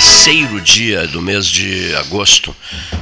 [0.00, 2.56] Terceiro dia do mês de agosto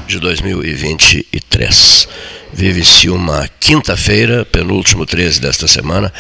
[0.09, 2.09] de 2023.
[2.53, 6.13] Vive-se uma quinta-feira, penúltimo 13 desta semana.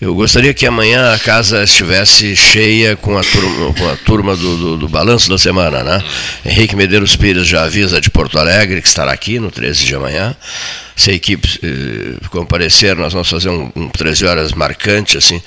[0.00, 4.56] Eu gostaria que amanhã a casa estivesse cheia com a turma, com a turma do,
[4.56, 6.02] do, do balanço da semana, né?
[6.44, 10.36] Henrique Medeiros Pires já avisa de Porto Alegre que estará aqui no 13 de amanhã
[10.96, 15.42] se a equipe eh, comparecer, nós vamos fazer um, um 13 horas marcante, assim.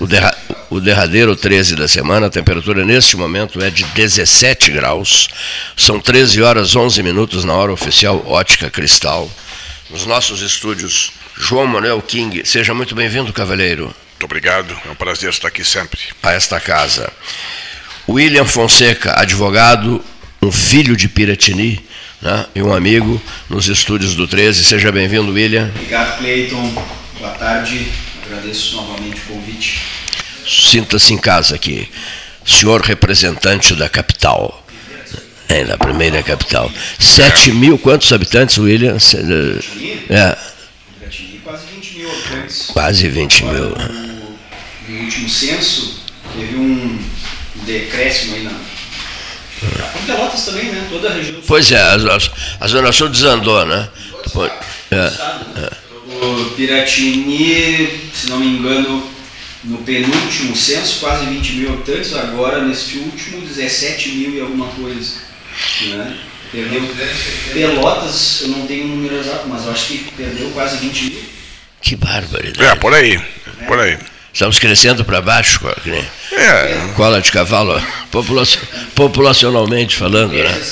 [0.00, 0.36] O, derra,
[0.68, 5.28] o derradeiro 13 da semana, a temperatura neste momento é de 17 graus.
[5.76, 9.30] São 13 horas 11 minutos na hora oficial Ótica Cristal.
[9.92, 12.46] Nos nossos estúdios, João Manuel King.
[12.46, 13.84] Seja muito bem-vindo, cavalheiro.
[13.84, 16.00] Muito obrigado, é um prazer estar aqui sempre.
[16.22, 17.12] A esta casa.
[18.08, 20.02] William Fonseca, advogado,
[20.40, 21.78] um filho de Piratini
[22.22, 24.64] né, e um amigo nos estúdios do 13.
[24.64, 25.70] Seja bem-vindo, William.
[25.74, 26.84] Obrigado, Cleiton.
[27.18, 27.92] Boa tarde.
[28.24, 29.82] Agradeço novamente o convite.
[30.48, 31.86] Sinta-se em casa aqui.
[32.46, 34.61] Senhor representante da capital.
[35.48, 36.70] É, da primeira capital.
[36.98, 38.96] 7 mil, quantos habitantes, William?
[40.08, 40.36] É.
[41.44, 42.66] Quase 20 mil habitantes.
[42.72, 43.70] Quase 20 mil.
[43.70, 44.12] No,
[44.88, 46.02] no último censo,
[46.34, 46.98] teve um
[47.66, 48.52] decréscimo aí na,
[49.62, 50.86] em Pelotas também, né?
[50.90, 51.40] Toda a região.
[51.46, 51.96] Pois é, a,
[52.60, 53.88] a, Zona Sul desandou, né?
[54.90, 55.82] É, é.
[56.24, 59.08] O Piratini, se não me engano,
[59.64, 65.31] no penúltimo censo, quase 20 mil habitantes, agora neste último, 17 mil e alguma coisa.
[65.82, 66.18] Né?
[66.50, 66.82] Perdeu.
[67.52, 71.22] Pelotas, eu não tenho um número exato, mas eu acho que perdeu quase 20 mil.
[71.80, 72.62] Que barbaridade.
[72.62, 73.14] É, por aí.
[73.60, 73.64] É.
[73.66, 73.98] Por aí.
[74.32, 76.06] Estamos crescendo para baixo, né?
[76.32, 76.92] é.
[76.96, 77.80] cola de cavalo,
[78.94, 80.32] populacionalmente falando.
[80.32, 80.62] Né?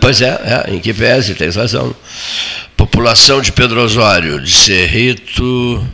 [0.00, 1.94] Pois é, é, em que pese, tens razão.
[2.76, 5.86] População de Pedro Osório, de Cerrito.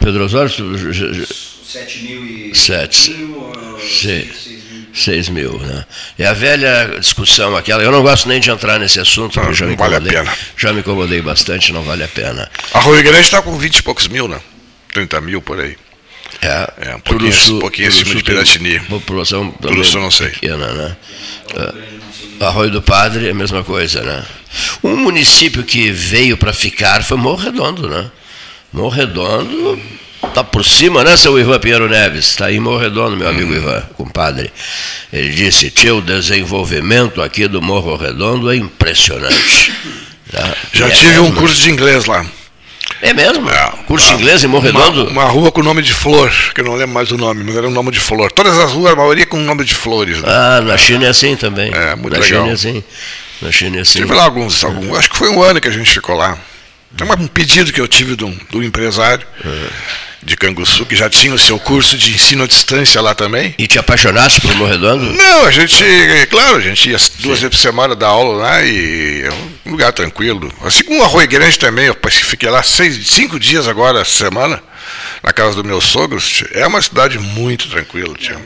[0.00, 0.50] Pedro Osório?
[0.50, 2.54] 7 mil e.
[2.54, 3.10] 7.
[3.10, 3.52] Mil,
[4.96, 5.84] 6 mil, né?
[6.18, 7.82] É a velha discussão aquela.
[7.82, 10.32] Eu não gosto nem de entrar nesse assunto, não, já, me vale a pena.
[10.56, 12.50] já me incomodei bastante, não vale a pena.
[12.72, 14.40] A Grande está com 20 e poucos mil, né?
[14.94, 15.76] 30 mil por aí.
[16.40, 18.80] É, é um pouquinho, um pouquinho acima de Piratini.
[18.80, 20.30] População também sul, não sei.
[20.30, 20.96] pequena, né?
[21.54, 24.24] É, Arroio do Padre é a mesma coisa, né?
[24.82, 28.10] Um município que veio para ficar foi Morro Redondo, né?
[28.72, 29.80] Morro Redondo
[30.28, 32.26] está por cima, né, seu Ivan Pinheiro Neves?
[32.26, 33.56] Está aí em Morro Redondo, meu amigo hum.
[33.56, 34.52] Ivan, compadre.
[35.12, 39.72] Ele disse, tio, o desenvolvimento aqui do Morro Redondo é impressionante.
[40.28, 40.56] Tá?
[40.72, 41.26] Já é tive mesmo.
[41.26, 42.26] um curso de inglês lá.
[43.00, 43.48] É mesmo?
[43.48, 45.04] É, Curso uma, inglês em Morredondo?
[45.04, 47.56] Uma, uma, rua com nome de flor, que eu não lembro mais o nome, mas
[47.56, 48.32] era um nome de flor.
[48.32, 50.20] Todas as ruas, a maioria com nome de flores.
[50.20, 50.28] Né?
[50.28, 51.70] Ah, na China é assim também.
[51.72, 52.40] É, muito na legal.
[52.40, 52.84] China é assim.
[53.40, 54.00] Na China é assim.
[54.00, 56.36] Tive lá alguns, alguns, acho que foi um ano que a gente ficou lá.
[56.96, 59.24] Tem um pedido que eu tive do, do empresário.
[59.44, 63.54] É de Canguçu, que já tinha o seu curso de ensino à distância lá também.
[63.56, 65.12] E te apaixonaste por Morredondo?
[65.12, 65.76] Não, a gente,
[66.28, 69.30] claro, a gente ia duas vezes por semana dar aula lá e é
[69.64, 70.52] um lugar tranquilo.
[70.64, 74.60] Assim como o Arroio Grande também, eu fiquei lá seis, cinco dias agora, semana,
[75.22, 76.42] na casa dos meus sogros.
[76.50, 78.40] É uma cidade muito tranquila, tio.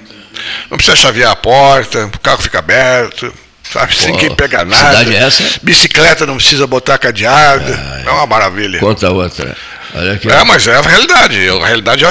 [0.71, 3.33] Não precisa chavear a porta, o carro fica aberto.
[3.73, 4.99] Sabe, sem quem pegar nada.
[4.99, 5.44] Cidade é essa?
[5.62, 7.73] Bicicleta não precisa botar cadeado.
[7.73, 8.81] Ah, é uma maravilha.
[8.81, 9.56] Conta outra.
[9.95, 12.05] É, mas é a realidade, é a realidade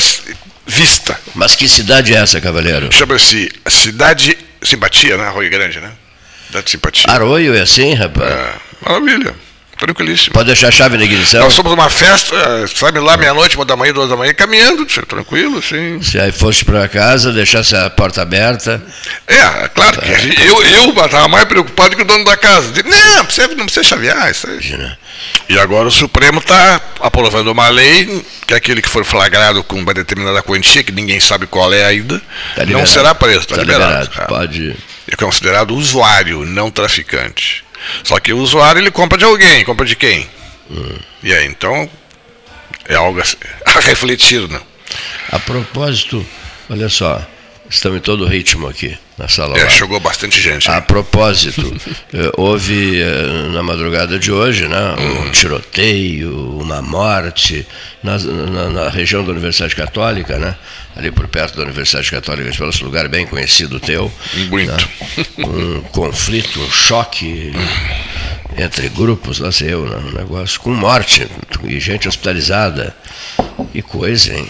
[0.68, 1.20] vista.
[1.34, 2.92] Mas que cidade é essa, cavaleiro?
[2.92, 5.26] Chama-se Cidade Simpatia, né?
[5.26, 5.92] Arroio Grande, né?
[6.48, 7.06] Cidade Simpatia.
[7.12, 8.32] Arroio é assim, rapaz?
[8.32, 9.36] É, maravilha.
[9.80, 10.34] Tranquilíssimo.
[10.34, 11.40] Pode deixar a chave na ignição?
[11.42, 14.86] Nós somos uma festa, eh, sabe lá, meia-noite, uma da manhã, duas da manhã, caminhando,
[14.86, 16.02] tranquilo, sim.
[16.02, 18.84] Se aí fosse para casa, deixasse a porta aberta.
[19.26, 22.72] É, claro que gente- eu eu estava mais preocupado que o dono da casa.
[22.74, 24.92] Disse, Não, não precisa, não precisa chavear isso aí.
[25.48, 29.94] E agora o Supremo está aprovando uma lei que aquele que for flagrado com uma
[29.94, 32.22] determinada quantia, que ninguém sabe qual é ainda,
[32.56, 34.04] Tá não será preso, está Tá liberado.
[34.10, 34.28] liberado.
[34.28, 34.76] Pode.
[35.12, 37.64] É considerado usuário, não traficante.
[38.04, 40.30] Só que o usuário ele compra de alguém, compra de quem?
[41.24, 41.90] E aí, então,
[42.86, 43.22] é algo
[43.66, 44.60] a refletir, né?
[45.32, 46.26] A propósito,
[46.70, 47.26] olha só,
[47.70, 49.58] estamos em todo ritmo aqui na sala.
[49.58, 49.70] É, lá.
[49.70, 50.70] chegou bastante gente.
[50.72, 51.62] A propósito,
[52.14, 57.66] eh, houve eh, na madrugada de hoje né, um tiroteio, uma morte
[58.04, 60.56] na, na- na região da Universidade Católica, né,
[60.96, 64.12] ali por perto da Universidade Católica, esse lugar bem conhecido teu.
[64.50, 64.72] Muito.
[64.72, 64.78] né,
[65.40, 67.52] um conflito, um choque
[68.58, 71.28] entre grupos, lá sei eu, né, um negócio com morte
[71.64, 72.96] e gente hospitalizada.
[73.72, 74.48] Que coisa, hein?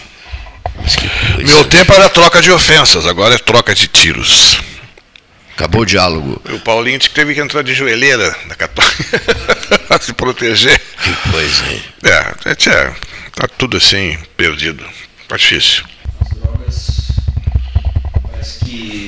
[1.46, 4.58] Meu tempo era troca de ofensas, agora é troca de tiros.
[5.54, 6.40] Acabou o diálogo.
[6.50, 9.20] O Paulinho teve que entrar de joelheira na Católica
[9.88, 10.80] para se proteger.
[11.02, 11.82] Que coisa, hein?
[12.02, 12.34] É,
[12.70, 12.94] é,
[13.34, 14.84] tá tudo assim, perdido.
[15.28, 15.84] Tá difícil.
[16.20, 17.10] As drogas
[18.30, 19.06] parece que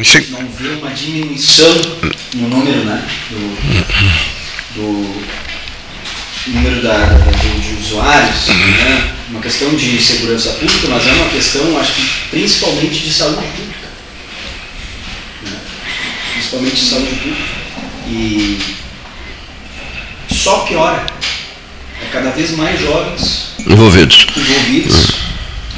[0.00, 1.72] Isso é- não vê uma diminuição
[2.34, 3.08] no número, né?
[3.30, 5.22] Do, do
[6.48, 7.32] número da, da-
[7.80, 9.12] usuários, né?
[9.30, 13.88] Uma questão de segurança pública, mas é uma questão, acho que principalmente de saúde pública.
[15.42, 15.58] né?
[16.34, 17.42] Principalmente de saúde pública.
[18.08, 18.58] E
[20.32, 21.06] só piora.
[22.02, 24.26] É cada vez mais jovens Envolvidos.
[24.36, 25.06] envolvidos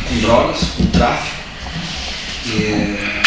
[0.09, 1.37] com drogas, com tráfico.
[2.47, 3.23] E é,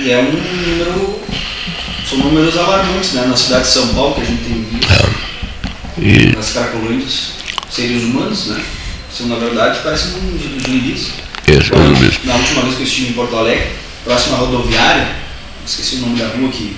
[0.00, 1.20] e é um número.
[2.08, 3.26] São números alarmantes, né?
[3.26, 4.92] Na cidade de São Paulo, que a gente tem visto,
[5.98, 7.30] E nas cracolândias,
[7.70, 8.64] seres humanos, né?
[9.16, 10.36] São, na verdade, parecem um.
[11.46, 12.24] Esse é um zumbis.
[12.24, 13.68] Na última vez que eu estive em Porto Alegre,
[14.04, 15.08] próxima à rodoviária,
[15.66, 16.76] esqueci o nome da rua aqui.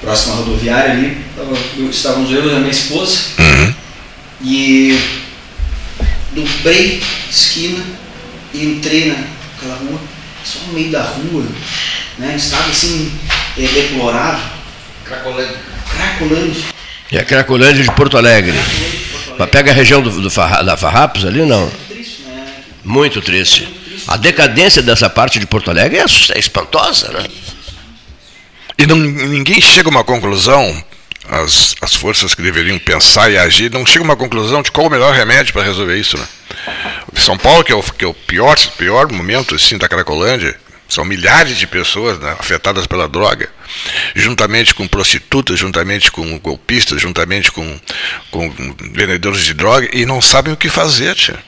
[0.00, 3.18] Próxima à rodoviária ali, tava- eu- estávamos eu e a minha esposa.
[4.42, 4.98] E
[6.32, 7.82] dobrei esquina
[8.52, 9.98] e entrei naquela rua,
[10.44, 11.44] só no meio da rua,
[12.18, 12.34] né?
[12.36, 13.12] Estado assim,
[13.58, 14.44] é, deplorável.
[15.04, 15.58] Cracolândia.
[15.90, 16.73] Cracolândia.
[17.16, 18.54] É a Cracolândia de Porto Alegre.
[19.38, 21.70] Mas pega a região do, do Farra- da Farrapos ali, não?
[22.84, 23.68] Muito triste.
[24.06, 27.24] A decadência dessa parte de Porto Alegre é é espantosa, né?
[28.76, 30.84] E não, ninguém chega a uma conclusão,
[31.28, 34.88] as, as forças que deveriam pensar e agir, não chega a uma conclusão de qual
[34.88, 36.18] o melhor remédio para resolver isso.
[36.18, 36.26] Né?
[37.16, 40.54] São Paulo, que é o, que é o pior, pior momento assim, da Cracolândia,
[40.88, 43.48] são milhares de pessoas né, afetadas pela droga,
[44.14, 47.80] juntamente com prostitutas, juntamente com golpistas, juntamente com,
[48.30, 48.50] com
[48.92, 51.38] vendedores de droga, e não sabem o que fazer, tia.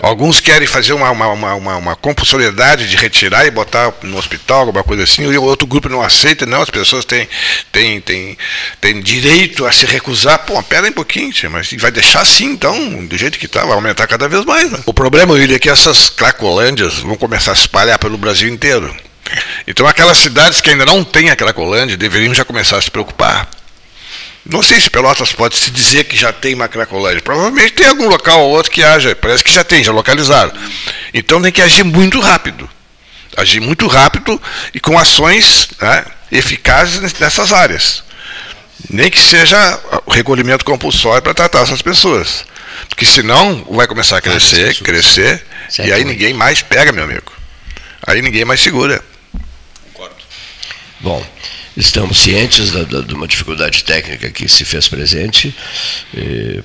[0.00, 4.60] Alguns querem fazer uma, uma, uma, uma, uma compulsoriedade de retirar e botar no hospital,
[4.60, 7.28] alguma coisa assim, e o outro grupo não aceita, não, as pessoas têm,
[7.72, 8.38] têm, têm,
[8.80, 10.38] têm direito a se recusar.
[10.40, 13.72] Pô, pera um pouquinho, tia, mas vai deixar assim então, do jeito que está, vai
[13.72, 14.70] aumentar cada vez mais.
[14.70, 14.78] Né?
[14.86, 18.94] O problema, William, é que essas cracolândias vão começar a se espalhar pelo Brasil inteiro.
[19.66, 23.48] Então aquelas cidades que ainda não têm a cracolândia deveriam já começar a se preocupar.
[24.48, 27.20] Não sei se Pelotas pode se dizer que já tem uma cracolândia.
[27.20, 29.14] Provavelmente tem algum local ou outro que haja.
[29.14, 30.52] Parece que já tem, já localizaram.
[31.12, 32.68] Então tem que agir muito rápido.
[33.36, 34.40] Agir muito rápido
[34.72, 38.02] e com ações né, eficazes nessas áreas.
[38.88, 42.46] Nem que seja o recolhimento compulsório para tratar essas pessoas.
[42.88, 45.44] Porque senão vai começar a crescer, crescer,
[45.78, 47.32] e aí ninguém mais pega, meu amigo.
[48.06, 49.02] Aí ninguém mais segura.
[51.00, 51.24] Bom,
[51.76, 55.54] estamos cientes da, da- de uma dificuldade técnica que se fez presente,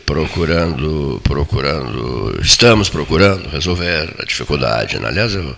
[0.05, 4.97] procurando, procurando, estamos procurando resolver a dificuldade.
[4.99, 5.07] né?
[5.09, 5.55] Aliás, o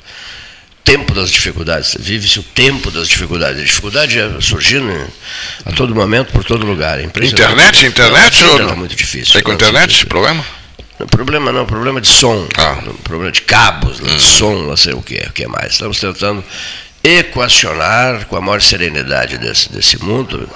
[0.84, 3.62] tempo das dificuldades, vive-se o tempo das dificuldades.
[3.62, 4.92] A dificuldade é surgindo
[5.66, 7.00] a todo momento, por todo lugar.
[7.00, 7.04] É.
[7.04, 7.86] Internet?
[7.86, 8.74] Internet Não, ou vida não?
[8.74, 9.34] é muito difícil.
[9.34, 10.06] Tem com Não, internet sim.
[10.06, 10.46] problema?
[11.00, 12.78] Não, problema não, problema de som, Ah.
[13.04, 15.74] problema de cabos, né, de som, não sei o que, o que mais.
[15.74, 16.42] Estamos tentando
[17.06, 20.50] equacionar com a maior serenidade desse, desse mundo.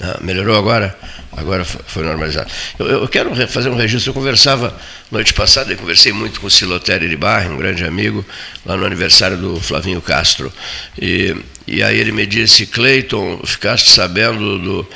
[0.00, 0.98] Ah, melhorou agora?
[1.34, 2.50] Agora fo- foi normalizado.
[2.78, 4.10] Eu, eu quero fazer um registro.
[4.10, 4.76] Eu conversava
[5.10, 8.24] noite passada, eu conversei muito com o Silotério de Barra, um grande amigo,
[8.66, 10.52] lá no aniversário do Flavinho Castro.
[11.00, 14.88] E, e aí ele me disse, Cleiton, ficaste sabendo do,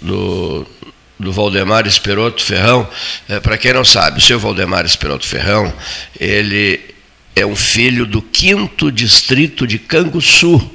[0.00, 0.66] do,
[1.20, 2.88] do Valdemar Esperoto Ferrão.
[3.42, 5.72] Para quem não sabe, o seu Valdemar Esperoto Ferrão,
[6.18, 6.93] ele
[7.36, 10.70] é um filho do quinto distrito de Canguçu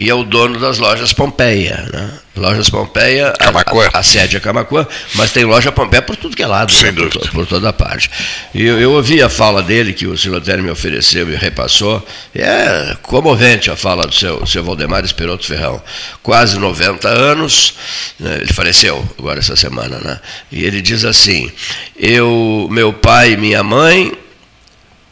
[0.00, 1.86] e é o dono das lojas Pompeia.
[1.92, 2.10] Né?
[2.34, 6.46] Lojas Pompeia, a, a, sede é Camacuã, mas tem loja Pompeia por tudo que é
[6.46, 6.92] lado, Sem né?
[6.92, 7.18] dúvida.
[7.18, 8.10] Por, por, toda parte.
[8.54, 12.02] E eu, eu, ouvi a fala dele, que o Silotério me ofereceu e repassou.
[12.34, 15.82] É comovente a fala do seu, seu Valdemar Esperoto Ferrão.
[16.22, 17.74] Quase 90 anos,
[18.18, 18.38] né?
[18.40, 20.18] ele faleceu agora essa semana, né?
[20.50, 21.52] E ele diz assim:
[21.98, 24.12] Eu, meu pai e minha mãe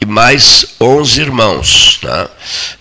[0.01, 1.99] e mais 11 irmãos.
[2.01, 2.27] Né?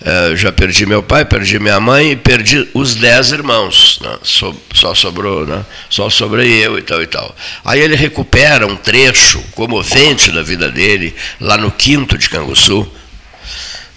[0.04, 3.98] É, já perdi meu pai, perdi minha mãe e perdi os 10 irmãos.
[4.00, 4.18] Né?
[4.22, 5.64] Só sobrou, né?
[5.90, 7.34] só sobrei eu e tal e tal.
[7.64, 12.90] Aí ele recupera um trecho comovente da vida dele, lá no quinto de Canguçu,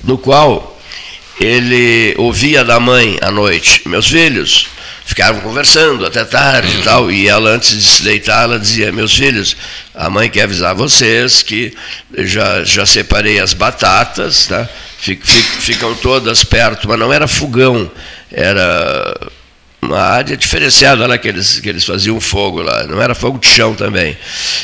[0.03, 0.79] no qual
[1.39, 4.67] ele ouvia da mãe à noite, meus filhos,
[5.11, 9.13] ficavam conversando até tarde e tal, e ela antes de se deitar, ela dizia, meus
[9.13, 9.57] filhos,
[9.93, 11.73] a mãe quer avisar vocês que
[12.19, 14.67] já, já separei as batatas, tá?
[14.97, 17.91] ficam todas perto, mas não era fogão,
[18.31, 19.13] era
[19.81, 23.47] uma área diferenciada lá que eles, que eles faziam fogo lá, não era fogo de
[23.47, 24.15] chão também.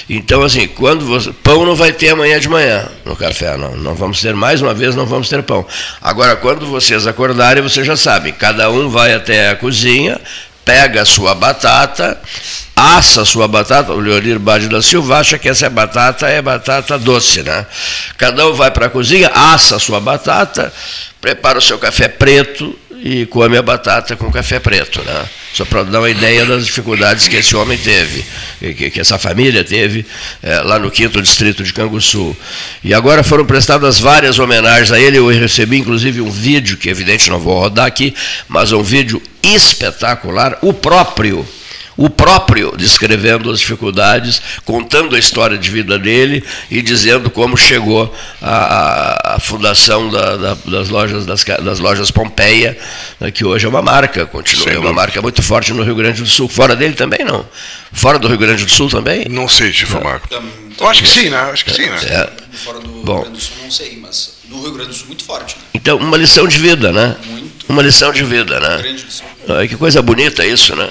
[0.08, 1.32] Então, assim, quando você.
[1.32, 3.76] Pão não vai ter amanhã de manhã no café, não.
[3.76, 5.66] Não vamos ter, mais uma vez, não vamos ter pão.
[6.02, 10.22] Agora, quando vocês acordarem, vocês já sabem, cada um vai até a cozinha,
[10.64, 12.20] pega a sua batata,
[12.76, 17.00] assa a sua batata, o Leonir Bade da Silva acha que essa batata é batata
[17.00, 17.66] doce, né?
[18.18, 20.72] Cada um vai para a cozinha, assa a sua batata,
[21.20, 25.26] prepara o seu café preto, e come a batata com café preto, né?
[25.54, 28.24] Só para dar uma ideia das dificuldades que esse homem teve,
[28.60, 30.06] que, que essa família teve
[30.44, 32.36] é, lá no quinto distrito de Canguçu.
[32.84, 35.18] E agora foram prestadas várias homenagens a ele.
[35.18, 38.14] Eu recebi inclusive um vídeo que, evidente, não vou rodar aqui,
[38.48, 41.48] mas um vídeo espetacular, o próprio
[41.98, 48.16] o próprio descrevendo as dificuldades, contando a história de vida dele e dizendo como chegou
[48.40, 52.78] a, a fundação da, da, das, lojas, das, das, lojas Pompeia,
[53.20, 56.22] né, que hoje é uma marca, continua, é uma marca muito forte no Rio Grande
[56.22, 56.48] do Sul.
[56.48, 57.46] Fora dele também não.
[57.92, 59.26] Fora do Rio Grande do Sul também?
[59.28, 60.28] Não sei, Chifa Marco.
[60.80, 61.38] Eu acho que sim, né?
[61.38, 61.98] Acho que sim, né?
[62.06, 62.30] É.
[62.58, 63.16] Fora do Bom.
[63.16, 65.56] Rio Grande do Sul não sei, mas no Rio Grande do Sul muito forte.
[65.56, 65.64] Né?
[65.74, 67.16] Então, uma lição de vida, né?
[67.26, 67.66] Muito.
[67.68, 68.82] Uma lição de vida, né?
[68.82, 69.06] Grande.
[69.50, 70.90] Ah, que coisa bonita isso, né?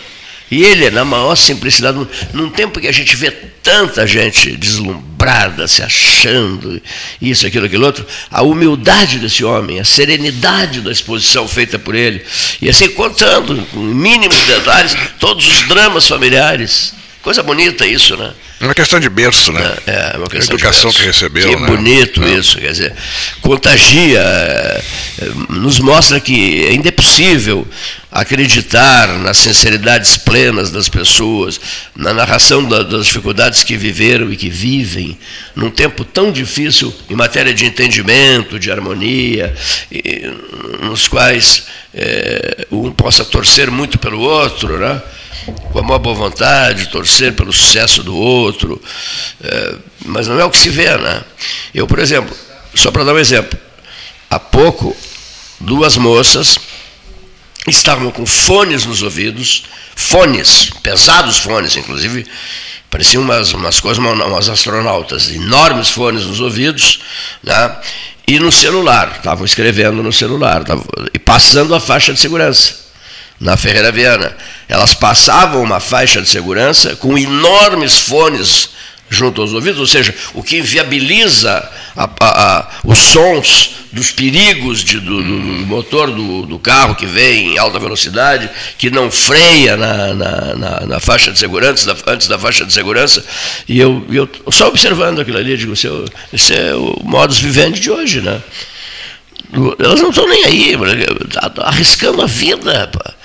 [0.50, 5.82] E ele, na maior simplicidade, num tempo que a gente vê tanta gente deslumbrada, se
[5.82, 6.80] achando,
[7.20, 12.24] isso, aquilo, aquilo outro, a humildade desse homem, a serenidade da exposição feita por ele,
[12.62, 16.94] e assim contando, com mínimos detalhes, todos os dramas familiares.
[17.26, 18.32] Coisa bonita isso, né?
[18.60, 19.76] É uma questão de berço, né?
[19.84, 21.48] É, é uma questão a educação que recebeu.
[21.48, 21.66] Que né?
[21.66, 22.34] bonito é.
[22.34, 22.94] isso, quer dizer,
[23.40, 24.82] contagia, é,
[25.48, 27.66] nos mostra que ainda é possível
[28.12, 31.60] acreditar nas sinceridades plenas das pessoas,
[31.96, 35.18] na narração da, das dificuldades que viveram e que vivem,
[35.56, 39.52] num tempo tão difícil em matéria de entendimento, de harmonia,
[39.90, 40.30] e,
[40.80, 45.02] nos quais é, um possa torcer muito pelo outro, né?
[45.52, 48.80] Com a maior boa vontade, torcer pelo sucesso do outro,
[49.42, 49.74] é,
[50.04, 51.22] mas não é o que se vê, né?
[51.74, 52.34] Eu, por exemplo,
[52.74, 53.58] só para dar um exemplo,
[54.30, 54.96] há pouco,
[55.60, 56.58] duas moças
[57.68, 62.26] estavam com fones nos ouvidos, fones, pesados fones, inclusive,
[62.90, 67.00] pareciam umas, umas coisas, umas astronautas, enormes fones nos ouvidos,
[67.42, 67.76] né?
[68.28, 72.85] e no celular, estavam escrevendo no celular, tavam, e passando a faixa de segurança
[73.40, 74.36] na Ferreira Viana.
[74.68, 78.70] Elas passavam uma faixa de segurança com enormes fones
[79.08, 84.82] junto aos ouvidos, ou seja, o que inviabiliza a, a, a, os sons dos perigos
[84.82, 89.76] de, do, do, motor do, do, carro que vem em alta velocidade, que não freia
[89.76, 93.24] na, na, na, na faixa de segurança, da, antes da faixa de segurança,
[93.68, 95.90] e eu, eu só observando aquilo ali, digo, esse é,
[96.32, 98.42] esse é o modus vivendi de hoje, né?
[99.78, 100.76] Elas não estão nem aí,
[101.62, 103.15] arriscando a vida, rapaz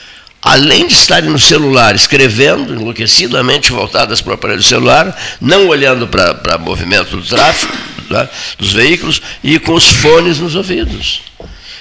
[0.42, 6.58] além de estarem no celular escrevendo, enlouquecidamente voltadas para o aparelho celular, não olhando para
[6.58, 7.74] o movimento do tráfego,
[8.10, 11.22] né, dos veículos, e com os fones nos ouvidos.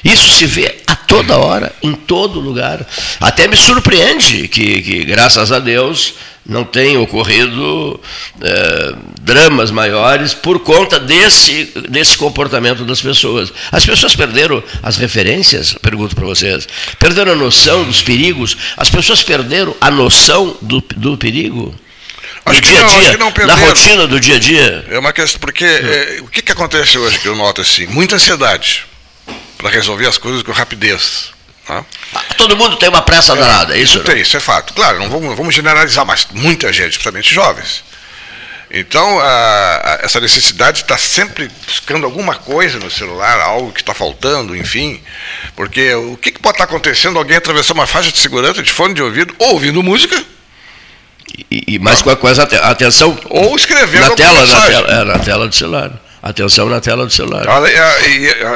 [0.05, 2.87] Isso se vê a toda hora, em todo lugar.
[3.21, 6.15] Até me surpreende que, que graças a Deus,
[6.47, 8.01] não tem ocorrido
[8.41, 13.53] é, dramas maiores por conta desse, desse comportamento das pessoas.
[13.71, 16.67] As pessoas perderam as referências, pergunto para vocês,
[16.99, 21.75] perderam a noção dos perigos, as pessoas perderam a noção do, do perigo.
[22.45, 24.85] Acho dia a dia, não, na rotina do dia a dia.
[24.89, 27.87] É uma questão, porque é, o que, que acontece hoje que eu noto assim?
[27.87, 28.87] Muita ansiedade
[29.59, 31.33] para resolver as coisas com rapidez.
[31.71, 31.85] Tá?
[32.37, 34.01] Todo mundo tem uma pressa é, danada, é isso?
[34.01, 34.75] Tem, isso é fato.
[34.75, 37.85] Claro, não vamos, vamos generalizar, mas muita gente, principalmente jovens.
[38.73, 43.81] Então, a, a, essa necessidade de estar sempre buscando alguma coisa no celular, algo que
[43.81, 45.01] está faltando, enfim.
[45.57, 47.19] Porque o que, que pode estar acontecendo?
[47.19, 50.25] Alguém atravessou uma faixa de segurança de fone de ouvido, ouvindo música.
[51.51, 53.19] E, e mais com a coisa, atenção.
[53.29, 56.10] Ou escrevendo na tela, na tela, é, na tela do celular.
[56.23, 57.49] Atenção na tela do celular.
[57.49, 57.75] Além,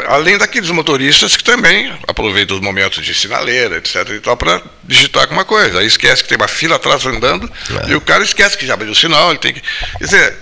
[0.09, 4.07] além daqueles motoristas que também aproveitam os momentos de sinaleira, etc.
[4.11, 5.81] E tal, para digitar alguma coisa.
[5.81, 7.51] Aí esquece que tem uma fila atrás andando
[7.87, 7.91] é.
[7.91, 9.31] e o cara esquece que já abriu o sinal.
[9.31, 9.63] Ele tem que.
[9.99, 10.37] Quer dizer,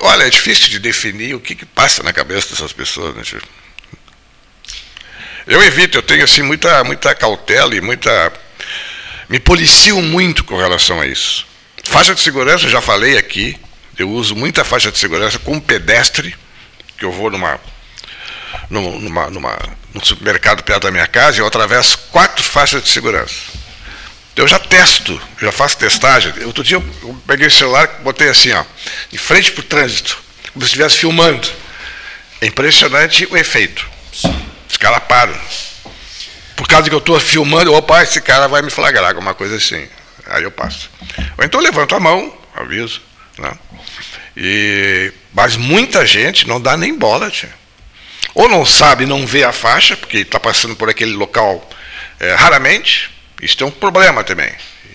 [0.00, 3.14] olha, é difícil de definir o que, que passa na cabeça dessas pessoas.
[3.14, 3.22] Né,
[5.46, 8.32] eu evito, eu tenho assim muita, muita cautela e muita.
[9.28, 11.46] Me policio muito com relação a isso.
[11.84, 13.56] Faixa de segurança, já falei aqui,
[13.98, 16.36] eu uso muita faixa de segurança como pedestre,
[16.98, 17.60] que eu vou numa,
[18.68, 19.58] numa, numa,
[19.92, 23.34] num supermercado perto da minha casa e eu atravesso quatro faixas de segurança.
[24.36, 26.32] Eu já testo, já faço testagem.
[26.44, 28.64] Outro dia eu peguei o celular e botei assim, ó,
[29.12, 30.18] em frente para o trânsito,
[30.52, 31.48] como se estivesse filmando.
[32.40, 33.88] É impressionante o efeito.
[34.68, 35.34] Os caras param.
[36.56, 39.88] Por causa que eu estou filmando, opa, esse cara vai me flagrar, alguma coisa assim.
[40.26, 40.90] Aí eu passo.
[41.38, 43.00] Ou então eu levanto a mão, aviso.
[43.38, 43.52] Né?
[44.36, 47.52] E, mas muita gente não dá nem bola, tia.
[48.34, 51.68] Ou não sabe, não vê a faixa, porque está passando por aquele local
[52.18, 53.10] é, raramente.
[53.40, 54.50] Isso é um problema também.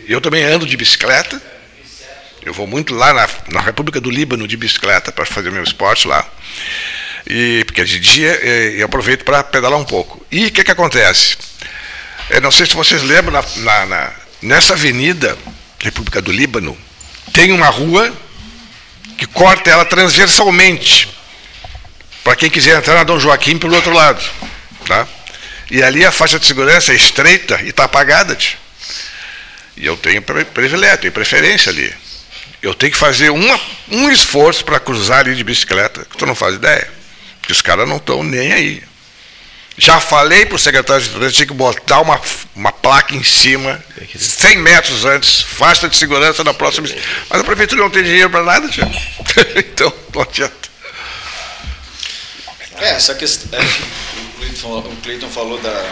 [0.08, 1.42] Eu também ando de bicicleta.
[2.44, 6.08] Eu vou muito lá na, na República do Líbano de bicicleta para fazer meu esporte
[6.08, 6.28] lá.
[7.28, 10.26] E, porque é de dia é, eu aproveito para pedalar um pouco.
[10.32, 11.38] E o que, que acontece?
[12.30, 15.38] Eu não sei se vocês lembram, na, na, na, nessa avenida
[15.80, 16.78] República do Líbano,
[17.34, 18.14] tem uma rua
[19.20, 21.10] que corta ela transversalmente.
[22.24, 24.24] Para quem quiser entrar na Dom Joaquim pelo outro lado.
[24.88, 25.06] Tá?
[25.70, 28.38] E ali a faixa de segurança é estreita e está apagada.
[29.76, 31.94] E eu tenho privilégio, tenho preferência ali.
[32.62, 33.60] Eu tenho que fazer uma,
[33.92, 36.90] um esforço para cruzar ali de bicicleta, que tu não faz ideia.
[37.42, 38.84] Que os caras não estão nem aí.
[39.80, 42.20] Já falei para o secretário de trânsito, tinha que botar uma,
[42.54, 43.82] uma placa em cima,
[44.14, 46.86] 100 metros antes, faixa de segurança na próxima.
[47.30, 48.84] Mas a prefeitura não tem dinheiro para nada, tia.
[49.56, 50.70] então, não adianta.
[52.76, 53.58] É, essa questão.
[53.58, 55.92] É, o, Cleiton falou, o Cleiton falou da,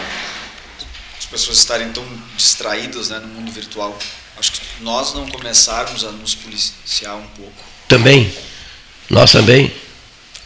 [1.18, 3.98] as pessoas estarem tão distraídas né, no mundo virtual.
[4.38, 7.64] Acho que nós não começarmos a nos policiar um pouco.
[7.88, 8.30] Também.
[9.08, 9.74] Nós também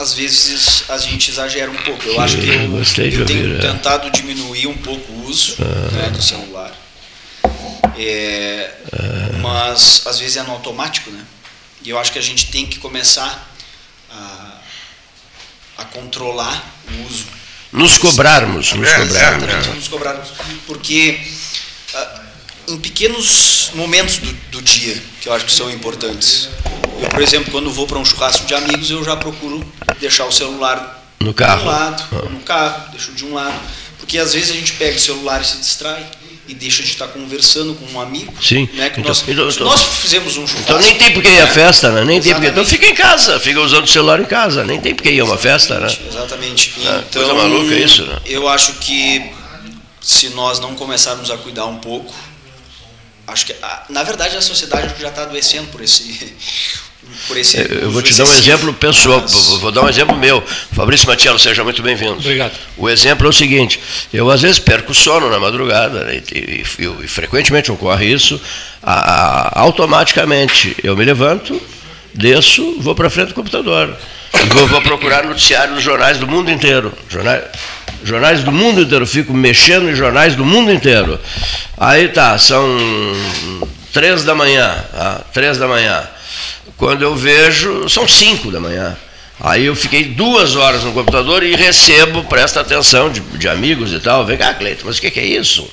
[0.02, 2.02] às vezes a gente exagera um pouco.
[2.06, 3.58] Eu acho que eu, eu, tenho é.
[3.58, 5.56] tentado diminuir um pouco o uso
[5.92, 6.72] né, do celular.
[7.96, 8.74] É,
[9.40, 11.24] mas às vezes é no automático, né?
[11.84, 13.50] E eu acho que a gente tem que começar
[14.10, 14.58] a,
[15.78, 17.26] a controlar o uso.
[17.72, 19.48] Nos cobrarmos, nos cobrarmos.
[19.48, 20.28] É, nos cobrarmos.
[20.66, 21.18] Porque
[22.68, 26.48] em pequenos momentos do, do, dia que eu acho que são importantes.
[27.00, 29.64] Eu, por exemplo, quando vou para um churrasco de amigos, eu já procuro
[30.00, 32.28] deixar o celular no carro, de um lado, ah.
[32.28, 33.58] no carro, deixo de um lado,
[33.98, 36.06] porque às vezes a gente pega o celular e se distrai
[36.48, 38.32] e deixa de estar conversando com um amigo.
[38.42, 38.68] Sim.
[38.74, 40.72] Né, que então, nós, então, então, nós fizemos um churrasco.
[40.72, 42.04] Então nem tem porque ir à festa, né?
[42.04, 42.48] Nem tem porque.
[42.48, 45.24] Então fica em casa, fica usando o celular em casa, nem tem porque ir a
[45.24, 45.96] uma festa, né?
[46.08, 46.74] Exatamente.
[46.76, 48.18] Então, coisa maluca isso, né?
[48.26, 49.30] Eu acho que
[50.00, 52.12] se nós não começarmos a cuidar um pouco,
[53.26, 53.54] acho que
[53.88, 56.34] na verdade a sociedade já está adoecendo por esse
[57.26, 59.32] por esse eu vou te dar um exemplo pessoal mas...
[59.32, 60.42] vou dar um exemplo meu.
[60.72, 62.18] Fabrício Matiello seja muito bem-vindo.
[62.18, 62.52] Obrigado.
[62.76, 63.80] O exemplo é o seguinte
[64.12, 68.06] eu às vezes perco o sono na madrugada né, e, e, e, e, frequentemente ocorre
[68.06, 68.40] isso
[68.82, 71.60] a, a, automaticamente eu me levanto
[72.14, 73.96] desço vou para frente do computador.
[74.48, 76.92] Vou, vou procurar noticiário nos jornais do mundo inteiro.
[77.08, 77.44] Jornais
[78.04, 81.18] Jornais do mundo inteiro, fico mexendo em jornais do mundo inteiro.
[81.76, 82.64] Aí tá, são
[83.92, 85.20] três da manhã, tá?
[85.32, 86.02] três da manhã.
[86.76, 88.96] Quando eu vejo, são cinco da manhã.
[89.40, 93.98] Aí eu fiquei duas horas no computador e recebo, presta atenção, de, de amigos e
[93.98, 94.24] tal.
[94.24, 95.68] Vem cá, Cleiton, mas o que, que é isso?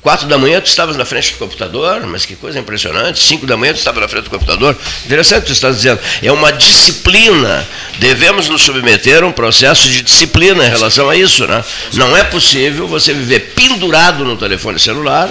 [0.00, 3.18] Quatro da manhã tu estavas na frente do computador, mas que coisa impressionante.
[3.18, 4.76] Cinco da manhã tu estava na frente do computador.
[5.04, 6.00] Interessante o que tu estás dizendo.
[6.22, 7.66] É uma disciplina.
[7.98, 11.46] Devemos nos submeter a um processo de disciplina em relação a isso.
[11.48, 11.64] Né?
[11.94, 15.28] Não é possível você viver pendurado no telefone celular.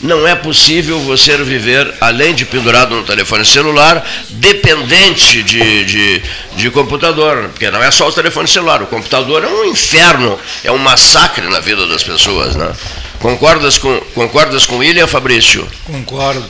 [0.00, 6.22] Não é possível você viver, além de pendurado no telefone celular, dependente de, de,
[6.56, 7.50] de computador.
[7.50, 8.80] Porque não é só o telefone celular.
[8.80, 12.56] O computador é um inferno, é um massacre na vida das pessoas.
[12.56, 12.72] Né?
[13.20, 15.66] Concordas com, concordas com William, Fabrício?
[15.84, 16.48] Concordo.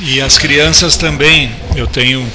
[0.00, 1.54] E as crianças também.
[1.76, 2.26] Eu tenho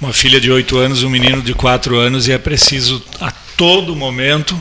[0.00, 3.94] uma filha de 8 anos, um menino de 4 anos, e é preciso a todo
[3.94, 4.60] momento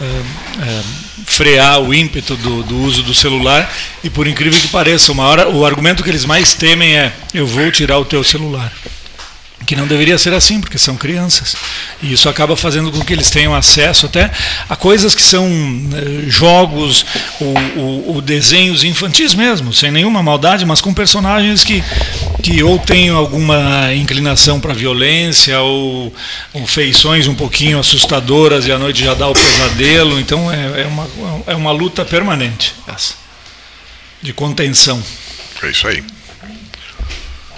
[0.00, 0.82] é, é,
[1.26, 3.72] frear o ímpeto do, do, uso do celular.
[4.02, 7.46] E por incrível que pareça, uma hora, o argumento que eles mais temem é: eu
[7.46, 8.72] vou tirar o teu celular.
[9.66, 11.54] Que não deveria ser assim, porque são crianças.
[12.02, 14.30] E isso acaba fazendo com que eles tenham acesso até
[14.68, 17.04] a coisas que são eh, jogos
[17.38, 21.84] ou, ou, ou, desenhos infantis mesmo, sem nenhuma maldade, mas com personagens que,
[22.42, 26.12] que ou têm alguma inclinação para violência ou,
[26.52, 30.18] ou, feições um pouquinho assustadoras e à noite já dá o pesadelo.
[30.18, 31.08] Então é, é, uma,
[31.46, 33.14] é uma luta permanente essa,
[34.22, 35.02] de contenção.
[35.62, 36.02] É isso aí.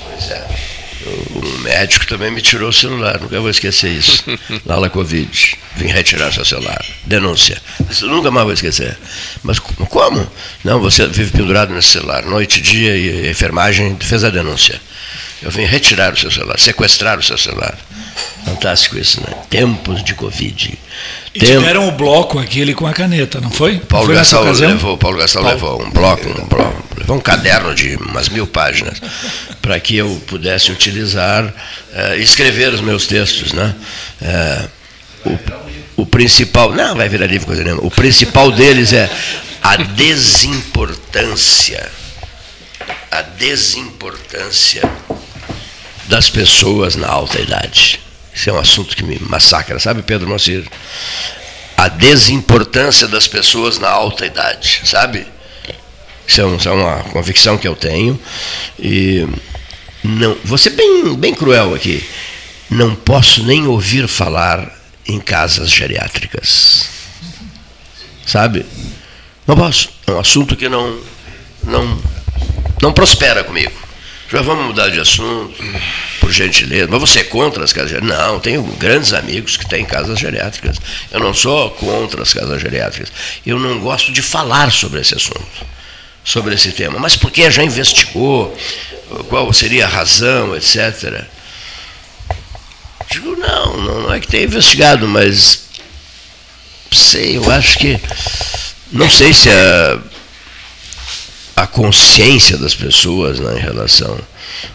[0.05, 0.72] Pois é.
[1.07, 4.25] O médico também me tirou o celular, nunca vou esquecer isso.
[4.65, 5.59] Lá na Covid.
[5.77, 6.85] Vim retirar seu celular.
[7.05, 7.61] Denúncia.
[7.91, 8.97] Isso nunca mais vou esquecer.
[9.43, 10.31] Mas como?
[10.65, 12.25] Não, você vive pendurado nesse celular.
[12.25, 14.81] Noite, dia e a enfermagem fez a denúncia.
[15.43, 17.77] Eu vim retirar o seu celular, sequestrar o seu celular.
[18.45, 19.35] Fantástico isso, né?
[19.51, 20.79] Tempos de Covid.
[21.35, 21.63] E Tempo...
[21.63, 23.79] deram o bloco aquele com a caneta, não foi?
[23.79, 25.57] Paulo foi Gastal levou, Paulo Gastal Paulo...
[25.57, 29.01] levou um bloco, um bloco, levou um caderno de umas mil páginas
[29.63, 33.75] para que eu pudesse utilizar, uh, escrever os meus textos, né?
[34.21, 34.69] Uh,
[35.97, 37.83] o, o principal, não vai virar livro coisa nenhuma.
[37.83, 39.11] O principal deles é
[39.63, 41.91] a desimportância,
[43.11, 44.83] a desimportância
[46.09, 48.03] das pessoas na alta idade.
[48.35, 50.65] Isso é um assunto que me massacra, sabe, Pedro Moacir?
[51.77, 55.27] A desimportância das pessoas na alta idade, sabe?
[56.27, 58.19] Isso é, é uma convicção que eu tenho.
[58.79, 59.27] E
[60.03, 62.03] não, ser bem, bem cruel aqui.
[62.71, 66.89] Não posso nem ouvir falar em casas geriátricas.
[68.27, 68.65] Sabe?
[69.47, 69.91] Não posso.
[70.07, 70.99] É um assunto que não,
[71.65, 72.03] não,
[72.81, 73.82] não prospera comigo.
[74.33, 75.63] Já vamos mudar de assunto,
[76.19, 76.89] por gentileza.
[76.91, 78.27] Mas você é contra as casas geriátricas?
[78.27, 80.79] Não, tenho grandes amigos que têm casas geriátricas.
[81.11, 83.13] Eu não sou contra as casas geriátricas.
[83.45, 85.67] Eu não gosto de falar sobre esse assunto,
[86.25, 86.99] sobre esse tema.
[86.99, 88.57] Mas porque já investigou
[89.29, 91.27] qual seria a razão, etc.
[93.11, 95.65] Digo, não, não é que tenha investigado, mas
[96.91, 98.01] sei, eu acho que.
[98.91, 100.01] Não sei se a
[101.57, 104.19] a consciência das pessoas né, em relação.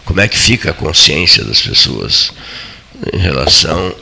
[0.04, 2.32] Como é que fica a consciência das pessoas
[3.12, 3.94] em relação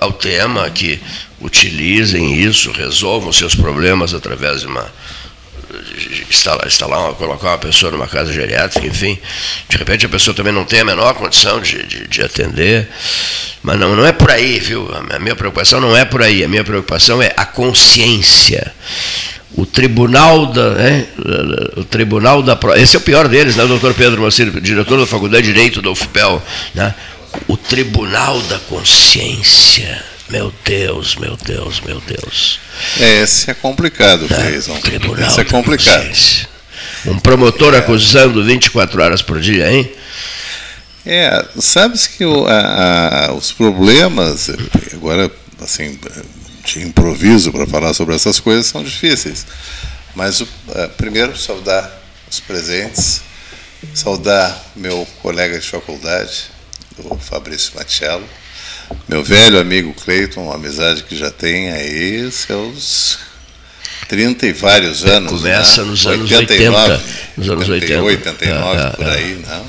[0.00, 1.00] ao tema que
[1.40, 4.90] utilizem isso, resolvam seus problemas através de uma.
[6.28, 9.18] Instalar, instalar colocar uma pessoa numa casa geriátrica, enfim.
[9.68, 12.88] De repente a pessoa também não tem a menor condição de, de, de atender.
[13.62, 14.90] Mas não, não é por aí, viu?
[14.94, 16.44] A minha preocupação não é por aí.
[16.44, 18.72] A minha preocupação é a consciência
[19.54, 21.06] o tribunal da, né,
[21.76, 25.06] o tribunal da esse é o pior deles, né, o doutor Pedro Moacir, diretor da
[25.06, 26.42] Faculdade de Direito da UFPEL,
[26.74, 26.94] né,
[27.46, 30.04] o tribunal da consciência.
[30.28, 32.58] Meu Deus, meu Deus, meu Deus.
[32.98, 34.80] É, esse é complicado, Cleison.
[34.80, 36.08] Tribunal esse é complicado.
[37.04, 37.78] Um promotor é.
[37.78, 39.92] acusando 24 horas por dia, hein?
[41.04, 44.48] É, sabes que o, a, a, os problemas,
[44.92, 45.98] agora, assim,
[46.64, 49.46] de improviso para falar sobre essas coisas são difíceis.
[50.14, 50.46] Mas, uh,
[50.96, 51.90] primeiro, saudar
[52.30, 53.22] os presentes,
[53.94, 56.44] saudar meu colega de faculdade,
[56.98, 58.26] o Fabrício Matiello,
[59.08, 63.18] meu velho amigo Cleiton, uma amizade que já tem aí seus
[64.08, 65.32] 30 e vários é, anos.
[65.32, 65.90] Começa né?
[65.90, 67.10] nos anos 89, 80.
[67.36, 68.02] Nos anos 80.
[68.02, 69.48] 89, é, é, por aí, é.
[69.48, 69.66] não?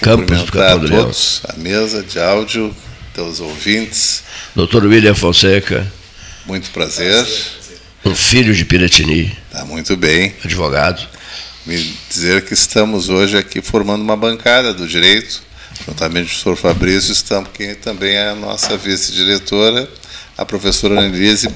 [0.00, 2.74] Campos do a todos, a mesa de áudio,
[3.14, 4.22] teus ouvintes,
[4.54, 5.84] Doutor William Fonseca.
[6.46, 7.26] Muito prazer.
[8.04, 9.36] Um filho de Piratini.
[9.50, 10.32] Está muito bem.
[10.44, 11.04] Advogado.
[11.66, 15.42] Me dizer que estamos hoje aqui formando uma bancada do direito,
[15.84, 19.88] juntamente com o senhor Fabrício, estamos aqui também a nossa vice-diretora,
[20.38, 21.48] a professora Annelise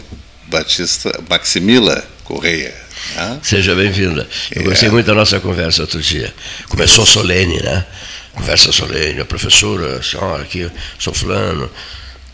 [0.49, 2.75] Batista Maximila Correia.
[3.15, 3.39] Né?
[3.45, 4.29] Seja bem-vinda.
[4.51, 4.65] Eu é.
[4.65, 6.35] gostei muito da nossa conversa outro dia.
[6.69, 7.87] Começou solene, né?
[8.33, 11.71] Conversa solene, a professora, a senhora aqui, sou fulano,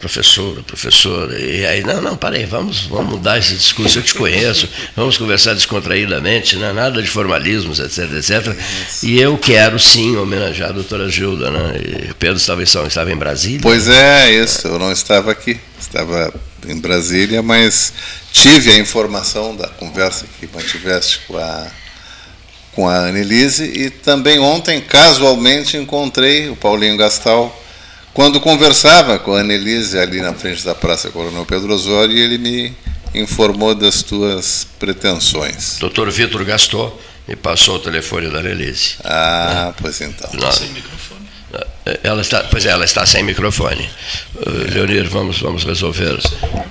[0.05, 1.39] professora, professora.
[1.41, 5.55] E aí, não, não, parei, vamos, vamos mudar esse discurso, eu te conheço, vamos conversar
[5.55, 6.75] descontraídamente, né?
[6.75, 8.55] nada de formalismos, etc, etc.
[9.03, 11.81] E eu quero sim homenagear a doutora Gilda, né?
[12.11, 13.61] E Pedro estava em, estava em Brasília.
[13.63, 16.33] Pois é, isso, eu não estava aqui, estava
[16.69, 17.95] em Brasília, mas
[18.31, 21.67] tive a informação da conversa que mantiveste com a
[22.73, 27.64] com a Annelise e também ontem casualmente encontrei o Paulinho Gastal
[28.15, 32.73] quando conversava com a Annelise ali na frente da Praça Coronel Pedro Osório, ele me
[33.13, 35.79] informou das tuas pretensões.
[35.81, 38.97] Doutor Vitor Gastou me passou o telefone da Annelise.
[39.03, 39.75] Ah, né?
[39.83, 40.31] pois então.
[40.33, 40.53] Não.
[40.53, 41.25] Sem microfone.
[42.03, 43.89] Ela está, pois é, ela está sem microfone.
[44.35, 46.19] Uh, Leonir, vamos, vamos resolver,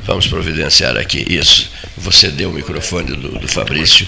[0.05, 1.69] vamos providenciar aqui isso.
[1.97, 4.07] Você deu o microfone do, do Fabrício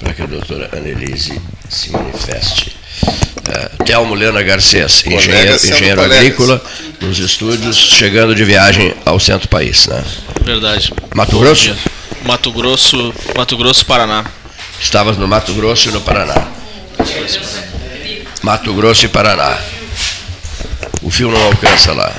[0.00, 2.85] para que a doutora Annelise se manifeste.
[3.48, 6.62] É, Telmo Lena Garcês, engenheiro, engenheiro agrícola,
[7.00, 9.86] nos estúdios, chegando de viagem ao centro do país.
[9.86, 10.04] Né?
[10.42, 10.92] Verdade.
[11.14, 11.62] Mato Bom Grosso?
[11.64, 11.76] Dia.
[12.24, 14.24] Mato Grosso, Mato Grosso, Paraná.
[14.80, 16.48] Estavas no Mato Grosso e no Paraná.
[18.42, 19.58] Mato Grosso e Paraná.
[21.02, 22.12] O fio não alcança lá.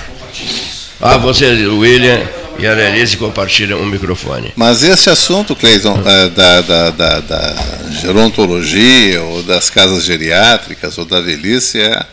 [1.01, 2.21] Ah, você, William
[2.59, 4.51] e a Annelise compartilham um microfone.
[4.55, 7.55] Mas esse assunto, Cleiton, é, da, da, da, da,
[8.01, 12.05] gerontologia, ou das casas geriátricas, ou da velhice, é,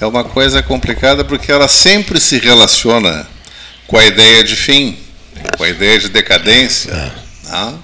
[0.00, 3.26] é uma coisa complicada porque ela sempre se relaciona
[3.86, 4.98] com a ideia de fim,
[5.56, 7.50] com a ideia de decadência, é.
[7.50, 7.74] né?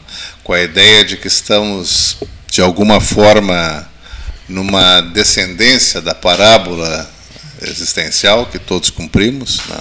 [0.44, 2.18] com a ideia de que estamos,
[2.51, 3.87] de alguma forma,
[4.48, 7.11] numa descendência da parábola
[7.62, 9.61] existencial que todos cumprimos.
[9.68, 9.81] Né?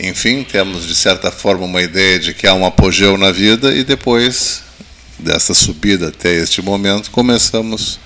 [0.00, 3.82] Enfim, temos de certa forma uma ideia de que há um apogeu na vida e
[3.82, 4.62] depois
[5.18, 7.98] dessa subida até este momento começamos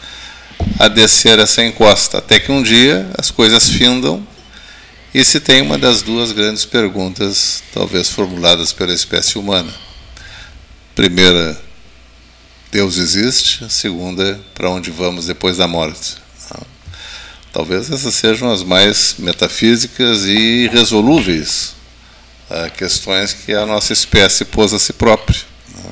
[0.78, 4.26] a descer essa encosta, até que um dia as coisas findam
[5.12, 9.70] e se tem uma das duas grandes perguntas, talvez formuladas pela espécie humana.
[10.94, 11.60] Primeira,
[12.70, 13.66] Deus existe?
[13.68, 16.16] Segunda, para onde vamos depois da morte?
[17.52, 21.81] Talvez essas sejam as mais metafísicas e irresolúveis
[22.76, 25.40] questões que a nossa espécie pôs a si própria.
[25.74, 25.90] Né?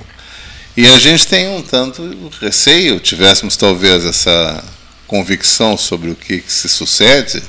[0.76, 4.62] E a gente tem um tanto receio, tivéssemos talvez essa
[5.06, 7.42] convicção sobre o que, se sucede,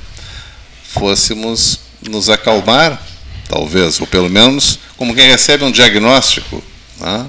[0.84, 3.02] fôssemos nos acalmar,
[3.48, 6.64] talvez, ou pelo menos como quem recebe um diagnóstico.
[7.00, 7.28] Né?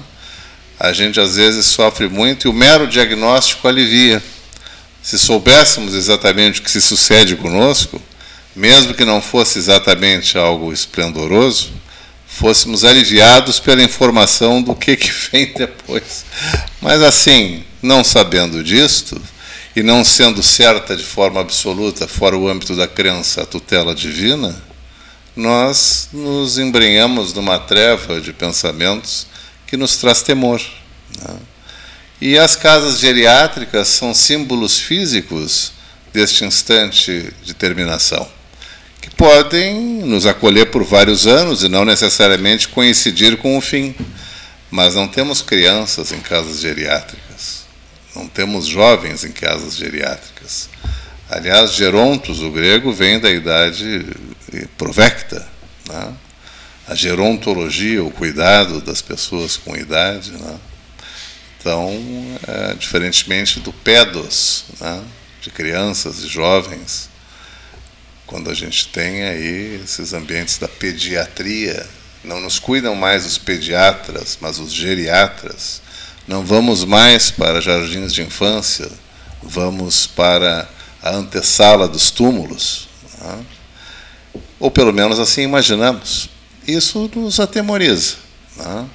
[0.79, 4.21] A gente às vezes sofre muito e o mero diagnóstico alivia.
[5.01, 8.01] Se soubéssemos exatamente o que se sucede conosco,
[8.55, 11.71] mesmo que não fosse exatamente algo esplendoroso,
[12.27, 16.25] fôssemos aliviados pela informação do que, que vem depois.
[16.81, 19.19] Mas assim, não sabendo disto,
[19.75, 24.55] e não sendo certa de forma absoluta, fora o âmbito da crença, a tutela divina,
[25.35, 29.25] nós nos embrenhamos numa treva de pensamentos
[29.65, 30.61] que nos traz temor.
[31.19, 31.35] Né?
[32.21, 35.71] E as casas geriátricas são símbolos físicos
[36.13, 38.29] deste instante de terminação
[39.03, 43.93] que podem nos acolher por vários anos e não necessariamente coincidir com o fim.
[44.71, 47.65] Mas não temos crianças em casas geriátricas,
[48.15, 50.69] não temos jovens em casas geriátricas.
[51.29, 54.05] Aliás, gerontos, o grego, vem da idade
[54.77, 55.45] provecta.
[55.89, 56.13] Né?
[56.87, 60.31] A gerontologia, o cuidado das pessoas com idade.
[60.31, 60.55] Né?
[61.59, 61.91] Então,
[62.47, 65.03] é, diferentemente do pedos, né?
[65.41, 67.11] de crianças e jovens,
[68.25, 71.85] quando a gente tem aí esses ambientes da pediatria,
[72.23, 75.81] não nos cuidam mais os pediatras, mas os geriatras.
[76.27, 78.89] Não vamos mais para jardins de infância,
[79.41, 80.69] vamos para
[81.01, 82.87] a antessala dos túmulos.
[83.19, 83.45] Né?
[84.59, 86.29] Ou pelo menos assim imaginamos.
[86.65, 88.15] Isso nos atemoriza.
[88.55, 88.85] Né?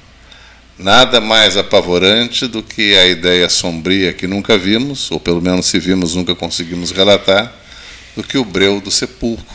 [0.79, 5.77] Nada mais apavorante do que a ideia sombria que nunca vimos, ou pelo menos se
[5.77, 7.53] vimos, nunca conseguimos relatar,
[8.15, 9.45] do que o breu do sepulcro.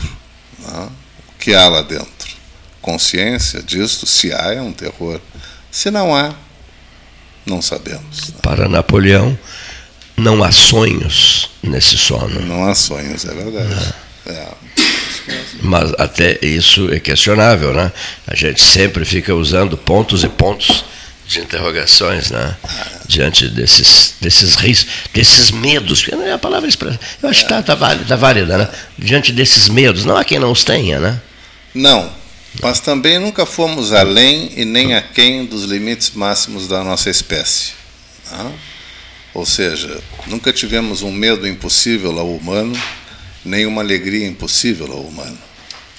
[0.59, 0.89] Né?
[1.29, 2.35] O que há lá dentro?
[2.81, 4.07] Consciência disto?
[4.07, 5.21] Se há, é um terror.
[5.71, 6.35] Se não há,
[7.47, 8.29] não sabemos.
[8.29, 8.37] Né?
[8.43, 9.39] Para Napoleão,
[10.17, 12.41] não há sonhos nesse sono.
[12.41, 13.95] Não há sonhos, é verdade.
[14.27, 14.49] É.
[15.63, 17.91] Mas até isso é questionável, né?
[18.27, 20.85] A gente sempre fica usando pontos e pontos
[21.27, 22.57] de interrogações, né?
[23.07, 27.01] Diante desses, desses riscos, desses medos, é a palavra expressa.
[27.23, 28.69] Eu acho que está tá, tá, tá válida, né?
[28.99, 31.21] Diante desses medos, não há quem não os tenha, né?
[31.75, 32.13] Não,
[32.63, 37.73] mas também nunca fomos além e nem aquém dos limites máximos da nossa espécie.
[38.31, 38.53] Né?
[39.33, 42.81] Ou seja, nunca tivemos um medo impossível ao humano,
[43.45, 45.39] nem uma alegria impossível ao humano.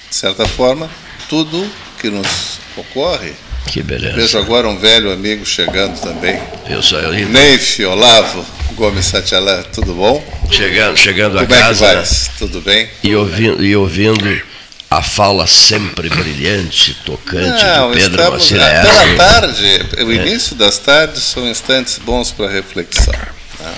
[0.08, 0.90] De certa forma,
[1.28, 3.34] tudo que nos ocorre
[3.66, 4.16] que beleza.
[4.16, 6.40] Vejo agora um velho amigo chegando também.
[6.68, 7.12] Eu sou eu.
[7.28, 10.24] Neif Olavo Gomes Satialã, tudo bom?
[10.50, 11.86] Chegando, chegando Como a casa.
[11.86, 12.38] Como é que?
[12.38, 12.88] Tudo bem?
[13.02, 14.42] E ouvindo, e ouvindo
[14.90, 20.14] a fala sempre brilhante, tocante Não, de Pedro estamos, Pela tarde, o é.
[20.14, 23.14] início das tardes são instantes bons para reflexão.
[23.58, 23.74] Né?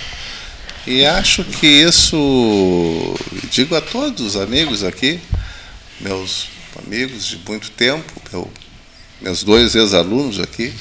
[0.87, 3.15] E acho que isso,
[3.51, 5.21] digo a todos os amigos aqui,
[6.01, 6.49] meus
[6.85, 8.51] amigos de muito tempo, meu
[9.21, 10.73] meus dois ex-alunos aqui,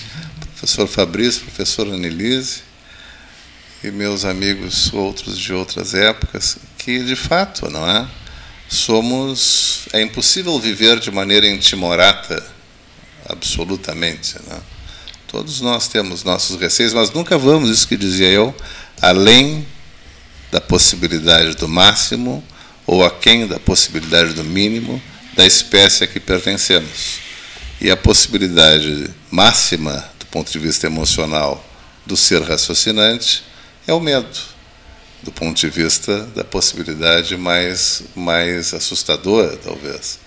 [0.54, 2.62] professor Fabrício, professor Anelise,
[3.84, 8.08] e meus amigos outros de outras épocas, que de fato, não é?
[8.70, 9.88] Somos.
[9.94, 12.46] É impossível viver de maneira intimorata,
[13.28, 14.36] absolutamente.
[14.48, 14.60] Não é?
[15.28, 18.56] Todos nós temos nossos receios, mas nunca vamos, isso que dizia eu,
[19.02, 19.66] além
[20.52, 22.44] da possibilidade do máximo
[22.86, 25.02] ou aquém da possibilidade do mínimo
[25.36, 27.27] da espécie a que pertencemos.
[27.80, 31.64] E a possibilidade máxima, do ponto de vista emocional,
[32.06, 33.44] do ser raciocinante
[33.86, 34.40] é o medo,
[35.22, 40.20] do ponto de vista da possibilidade mais, mais assustadora, talvez.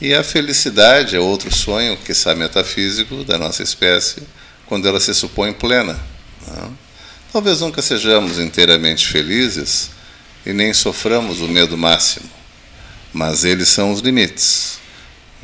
[0.00, 4.22] E a felicidade é outro sonho, que é metafísico, da nossa espécie,
[4.64, 6.00] quando ela se supõe plena.
[6.46, 6.78] Não?
[7.30, 9.90] Talvez nunca sejamos inteiramente felizes
[10.46, 12.28] e nem soframos o medo máximo,
[13.12, 14.79] mas eles são os limites.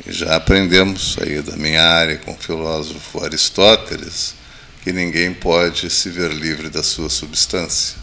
[0.05, 4.35] E já aprendemos aí da minha área com o filósofo Aristóteles
[4.83, 7.97] que ninguém pode se ver livre da sua substância.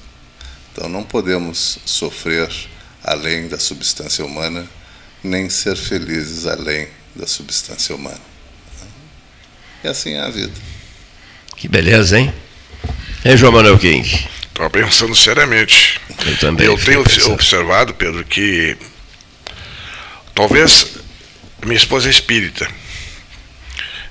[0.72, 2.50] Então não podemos sofrer
[3.02, 4.66] além da substância humana,
[5.22, 8.20] nem ser felizes além da substância humana.
[9.83, 10.52] E assim é a vida.
[11.57, 12.35] Que beleza, hein?
[13.24, 14.28] Hein, João Manuel King?
[14.48, 16.00] Estou pensando seriamente.
[16.26, 16.66] Eu também.
[16.66, 17.33] Eu tenho pensando.
[17.33, 18.76] observado, Pedro, que
[20.35, 20.87] talvez
[21.64, 22.68] minha esposa é espírita.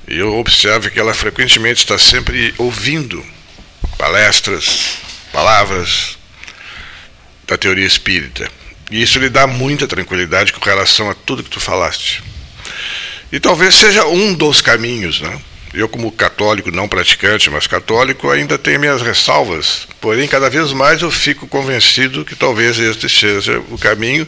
[0.07, 3.23] E eu observo que ela frequentemente está sempre ouvindo
[3.97, 4.97] palestras,
[5.31, 6.17] palavras
[7.47, 8.49] da teoria espírita.
[8.91, 12.23] E isso lhe dá muita tranquilidade com relação a tudo que tu falaste.
[13.31, 15.39] E talvez seja um dos caminhos, né?
[15.73, 19.87] Eu, como católico, não praticante, mas católico, ainda tenho minhas ressalvas.
[19.99, 24.27] Porém, cada vez mais eu fico convencido que talvez este seja o caminho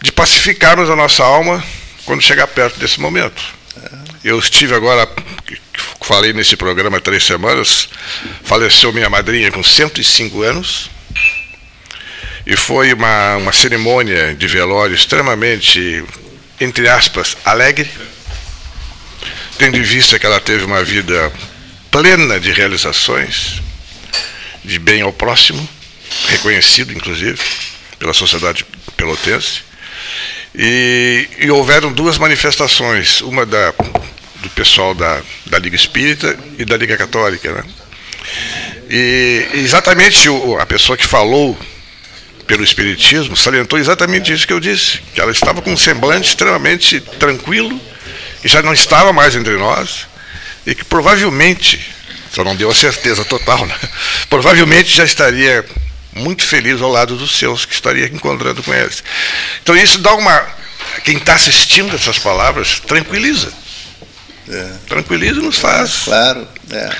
[0.00, 1.64] de pacificarmos a nossa alma
[2.06, 3.42] quando chegar perto desse momento.
[4.24, 5.06] Eu estive agora,
[6.00, 7.88] falei nesse programa há três semanas,
[8.42, 10.90] faleceu minha madrinha com 105 anos.
[12.46, 16.02] E foi uma, uma cerimônia de velório extremamente,
[16.60, 17.90] entre aspas, alegre
[19.58, 21.32] tendo em vista que ela teve uma vida
[21.90, 23.60] plena de realizações,
[24.64, 25.66] de bem ao próximo,
[26.28, 27.38] reconhecido inclusive
[27.98, 28.66] pela sociedade
[28.96, 29.65] pelotense.
[30.56, 33.72] E, e houveram duas manifestações, uma da,
[34.36, 37.52] do pessoal da, da Liga Espírita e da Liga Católica.
[37.52, 37.64] Né?
[38.88, 41.58] E exatamente o, a pessoa que falou
[42.46, 47.00] pelo Espiritismo salientou exatamente isso que eu disse, que ela estava com um semblante extremamente
[47.00, 47.78] tranquilo
[48.40, 50.06] que já não estava mais entre nós
[50.66, 51.94] e que provavelmente,
[52.32, 53.76] só não deu a certeza total, né?
[54.30, 55.64] provavelmente já estaria
[56.16, 59.02] muito feliz ao lado dos seus, que estaria encontrando com eles.
[59.62, 60.46] Então isso dá uma.
[61.04, 63.52] Quem está assistindo essas palavras, tranquiliza.
[64.48, 64.72] É.
[64.88, 66.04] Tranquiliza e nos faz.
[66.04, 66.46] Claro.
[66.70, 66.90] É.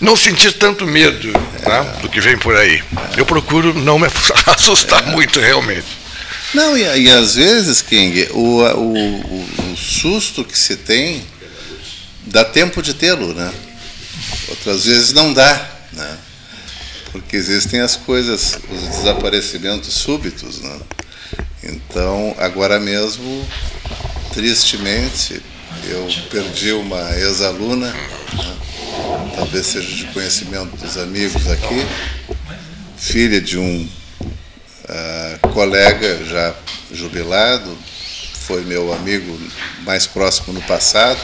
[0.00, 1.28] Não sentir tanto medo
[1.62, 1.68] é.
[1.68, 2.82] né, do que vem por aí.
[3.16, 4.08] Eu procuro não me
[4.46, 5.10] assustar é.
[5.10, 6.00] muito, realmente.
[6.52, 11.24] Não, e, e às vezes, King, o, o, o, susto que se tem
[12.26, 13.52] dá tempo de tê-lo, né?
[14.48, 16.18] Outras vezes não dá, né?
[17.12, 20.80] Porque existem as coisas, os desaparecimentos súbitos, né?
[21.62, 23.46] Então, agora mesmo,
[24.32, 25.42] tristemente,
[25.88, 28.56] eu perdi uma ex-aluna, né?
[29.34, 31.86] talvez seja de conhecimento dos amigos aqui,
[32.96, 33.88] filha de um
[34.84, 36.54] uh, colega já
[36.92, 37.76] jubilado,
[38.46, 39.38] foi meu amigo
[39.84, 41.20] mais próximo no passado.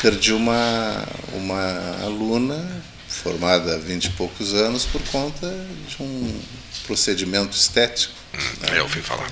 [0.00, 2.82] Perdi uma, uma aluna
[3.18, 5.48] formada há vinte e poucos anos por conta
[5.88, 6.40] de um
[6.86, 8.14] procedimento estético.
[8.34, 8.78] Hum, né?
[8.78, 9.30] Eu ouvi falar.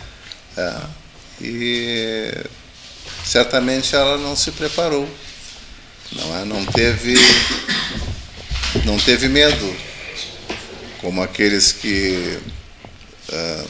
[0.57, 0.81] É,
[1.41, 2.33] e
[3.25, 5.09] certamente ela não se preparou,
[6.13, 6.45] não, é?
[6.45, 7.15] não teve
[8.85, 9.77] não teve medo,
[11.01, 12.39] como aqueles que
[13.29, 13.69] uh,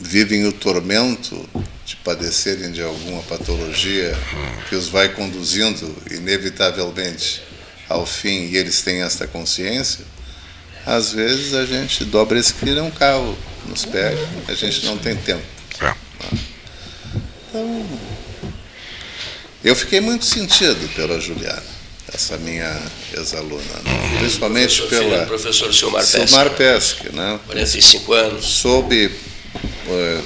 [0.00, 1.48] vivem o tormento
[1.84, 4.16] de padecerem de alguma patologia
[4.68, 7.42] que os vai conduzindo inevitavelmente
[7.88, 10.04] ao fim e eles têm esta consciência,
[10.84, 15.16] às vezes a gente dobra esse que um carro nos pega, a gente não tem
[15.16, 15.42] tempo.
[15.80, 15.94] É.
[17.48, 17.86] Então,
[19.64, 21.62] eu fiquei muito sentido pela Juliana,
[22.12, 22.80] essa minha
[23.14, 24.18] ex-aluna, né?
[24.18, 26.26] principalmente pela professor Silmar Pesque.
[26.28, 27.40] Silmar Pesque, né?
[27.46, 28.44] 45 anos.
[28.46, 29.10] Soube
[29.88, 30.20] é,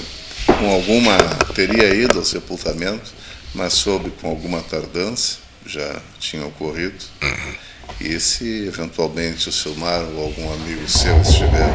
[0.58, 1.16] com alguma
[1.54, 3.12] teria ido ao sepultamento,
[3.54, 7.04] mas soube com alguma tardança, já tinha ocorrido.
[7.22, 7.54] Uhum.
[8.00, 11.72] E se eventualmente o Silmar ou algum amigo seu estiver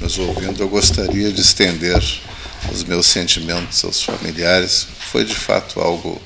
[0.00, 2.02] nos ouvindo, eu gostaria de estender
[2.72, 4.86] os meus sentimentos aos familiares.
[5.10, 6.20] Foi de fato algo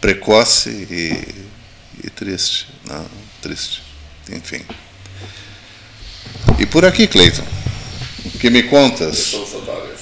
[0.00, 3.06] precoce e, e triste, não,
[3.40, 3.82] triste,
[4.30, 4.62] enfim.
[6.58, 7.44] E por aqui, Cleiton,
[8.40, 9.36] que me contas?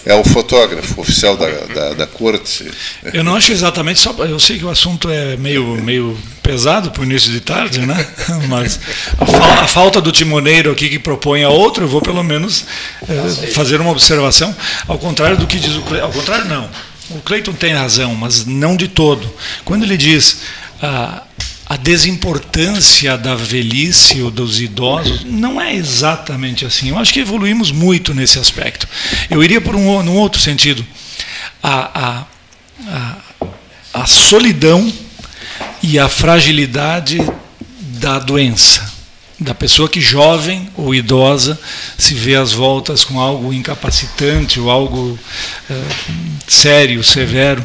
[0.07, 2.71] É o fotógrafo oficial da, da, da corte.
[3.13, 7.01] Eu não acho exatamente, só, eu sei que o assunto é meio, meio pesado para
[7.01, 8.07] o início de tarde, né?
[8.49, 8.79] Mas
[9.19, 12.67] a, fa a, falta do timoneiro aqui que propõe a outro, eu vou pelo menos
[13.09, 14.55] é, fazer uma observação,
[14.87, 16.07] ao contrário do que diz o Cleiton.
[16.07, 16.69] Ao contrário, não.
[17.11, 19.33] O Cleiton tem razão, mas não de todo.
[19.65, 20.39] Quando ele diz
[20.83, 21.23] a,
[21.75, 26.91] a desimportância da velhice ou dos idosos, não é exatamente assim.
[26.91, 28.89] Eu acho que evoluímos muito nesse aspecto.
[29.29, 30.85] Eu iria por um outro sentido.
[31.63, 32.25] a, a,
[32.87, 33.17] a
[33.95, 34.93] a solidão
[35.81, 37.19] e a fragilidade
[38.01, 38.84] da doença.
[39.45, 41.61] Da pessoa que jovem ou idosa
[41.99, 45.19] se vê às voltas com algo incapacitante ou algo
[45.71, 45.83] é,
[46.49, 47.63] sério, severo.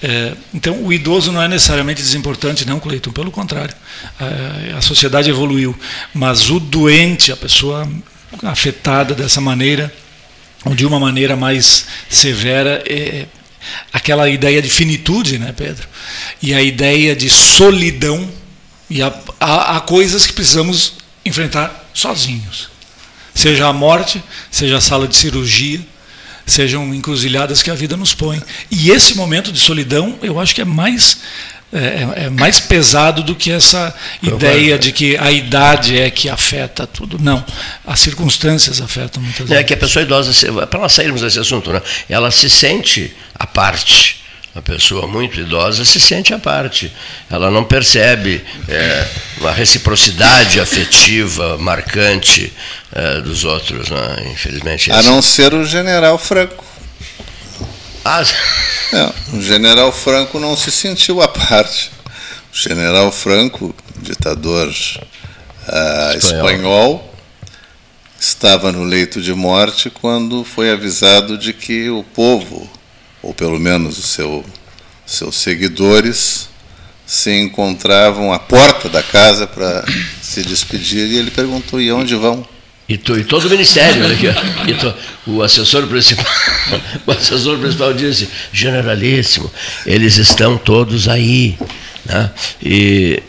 [0.00, 3.74] É, então, o idoso não é necessariamente desimportante, não, Cleiton, pelo contrário.
[4.20, 5.76] É, a sociedade evoluiu.
[6.14, 7.90] Mas o doente, a pessoa
[8.44, 9.92] afetada dessa maneira,
[10.64, 13.26] ou de uma maneira mais severa, é,
[13.92, 15.88] aquela ideia de finitude, né, Pedro?
[16.40, 18.30] E a ideia de solidão.
[18.88, 20.95] E há, há, há coisas que precisamos
[21.26, 22.68] enfrentar sozinhos.
[23.34, 25.80] Seja a morte, seja a sala de cirurgia,
[26.46, 28.42] sejam encruzilhadas que a vida nos põe.
[28.70, 31.18] E esse momento de solidão, eu acho que é mais
[31.72, 36.28] é, é, é mais pesado do que essa ideia de que a idade é que
[36.28, 37.18] afeta tudo.
[37.20, 37.44] Não,
[37.84, 39.60] as circunstâncias afetam muitas vezes.
[39.60, 40.32] É que a pessoa idosa,
[40.66, 44.24] para nós sairmos desse assunto, né, ela se sente à parte.
[44.56, 46.90] A pessoa muito idosa se sente à parte.
[47.30, 49.06] Ela não percebe é,
[49.38, 52.50] uma reciprocidade afetiva marcante
[52.90, 54.30] é, dos outros, né?
[54.32, 54.90] infelizmente.
[54.90, 56.64] A não ser o general Franco.
[58.04, 58.22] Ah.
[58.92, 61.90] É, o general Franco não se sentiu à parte.
[62.54, 66.16] O general Franco, ditador uh, espanhol.
[66.16, 67.14] espanhol,
[68.18, 72.70] estava no leito de morte quando foi avisado de que o povo,
[73.26, 74.44] ou pelo menos os seu,
[75.04, 76.48] seus seguidores,
[77.04, 79.84] se encontravam à porta da casa para
[80.22, 82.46] se despedir e ele perguntou: e onde vão?
[82.88, 84.00] E, tu, e todo o ministério,
[84.74, 84.94] tu,
[85.32, 86.24] o assessor principal,
[87.04, 89.50] o assessor principal disse, generalíssimo,
[89.84, 91.58] eles estão todos aí.
[92.04, 92.30] Né?
[92.62, 93.20] E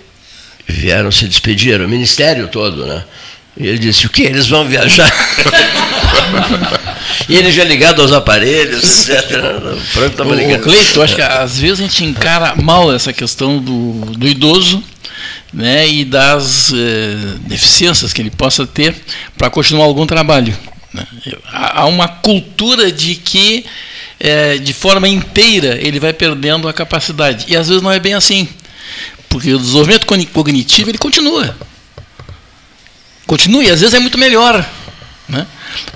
[0.68, 3.04] vieram se despedir, o ministério todo, né?
[3.60, 4.22] E ele disse, o que?
[4.22, 5.12] Eles vão viajar?
[7.30, 9.30] e ele já ligado aos aparelhos, etc.
[9.92, 10.64] Franco estava ligado.
[10.64, 14.84] Cleito, acho que às vezes a gente encara mal essa questão do, do idoso
[15.54, 18.96] né, e das eh, deficiências que ele possa ter
[19.38, 20.56] para continuar algum trabalho.
[20.94, 21.06] Né.
[21.52, 23.66] Há uma cultura de que,
[24.20, 27.46] eh, de forma inteira, ele vai perdendo a capacidade.
[27.48, 28.48] E às vezes não é bem assim.
[29.30, 31.56] Porque o desenvolvimento cognitivo ele continua.
[33.26, 34.66] Continua e às vezes é muito melhor.
[35.28, 35.46] Né?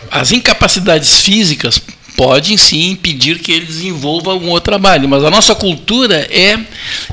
[0.09, 1.81] As incapacidades físicas
[2.15, 6.59] podem sim impedir que ele desenvolva algum outro trabalho, mas a nossa cultura é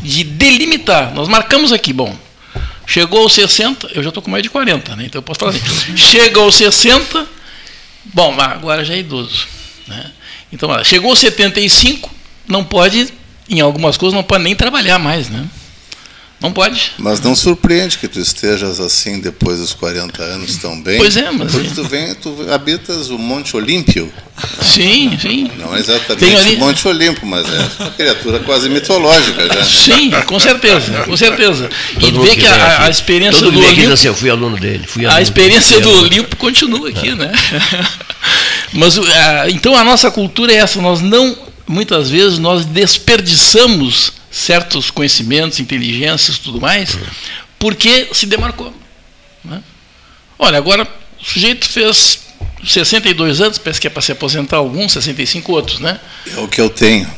[0.03, 1.15] de delimitar.
[1.15, 2.15] Nós marcamos aqui, bom,
[2.89, 5.05] Chegou aos 60, eu já estou com mais de 40, né?
[5.05, 5.61] então eu posso falar assim.
[5.95, 7.27] Chega aos 60,
[8.15, 9.47] bom, agora já é idoso.
[9.87, 10.11] Né?
[10.51, 12.11] Então, chegou aos 75,
[12.47, 13.13] não pode,
[13.47, 15.29] em algumas coisas, não pode nem trabalhar mais.
[15.29, 15.45] Né?
[16.41, 16.93] Não pode.
[16.99, 20.97] Mas não surpreende que tu estejas assim depois dos 40 anos também.
[20.97, 21.51] Pois é, mas.
[21.51, 24.13] Porque tu, vem, tu habitas o Monte Olímpio.
[24.63, 25.51] Sim, sim.
[25.59, 26.55] Não é exatamente ali...
[26.55, 29.65] o Monte Olímpio, mas é uma criatura quase mitológica já.
[29.65, 31.69] Sim, com certeza, com certeza.
[31.99, 33.93] Todo e vê que a, a, experiência Todo do Olímpio.
[33.93, 34.85] Assim, eu fui aluno dele.
[34.87, 37.15] Fui aluno a experiência do Olímpio continua aqui, é.
[37.17, 37.33] né?
[38.73, 38.97] Mas
[39.49, 41.37] então a nossa cultura é essa, nós não,
[41.67, 46.97] muitas vezes, nós desperdiçamos certos conhecimentos, inteligências tudo mais,
[47.59, 48.73] porque se demarcou.
[49.45, 49.63] Né?
[50.39, 50.87] Olha, agora
[51.21, 52.21] o sujeito fez
[52.65, 55.99] 62 anos, parece que é para se aposentar alguns, 65 outros, né?
[56.37, 57.09] É o que eu tenho.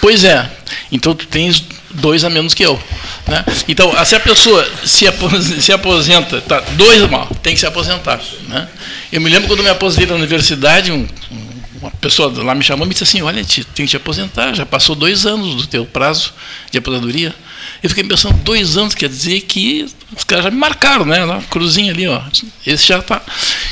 [0.00, 0.50] Pois é.
[0.90, 2.78] Então tu tens dois a menos que eu.
[3.26, 3.44] Né?
[3.68, 8.20] Então, se a pessoa se aposenta, se aposenta tá, dois mal, tem que se aposentar.
[8.48, 8.68] Né?
[9.12, 11.41] Eu me lembro quando me aposentei na universidade, um, um
[11.82, 14.64] uma pessoa lá me chamou e me disse assim, olha, tem que te aposentar, já
[14.64, 16.32] passou dois anos do teu prazo
[16.70, 17.34] de aposentadoria.
[17.82, 21.24] Eu fiquei pensando, dois anos quer dizer que os caras já me marcaram, né?
[21.24, 22.20] Uma cruzinha ali, ó.
[22.64, 23.20] Esse já está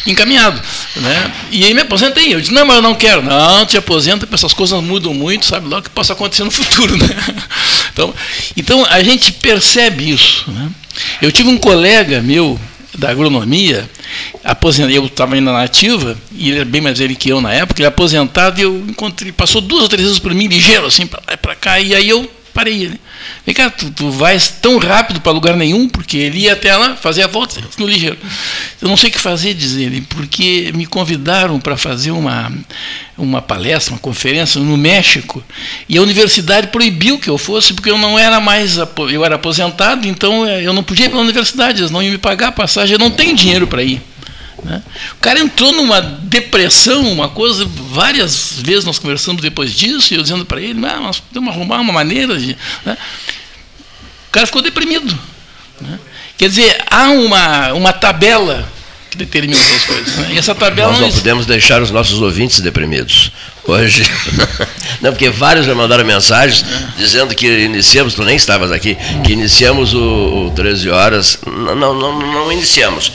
[0.04, 0.61] encaminhado.
[0.96, 1.32] Né?
[1.52, 2.34] E aí me aposentei.
[2.34, 3.22] Eu disse, não, mas eu não quero.
[3.22, 6.50] Não, te aposenta, porque essas coisas mudam muito, sabe lá o que possa acontecer no
[6.50, 6.96] futuro.
[7.00, 7.06] Né?
[7.92, 8.14] Então,
[8.56, 10.50] então a gente percebe isso.
[10.50, 10.70] Né?
[11.22, 12.58] Eu tive um colega meu
[12.96, 13.88] da agronomia,
[14.45, 17.53] aposentado, eu estava ainda na ativa, e ele era bem mais velho que eu na
[17.53, 21.07] época, ele aposentado, e eu encontrei, passou duas ou três vezes por mim, ligeiro, assim,
[21.07, 23.01] para lá e para cá, e aí eu parei ele.
[23.45, 26.97] Vem cá, tu, tu vais tão rápido para lugar nenhum, porque ele ia até lá
[26.97, 28.18] fazer a volta no ligeiro.
[28.81, 32.53] Eu não sei o que fazer, diz ele, porque me convidaram para fazer uma,
[33.16, 35.43] uma palestra, uma conferência no México,
[35.89, 38.76] e a universidade proibiu que eu fosse, porque eu não era mais,
[39.11, 42.12] eu era aposentado, então eh, eu não podia ir para a universidade, eles não iam
[42.12, 44.03] me pagar a passagem, eu não tenho dinheiro para ir.
[44.64, 44.82] Né?
[45.12, 50.22] O cara entrou numa depressão, uma coisa, várias vezes nós conversamos depois disso, e eu
[50.22, 52.56] dizendo para ele, ah, nós podemos arrumar uma maneira de.
[52.84, 52.96] Né?
[54.28, 55.18] O cara ficou deprimido.
[55.80, 55.98] Né?
[56.36, 58.68] Quer dizer, há uma, uma tabela
[59.11, 60.16] que determina essas coisas.
[60.16, 60.30] Né?
[60.34, 63.32] E essa tabela Nós não, não podemos deixar os nossos ouvintes deprimidos.
[63.64, 64.02] Hoje.
[65.02, 66.64] não, porque vários já mandaram mensagens
[66.96, 71.38] dizendo que iniciamos, tu nem estavas aqui, que iniciamos o, o 13 horas.
[71.44, 73.12] Não, não, não, não iniciamos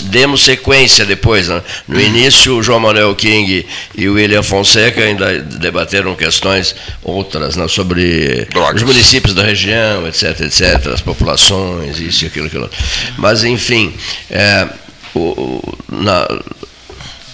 [0.00, 1.48] demos sequência depois.
[1.48, 1.62] Né?
[1.86, 7.68] No início, o João Manuel King e o William Fonseca ainda debateram questões outras né?
[7.68, 8.82] sobre Drogas.
[8.82, 12.70] os municípios da região, etc, etc, as populações, isso e aquilo, aquilo.
[13.18, 13.92] Mas, enfim,
[14.30, 14.66] é,
[15.14, 16.26] o, na,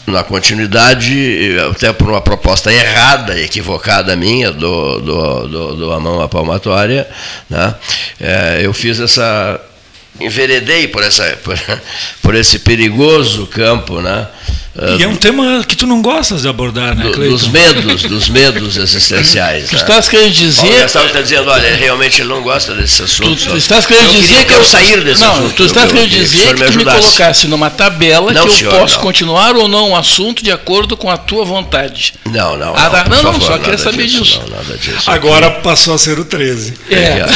[0.07, 6.29] na continuidade, até por uma proposta errada, equivocada minha, do, do, do, do Amão à
[6.29, 7.09] Palmatória,
[7.49, 7.75] né?
[8.21, 9.61] É, eu fiz essa
[10.21, 11.59] enveredei por, essa, por,
[12.23, 14.29] por, esse perigoso campo, né?
[14.75, 17.37] E é um tema que tu não gostas de abordar, né, Cleiton?
[17.37, 19.69] Dos medos, dos medos existenciais.
[19.69, 19.83] Tu né?
[19.83, 20.83] estás querendo dizer...
[20.83, 23.37] O está dizendo, olha, realmente ele não gosta desse assunto.
[23.37, 25.55] Tu, tu estás querendo eu dizer que eu sair desse não, assunto.
[25.55, 28.79] Tu estás querendo dizer que, que tu me colocasse numa tabela não, que eu senhor,
[28.79, 29.03] posso não.
[29.03, 32.15] continuar ou não um assunto de acordo com a tua vontade.
[32.31, 32.75] Não, não.
[32.75, 34.41] Ah, não, não, não, só queria saber disso.
[34.49, 35.11] Não, nada disso.
[35.11, 36.73] Agora passou a ser o 13.
[36.91, 37.27] É.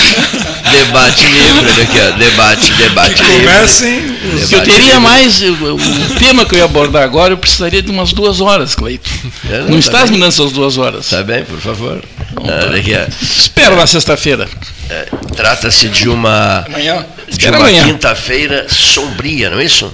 [0.71, 3.47] debate livre, aqui, debate, debate que livre.
[3.47, 4.17] Comecem.
[4.51, 8.41] Eu teria mais, o tema que eu ia abordar agora eu precisaria de umas duas
[8.41, 9.09] horas, Cleito.
[9.49, 11.05] É, não, não tá estás me dando essas duas horas.
[11.05, 12.03] Está bem, por favor.
[12.39, 14.49] Ah, Espero na sexta-feira.
[14.91, 15.07] É,
[15.37, 17.07] Trata-se de uma, amanhã.
[17.29, 19.93] de uma quinta-feira sombria, não é isso?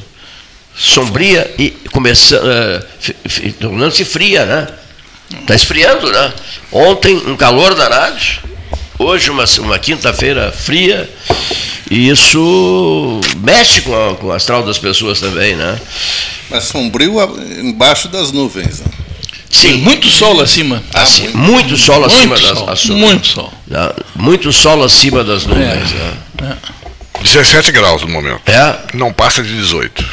[0.75, 4.69] Sombria e começando, uh, tornando-se fria, né?
[5.41, 6.33] Está esfriando, né?
[6.71, 8.19] Ontem um calor danado,
[8.99, 11.09] hoje uma, uma quinta-feira fria,
[11.91, 15.79] e isso mexe com, a, com o astral das pessoas também, né?
[16.51, 17.17] Mas sombrio
[17.61, 18.81] embaixo das nuvens.
[18.81, 18.87] Né?
[19.51, 20.83] Sim, muito sol acima.
[20.95, 23.05] Ah, assim, muito, muito, sol muito acima sol, das nuvens.
[23.05, 23.53] Muito sol.
[24.17, 25.93] Muito sol acima das nuvens.
[25.93, 26.59] É, né?
[27.19, 27.23] é.
[27.23, 28.41] 17 graus no momento.
[28.47, 28.75] É?
[28.95, 30.05] Não passa de 18.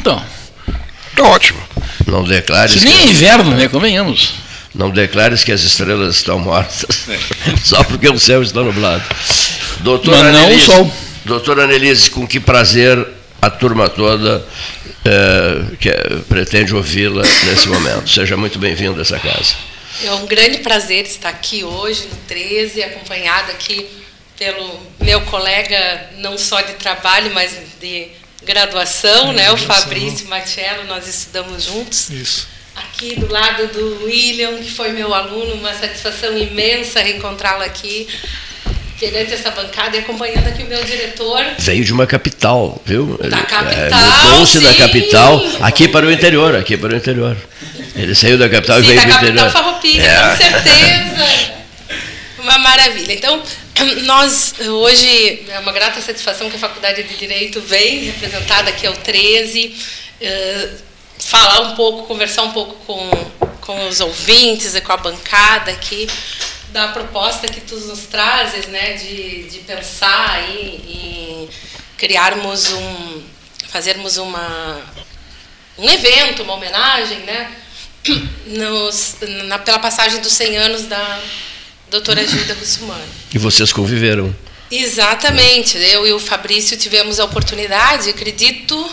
[0.00, 0.22] Então.
[1.14, 1.58] Tá ótimo.
[2.06, 2.70] Não declare.
[2.70, 3.68] Se nem é inverno, né?
[3.68, 4.34] Convenhamos.
[4.78, 7.08] Não declares que as estrelas estão mortas,
[7.64, 9.02] só porque o céu está nublado.
[9.80, 10.92] Doutora Mas não Anelise, o sol.
[11.24, 13.04] Doutora Anelise, com que prazer
[13.42, 14.46] a turma toda
[15.04, 15.90] é, que
[16.28, 18.08] pretende ouvi-la nesse momento.
[18.08, 19.56] Seja muito bem-vindo a essa casa.
[20.04, 23.84] É um grande prazer estar aqui hoje, no 13, acompanhado aqui
[24.38, 27.50] pelo meu colega, não só de trabalho, mas
[27.80, 28.06] de
[28.44, 29.50] graduação, é, né?
[29.50, 32.10] O Fabrício Matiello, nós estudamos juntos.
[32.10, 32.57] Isso.
[32.78, 38.06] Aqui do lado do William, que foi meu aluno, uma satisfação imensa reencontrá-lo aqui
[38.98, 41.44] perante essa bancada e acompanhando aqui o meu diretor.
[41.58, 43.16] Veio de uma capital, viu?
[43.18, 44.00] Da capital.
[44.00, 47.36] É, Mudou-se da capital aqui para o interior, aqui para o interior.
[47.94, 49.44] Ele saiu da capital sim, e veio para o interior.
[49.44, 50.30] Da Farroupilha, é.
[50.30, 51.58] com certeza.
[52.38, 53.12] Uma maravilha.
[53.12, 53.42] Então,
[54.04, 58.94] nós hoje é uma grata satisfação que a Faculdade de Direito vem representada aqui ao
[58.94, 59.74] 13,
[60.20, 60.68] uh,
[61.28, 63.10] falar um pouco, conversar um pouco com,
[63.60, 66.08] com os ouvintes e com a bancada aqui
[66.70, 71.48] da proposta que tu nos trazes, né, de, de pensar em, em
[71.98, 73.22] criarmos um,
[73.68, 74.80] fazermos uma,
[75.76, 77.52] um evento, uma homenagem, né,
[78.46, 81.20] nos, na, pela passagem dos 100 anos da
[81.90, 83.04] doutora Gilda Russumano.
[83.34, 84.34] E vocês conviveram?
[84.70, 85.76] Exatamente.
[85.76, 88.90] Eu e o Fabrício tivemos a oportunidade, acredito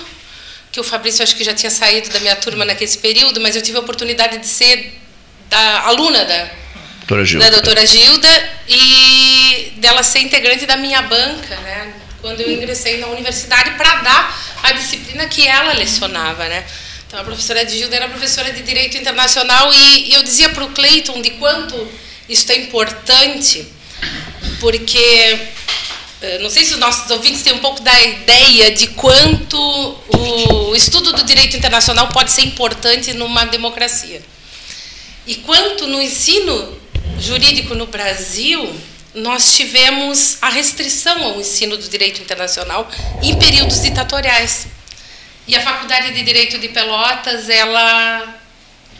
[0.75, 3.61] que o Fabrício acho que já tinha saído da minha turma naquele período, mas eu
[3.61, 4.93] tive a oportunidade de ser
[5.49, 6.49] da aluna da
[6.97, 7.45] doutora Gilda.
[7.45, 11.93] da doutora Gilda e dela ser integrante da minha banca, né?
[12.19, 16.65] Quando eu ingressei na universidade para dar a disciplina que ela lecionava, né?
[17.07, 20.65] Então a professora de Gilda era professora de Direito Internacional e, e eu dizia para
[20.65, 21.89] o Cleiton de quanto
[22.27, 23.65] isso é importante,
[24.59, 25.39] porque
[26.41, 31.13] não sei se os nossos ouvintes têm um pouco da ideia de quanto o estudo
[31.13, 34.21] do direito internacional pode ser importante numa democracia.
[35.27, 36.77] E quanto no ensino
[37.19, 38.75] jurídico no Brasil,
[39.13, 42.89] nós tivemos a restrição ao ensino do direito internacional
[43.23, 44.67] em períodos ditatoriais.
[45.47, 48.35] E a Faculdade de Direito de Pelotas, ela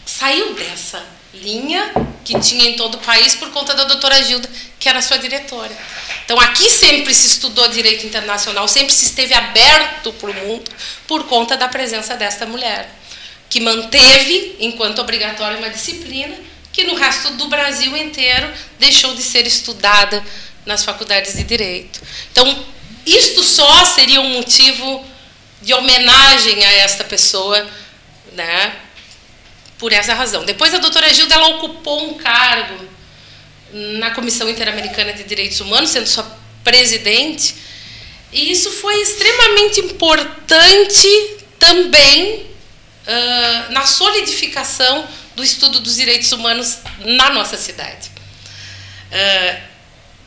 [0.05, 1.92] saiu dessa linha
[2.24, 5.72] que tinha em todo o país por conta da doutora Gilda, que era sua diretora.
[6.26, 10.72] Então, aqui sempre se estudou direito internacional, sempre se esteve aberto para o mundo
[11.08, 12.90] por conta da presença desta mulher,
[13.50, 16.36] que manteve, enquanto obrigatória, uma disciplina
[16.74, 20.22] que no resto do Brasil inteiro deixou de ser estudada
[20.66, 22.02] nas faculdades de direito.
[22.32, 22.66] Então,
[23.06, 25.06] isto só seria um motivo
[25.62, 27.66] de homenagem a esta pessoa,
[28.34, 28.76] né?
[29.78, 30.45] Por essa razão.
[30.45, 32.88] Depois a doutora Gilda ela ocupou um cargo
[33.99, 36.26] na Comissão Interamericana de Direitos Humanos, sendo sua
[36.63, 37.55] presidente,
[38.32, 41.07] e isso foi extremamente importante
[41.59, 42.45] também
[43.07, 48.09] uh, na solidificação do estudo dos direitos humanos na nossa cidade.
[49.11, 49.61] Uh,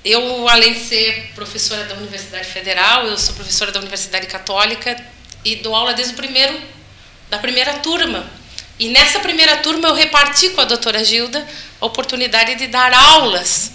[0.04, 4.96] eu, além de ser professora da Universidade Federal, eu sou professora da Universidade Católica
[5.44, 6.58] e dou aula desde o primeiro,
[7.28, 8.30] da primeira turma.
[8.78, 11.46] E nessa primeira turma eu reparti com a doutora Gilda
[11.80, 13.72] a oportunidade de dar aulas.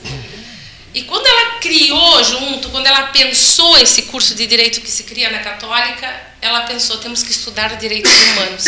[0.93, 5.30] E quando ela criou junto, quando ela pensou esse curso de direito que se cria
[5.32, 6.08] na Católica,
[6.39, 8.66] ela pensou, temos que estudar direitos humanos.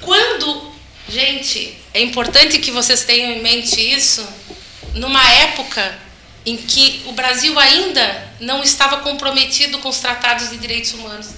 [0.00, 0.72] Quando,
[1.08, 4.26] gente, é importante que vocês tenham em mente isso,
[4.94, 5.98] numa época
[6.44, 11.28] em que o Brasil ainda não estava comprometido com os tratados de direitos humanos.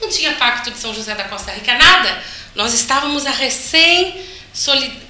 [0.00, 2.22] Não tinha Pacto de São José da Costa Rica, nada.
[2.54, 4.28] Nós estávamos a recém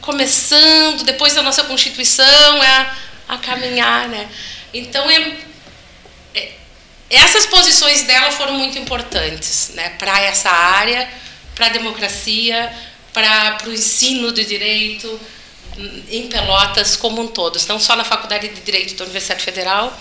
[0.01, 2.97] começando, depois da nossa Constituição, a,
[3.29, 4.09] a caminhar.
[4.09, 4.29] Né?
[4.73, 5.37] Então, é,
[6.35, 6.53] é,
[7.09, 9.91] essas posições dela foram muito importantes né?
[9.99, 11.09] para essa área,
[11.55, 12.73] para a democracia,
[13.13, 15.21] para o ensino do direito,
[16.11, 19.99] em Pelotas como um todo, não só na Faculdade de Direito da Universidade Federal,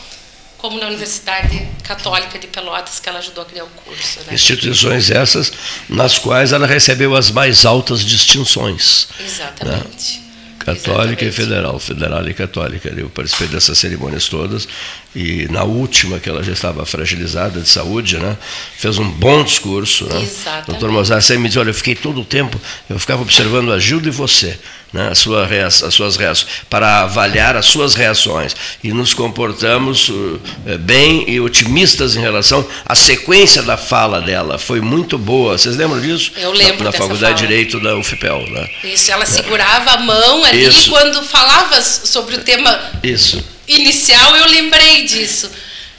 [0.60, 4.20] como na Universidade Católica de Pelotas, que ela ajudou a criar o curso.
[4.28, 4.34] Né?
[4.34, 5.52] Instituições essas
[5.88, 9.08] nas quais ela recebeu as mais altas distinções.
[9.20, 10.20] Exatamente.
[10.20, 10.30] Né?
[10.60, 11.26] Católica Exatamente.
[11.26, 12.94] e federal, federal e católica.
[12.96, 14.68] Eu participei dessas cerimônias todas
[15.16, 18.38] e na última, que ela já estava fragilizada de saúde, né,
[18.78, 20.06] fez um bom discurso.
[20.06, 20.22] Né?
[20.22, 20.68] Exatamente.
[20.68, 23.80] Doutor Mozart sempre me disse, olha, eu fiquei todo o tempo, eu ficava observando a
[23.80, 24.60] Gilda e você
[24.92, 28.56] né, sua as suas reações, para avaliar as suas reações.
[28.84, 30.40] E nos comportamos uh,
[30.80, 34.58] bem e otimistas em relação à sequência da fala dela.
[34.58, 35.58] Foi muito boa.
[35.58, 36.32] Vocês lembram disso?
[36.38, 36.84] Eu lembro.
[36.84, 37.34] Na, na Faculdade fala.
[37.36, 38.48] de Direito da UFPEL.
[38.50, 38.70] Né?
[38.84, 40.90] Isso, ela segurava a mão ali Isso.
[40.90, 43.44] quando falava sobre o tema Isso.
[43.68, 45.50] inicial, eu lembrei disso.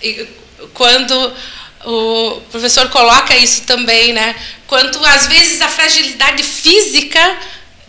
[0.03, 0.26] E
[0.74, 1.32] quando
[1.84, 4.34] o professor coloca isso também, né?
[4.66, 7.38] Quanto às vezes a fragilidade física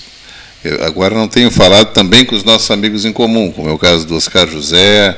[0.65, 3.77] Eu agora não tenho falado também com os nossos amigos em comum, como é o
[3.77, 5.17] caso do Oscar José,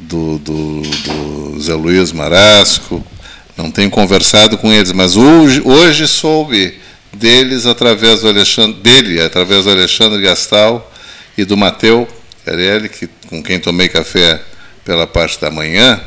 [0.00, 3.06] do, do, do Zé Luiz Marasco.
[3.56, 6.76] Não tenho conversado com eles, mas hoje, hoje soube
[7.12, 10.92] deles através do Alexandre, dele, através do Alexandre Gastal
[11.38, 12.08] e do Mateu
[12.44, 14.40] Carelli, que, com quem tomei café
[14.84, 16.00] pela parte da manhã,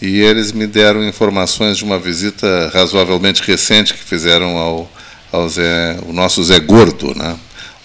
[0.00, 4.92] e eles me deram informações de uma visita razoavelmente recente que fizeram ao,
[5.32, 7.36] ao Zé, o nosso Zé Gordo, né?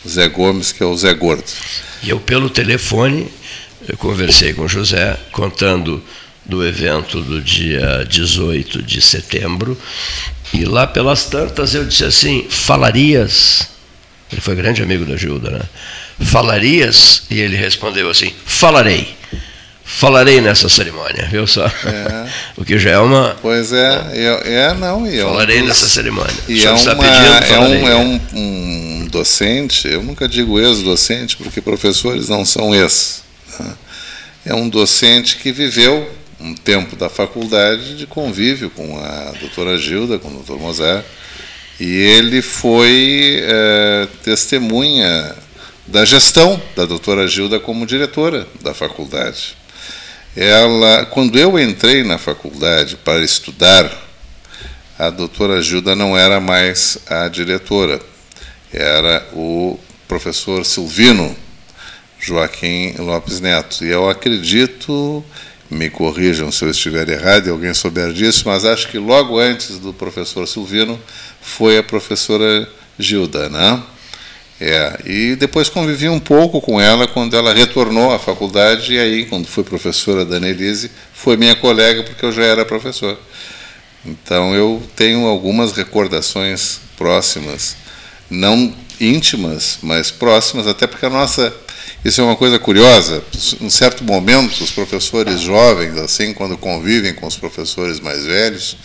[0.04, 1.44] o Zé Gomes, que é o Zé Gordo.
[2.04, 3.32] E eu, pelo telefone,
[3.88, 6.04] eu conversei com o José, contando
[6.46, 9.78] do evento do dia 18 de setembro,
[10.54, 13.70] e lá pelas tantas eu disse assim: falarias.
[14.32, 15.62] Ele foi grande amigo da Gilda, né?
[16.24, 17.24] Falarias?
[17.30, 19.22] E ele respondeu assim: falarei
[19.92, 21.66] falarei nessa cerimônia, viu só?
[21.66, 22.30] É.
[22.58, 23.36] o que já é uma.
[23.42, 25.06] Pois é, é, é não.
[25.06, 26.34] E é falarei um, nessa cerimônia.
[26.48, 31.62] E é, uma, pedindo, é, um, é um, um, docente, eu nunca digo ex-docente, porque
[31.62, 33.24] professores não são ex.
[33.60, 33.74] Né?
[34.46, 36.10] É um docente que viveu
[36.40, 41.06] um tempo da faculdade de convívio com a doutora Gilda, com o doutor Mozart,
[41.80, 45.36] e ele foi é, testemunha
[45.92, 49.62] da gestão da doutora Gilda como diretora da faculdade
[50.36, 53.92] ela, quando eu entrei na faculdade para estudar,
[54.98, 58.00] a doutora Gilda não era mais a diretora,
[58.72, 59.78] era o
[60.08, 61.36] professor Silvino
[62.18, 63.84] Joaquim Lopes Neto.
[63.84, 65.22] E eu acredito,
[65.70, 69.80] me corrijam se eu estiver errado e alguém souber disso, mas acho que logo antes
[69.80, 70.98] do professor Silvino
[71.42, 73.84] foi a professora Gilda, né?
[74.64, 79.26] É, e depois convivi um pouco com ela quando ela retornou à faculdade, e aí,
[79.26, 83.18] quando foi professora da Annelise, foi minha colega, porque eu já era professor.
[84.06, 87.76] Então, eu tenho algumas recordações próximas,
[88.30, 91.52] não íntimas, mas próximas, até porque a nossa.
[92.06, 93.24] Isso é uma coisa curiosa.
[93.60, 98.78] Em certo momento, os professores jovens, assim, quando convivem com os professores mais velhos,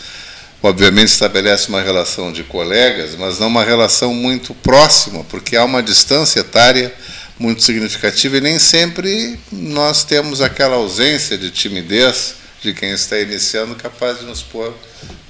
[0.66, 5.82] obviamente estabelece uma relação de colegas, mas não uma relação muito próxima, porque há uma
[5.82, 6.92] distância etária
[7.38, 13.74] muito significativa e nem sempre nós temos aquela ausência de timidez de quem está iniciando
[13.74, 14.74] capaz de nos pôr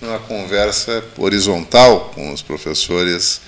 [0.01, 3.41] numa conversa horizontal com os professores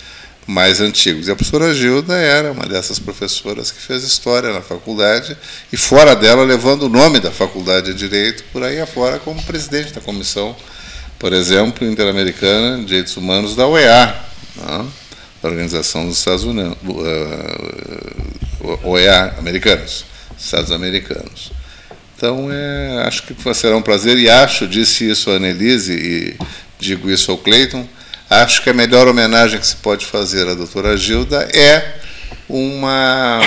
[0.46, 1.28] mais antigos.
[1.28, 5.36] E a professora Gilda era uma dessas professoras que fez história na faculdade
[5.72, 9.92] e fora dela levando o nome da faculdade de direito por aí afora como presidente
[9.92, 10.56] da comissão
[11.18, 14.14] por exemplo, Interamericana de Direitos Humanos da OEA,
[14.56, 14.86] né?
[15.42, 20.04] da Organização dos Estados Unidos, uh, OEA americanos,
[20.38, 21.52] Estados Americanos.
[22.16, 26.36] Então, é, acho que será um prazer, e acho, disse isso a Annelise, e
[26.78, 27.86] digo isso ao Cleiton,
[28.28, 32.00] acho que a melhor homenagem que se pode fazer à doutora Gilda é
[32.48, 33.40] uma,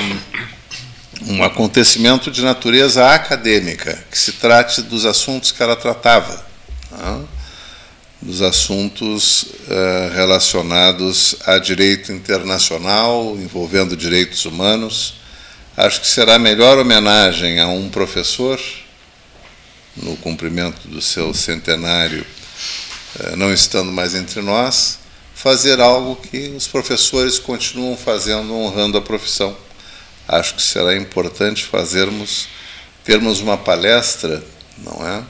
[1.27, 6.45] um acontecimento de natureza acadêmica, que se trate dos assuntos que ela tratava.
[6.91, 7.25] Né?
[8.21, 15.15] Dos assuntos uh, relacionados a direito internacional, envolvendo direitos humanos.
[15.75, 18.59] Acho que será a melhor homenagem a um professor,
[19.97, 22.25] no cumprimento do seu centenário,
[23.19, 24.99] uh, não estando mais entre nós,
[25.33, 29.57] fazer algo que os professores continuam fazendo, honrando a profissão.
[30.27, 32.47] Acho que será importante fazermos,
[33.03, 34.43] termos uma palestra,
[34.77, 35.23] não é?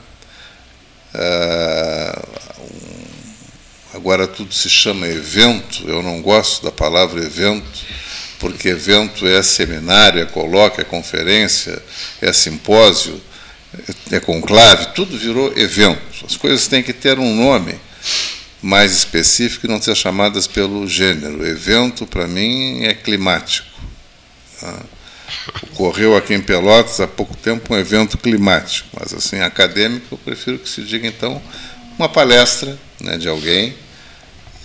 [1.14, 2.32] Uh,
[3.94, 7.84] Agora tudo se chama evento, eu não gosto da palavra evento,
[8.38, 11.80] porque evento é seminário, é colóquio, é conferência,
[12.20, 13.20] é simpósio,
[14.10, 16.24] é conclave, tudo virou evento.
[16.26, 17.78] As coisas têm que ter um nome
[18.62, 21.46] mais específico e não ser chamadas pelo gênero.
[21.46, 23.68] Evento, para mim, é climático.
[24.58, 24.80] Tá?
[25.72, 30.58] Ocorreu aqui em Pelotas há pouco tempo um evento climático, mas assim, acadêmico, eu prefiro
[30.58, 31.40] que se diga então
[31.98, 33.74] uma palestra né, de alguém.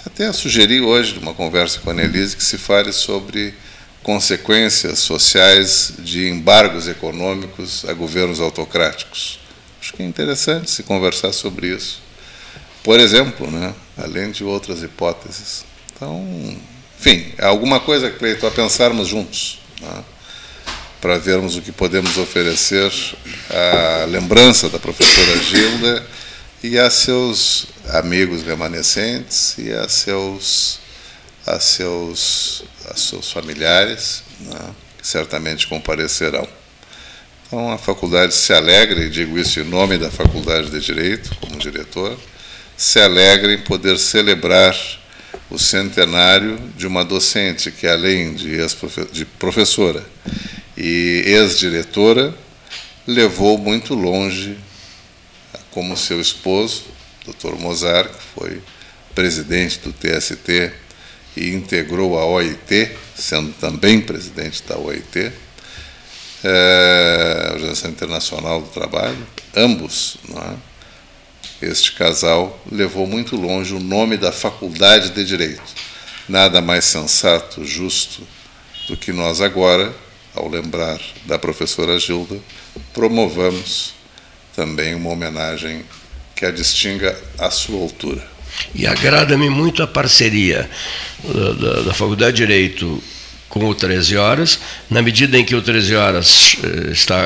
[0.05, 3.53] Até sugeri hoje, numa conversa com a Annelise, que se fale sobre
[4.03, 9.39] consequências sociais de embargos econômicos a governos autocráticos.
[9.81, 12.01] Acho que é interessante se conversar sobre isso.
[12.83, 15.65] Por exemplo, né, além de outras hipóteses.
[15.93, 16.57] Então,
[16.97, 19.59] enfim, é alguma coisa, Cleiton, a pensarmos juntos.
[19.81, 20.03] Né,
[21.01, 22.91] para vermos o que podemos oferecer
[23.49, 26.05] à lembrança da professora Gilda
[26.63, 30.79] e a seus amigos remanescentes e a seus,
[31.45, 34.59] a seus, a seus familiares, né,
[34.97, 36.47] que certamente comparecerão.
[37.45, 41.57] Então, a faculdade se alegra, e digo isso em nome da Faculdade de Direito, como
[41.57, 42.17] diretor,
[42.75, 44.75] se alegra em poder celebrar
[45.49, 48.57] o centenário de uma docente que, além de,
[49.13, 50.03] de professora
[50.77, 52.33] e ex-diretora,
[53.07, 54.57] levou muito longe
[55.71, 56.85] como seu esposo,
[57.25, 57.55] Dr.
[57.55, 58.61] Mozart, que foi
[59.15, 60.71] presidente do TST
[61.35, 65.31] e integrou a OIT, sendo também presidente da OIT,
[66.43, 71.67] é, Organização Internacional do Trabalho, ambos é?
[71.67, 75.63] este casal levou muito longe o nome da Faculdade de Direito.
[76.29, 78.21] Nada mais sensato, justo,
[78.87, 79.93] do que nós agora,
[80.37, 82.37] ao lembrar da professora Gilda,
[82.93, 83.93] promovamos
[84.55, 85.83] também uma homenagem
[86.35, 88.25] que a distinga à sua altura.
[88.73, 90.69] E agrada-me muito a parceria
[91.23, 93.01] da, da, da Faculdade de Direito
[93.49, 94.59] com o 13 Horas,
[94.89, 97.21] na medida em que o 13 Horas eh, está,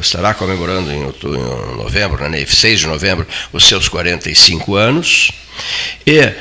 [0.00, 5.32] estará comemorando em, em novembro, NEIF, 6 de novembro, os seus 45 anos,
[6.06, 6.32] e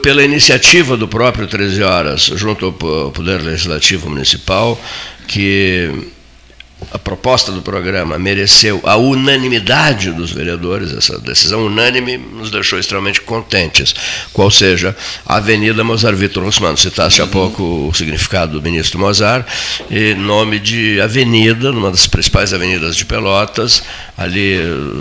[0.00, 4.80] pela iniciativa do próprio 13 Horas, junto ao Poder Legislativo Municipal,
[5.26, 6.12] que
[6.90, 13.20] a proposta do programa mereceu a unanimidade dos vereadores, essa decisão unânime nos deixou extremamente
[13.20, 13.94] contentes.
[14.32, 14.96] Qual seja,
[15.26, 17.26] a Avenida Mozart Vitor Rossmano, citaste uhum.
[17.26, 19.46] há pouco o significado do ministro Mozart,
[19.90, 23.82] e nome de avenida, numa das principais avenidas de Pelotas,
[24.16, 24.58] ali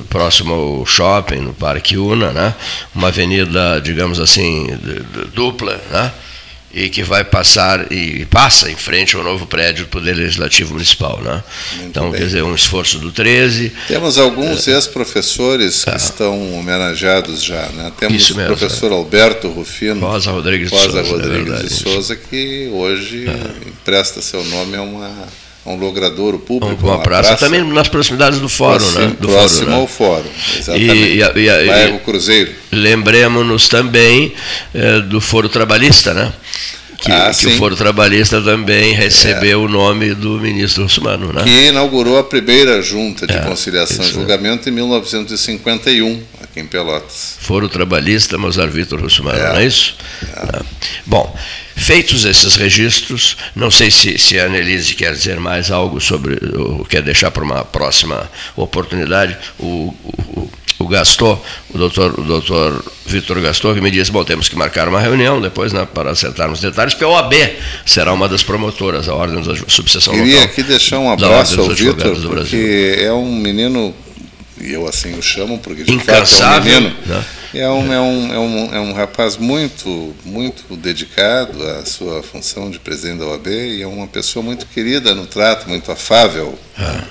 [0.09, 2.53] próximo ao shopping, no Parque Una, né?
[2.93, 4.67] uma avenida, digamos assim,
[5.33, 6.11] dupla, né?
[6.73, 11.19] E que vai passar e passa em frente ao novo prédio do Poder Legislativo Municipal.
[11.21, 11.43] Né?
[11.83, 12.19] então, bem.
[12.19, 13.71] quer dizer, um esforço do 13.
[13.87, 15.95] Temos alguns é, ex-professores que é.
[15.95, 17.67] estão homenageados já.
[17.69, 17.91] Né?
[17.99, 18.95] Temos o professor é.
[18.95, 23.25] Alberto Rufino Rosa Rodrigues, Rosa de, Souza, Rodrigues verdade, de Souza, que hoje
[23.65, 25.27] empresta seu nome a uma
[25.65, 26.83] um logradouro público.
[26.83, 29.15] Uma, uma praça, praça, também nas proximidades do fórum, próximo, né?
[29.19, 29.81] Do próximo fórum, né?
[29.81, 30.93] ao fórum, exatamente.
[30.93, 32.51] E, e, e, Bairro Cruzeiro.
[32.71, 34.33] Lembremos-nos também
[34.73, 36.33] eh, do Foro Trabalhista, né?
[37.01, 39.65] Que, ah, que o Foro Trabalhista também recebeu é.
[39.65, 41.33] o nome do ministro Russumano.
[41.33, 41.43] Né?
[41.43, 47.37] Que inaugurou a primeira junta de é, conciliação e julgamento em 1951, aqui em Pelotas.
[47.39, 49.49] Foro Trabalhista, Mozart Vitor Russumano, é.
[49.49, 49.95] não é isso?
[50.21, 50.27] É.
[50.37, 50.61] Ah.
[51.03, 51.35] Bom,
[51.75, 56.85] Feitos esses registros, não sei se, se a Annelise quer dizer mais algo sobre, ou
[56.85, 61.39] quer deixar para uma próxima oportunidade, o, o, o Gastor,
[61.73, 65.41] o doutor, o doutor Vitor Gastor, que me disse, bom, temos que marcar uma reunião
[65.41, 67.33] depois né, para acertarmos detalhes, porque a OAB
[67.85, 70.49] será uma das promotoras, a Ordem da Subseção Queria Local.
[70.49, 73.93] Queria aqui deixar um abraço ao Vitor, porque é um menino,
[74.59, 76.95] e eu assim o chamo, porque de Incansável, é um menino...
[77.05, 77.25] Né?
[77.53, 82.71] É um, é, um, é, um, é um rapaz muito, muito dedicado à sua função
[82.71, 86.57] de presidente da OAB e é uma pessoa muito querida no trato, muito afável.
[86.79, 87.01] É.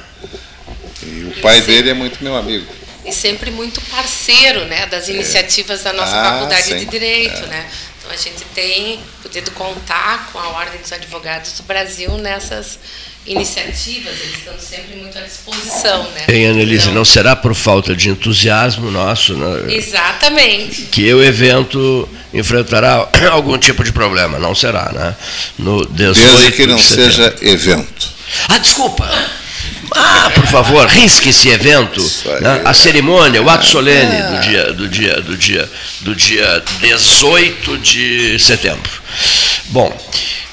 [1.02, 2.64] E o pai dele é muito meu amigo.
[3.04, 5.12] E sempre muito parceiro né, das é.
[5.12, 6.78] iniciativas da nossa ah, faculdade sim.
[6.78, 7.44] de Direito.
[7.44, 7.46] É.
[7.46, 7.70] Né?
[7.98, 12.78] Então a gente tem podido contar com a Ordem dos Advogados do Brasil nessas
[13.26, 16.02] iniciativas, eles estão sempre muito à disposição.
[16.10, 16.24] Né?
[16.28, 19.74] Em Annelise, então, não será por falta de entusiasmo nosso né?
[19.74, 20.82] Exatamente.
[20.86, 25.14] que o evento enfrentará algum tipo de problema, não será, né?
[25.58, 28.08] No 18 Desde que não de seja evento.
[28.48, 29.08] Ah, desculpa!
[29.92, 32.00] Ah, por favor, risque esse evento,
[32.40, 32.62] né?
[32.64, 35.70] a cerimônia, o ato solene do dia, do dia, do dia,
[36.00, 38.90] do dia 18 de setembro.
[39.66, 39.96] Bom,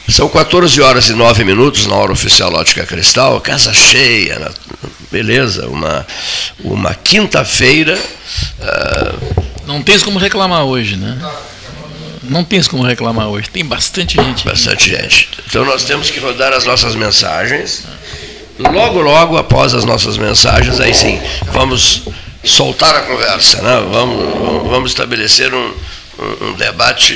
[0.10, 4.50] são 14 horas e 9 minutos na hora oficial Ótica Cristal, casa cheia, né?
[5.12, 6.06] beleza, uma,
[6.64, 7.98] uma quinta-feira.
[8.60, 9.46] Uh...
[9.66, 11.18] Não tens como reclamar hoje, né?
[12.24, 14.46] Não tens como reclamar hoje, tem bastante gente.
[14.46, 15.30] Bastante gente.
[15.48, 17.84] Então nós temos que rodar as nossas mensagens.
[18.60, 21.20] Logo, logo após as nossas mensagens, aí sim,
[21.52, 22.04] vamos
[22.44, 23.88] soltar a conversa, né?
[23.92, 25.74] vamos, vamos estabelecer um,
[26.42, 27.14] um, debate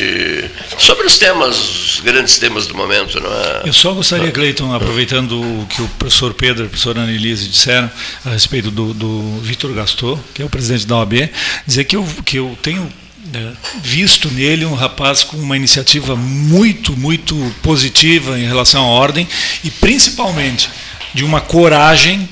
[0.77, 3.19] sobre os temas, os grandes temas do momento.
[3.19, 3.61] Não é?
[3.65, 7.89] Eu só gostaria, Cleiton, aproveitando o que o professor Pedro e a professora Annelise disseram
[8.25, 11.29] a respeito do, do Vitor Gastor, que é o presidente da OAB,
[11.65, 12.91] dizer que eu, que eu tenho
[13.33, 19.27] é, visto nele um rapaz com uma iniciativa muito, muito positiva em relação à ordem
[19.63, 20.69] e principalmente
[21.13, 22.27] de uma coragem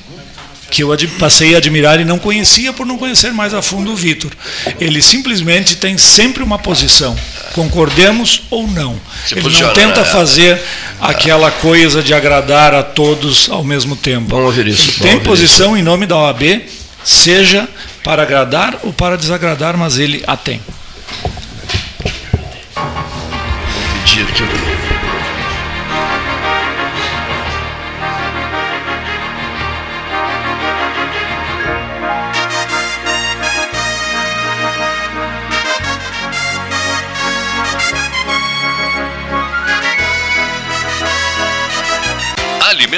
[0.70, 3.96] que eu passei a admirar e não conhecia por não conhecer mais a fundo o
[3.96, 4.32] Vitor.
[4.80, 7.16] Ele simplesmente tem sempre uma posição,
[7.54, 9.00] concordemos ou não.
[9.26, 10.06] Se Ele não tenta né?
[10.06, 10.62] fazer
[11.02, 14.30] aquela coisa de agradar a todos ao mesmo tempo.
[14.30, 14.92] Vamos ouvir isso.
[14.92, 15.78] Ele tem posição isso.
[15.78, 16.62] em nome da OAB,
[17.04, 17.68] seja
[18.04, 20.62] para agradar ou para desagradar, mas ele a tem.
[24.06, 24.59] Que eu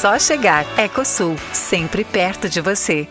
[0.00, 0.64] só chegar.
[0.78, 3.08] Ecosul, sempre perto de você.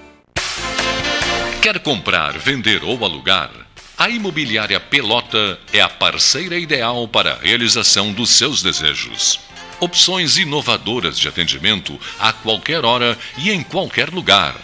[1.62, 3.52] Quer comprar, vender ou alugar?
[3.98, 9.38] A Imobiliária Pelota é a parceira ideal para a realização dos seus desejos.
[9.82, 14.56] Opções inovadoras de atendimento a qualquer hora e em qualquer lugar.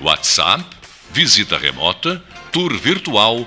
[0.00, 0.64] WhatsApp,
[1.12, 2.20] visita remota,
[2.50, 3.46] tour virtual,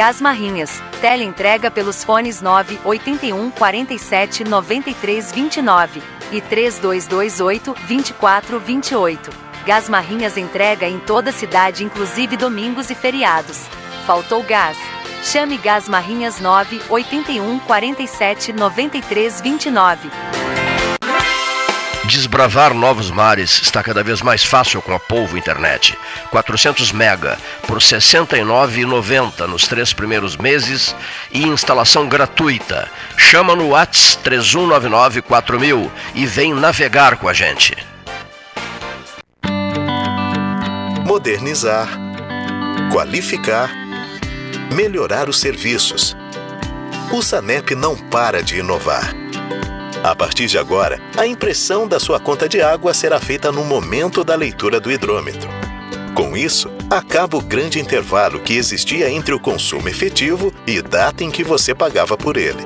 [0.00, 0.82] Gás Marrinhas.
[1.02, 9.30] Teleentrega pelos fones 9 81 47 93 29 e 3228 24 28.
[9.66, 13.66] Gás Marrinhas entrega em toda a cidade, inclusive domingos e feriados.
[14.06, 14.78] Faltou gás?
[15.22, 20.10] Chame Gás Marrinhas 9 81 47 93 29.
[22.10, 25.96] Desbravar novos mares está cada vez mais fácil com a Polvo Internet.
[26.30, 27.38] 400 mega
[27.68, 30.92] por R$ 69,90 nos três primeiros meses
[31.30, 32.90] e instalação gratuita.
[33.16, 37.76] Chama no Whats 3199 4000 e vem navegar com a gente.
[41.06, 41.88] Modernizar,
[42.90, 43.70] qualificar,
[44.72, 46.16] melhorar os serviços
[47.12, 49.19] o Sanep não para de inovar.
[50.02, 54.24] A partir de agora, a impressão da sua conta de água será feita no momento
[54.24, 55.50] da leitura do hidrômetro.
[56.14, 61.30] Com isso, acaba o grande intervalo que existia entre o consumo efetivo e data em
[61.30, 62.64] que você pagava por ele.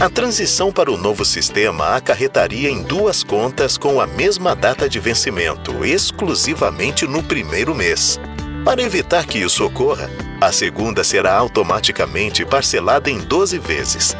[0.00, 4.98] A transição para o novo sistema acarretaria em duas contas com a mesma data de
[4.98, 8.18] vencimento, exclusivamente no primeiro mês.
[8.64, 14.16] Para evitar que isso ocorra, a segunda será automaticamente parcelada em 12 vezes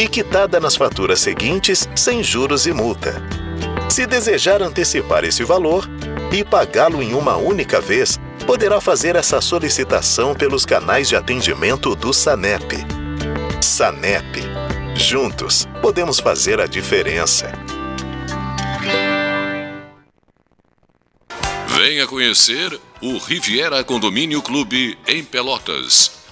[0.00, 3.22] e quitada nas faturas seguintes sem juros e multa.
[3.90, 5.86] Se desejar antecipar esse valor
[6.32, 12.14] e pagá-lo em uma única vez, poderá fazer essa solicitação pelos canais de atendimento do
[12.14, 12.78] SANEP.
[13.60, 14.40] SANEP.
[14.96, 17.52] Juntos, podemos fazer a diferença.
[21.76, 26.19] Venha conhecer o Riviera Condomínio Clube em Pelotas.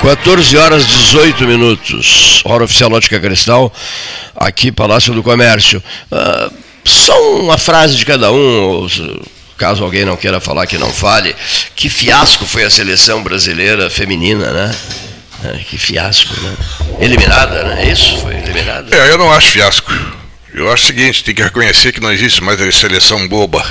[0.00, 3.72] 14 horas 18 minutos, hora oficial Ótica Cristal,
[4.34, 5.82] aqui Palácio do Comércio.
[6.10, 6.52] Uh,
[6.84, 8.86] só uma frase de cada um,
[9.56, 11.36] caso alguém não queira falar que não fale.
[11.76, 14.74] Que fiasco foi a seleção brasileira feminina, né?
[15.44, 16.56] É, que fiasco, né?
[16.98, 17.90] Eliminada, né?
[17.90, 18.18] Isso?
[18.18, 18.94] Foi eliminada.
[18.94, 19.92] É, eu não acho fiasco.
[20.52, 23.64] Eu acho o seguinte, tem que reconhecer que não existe mais a seleção boba.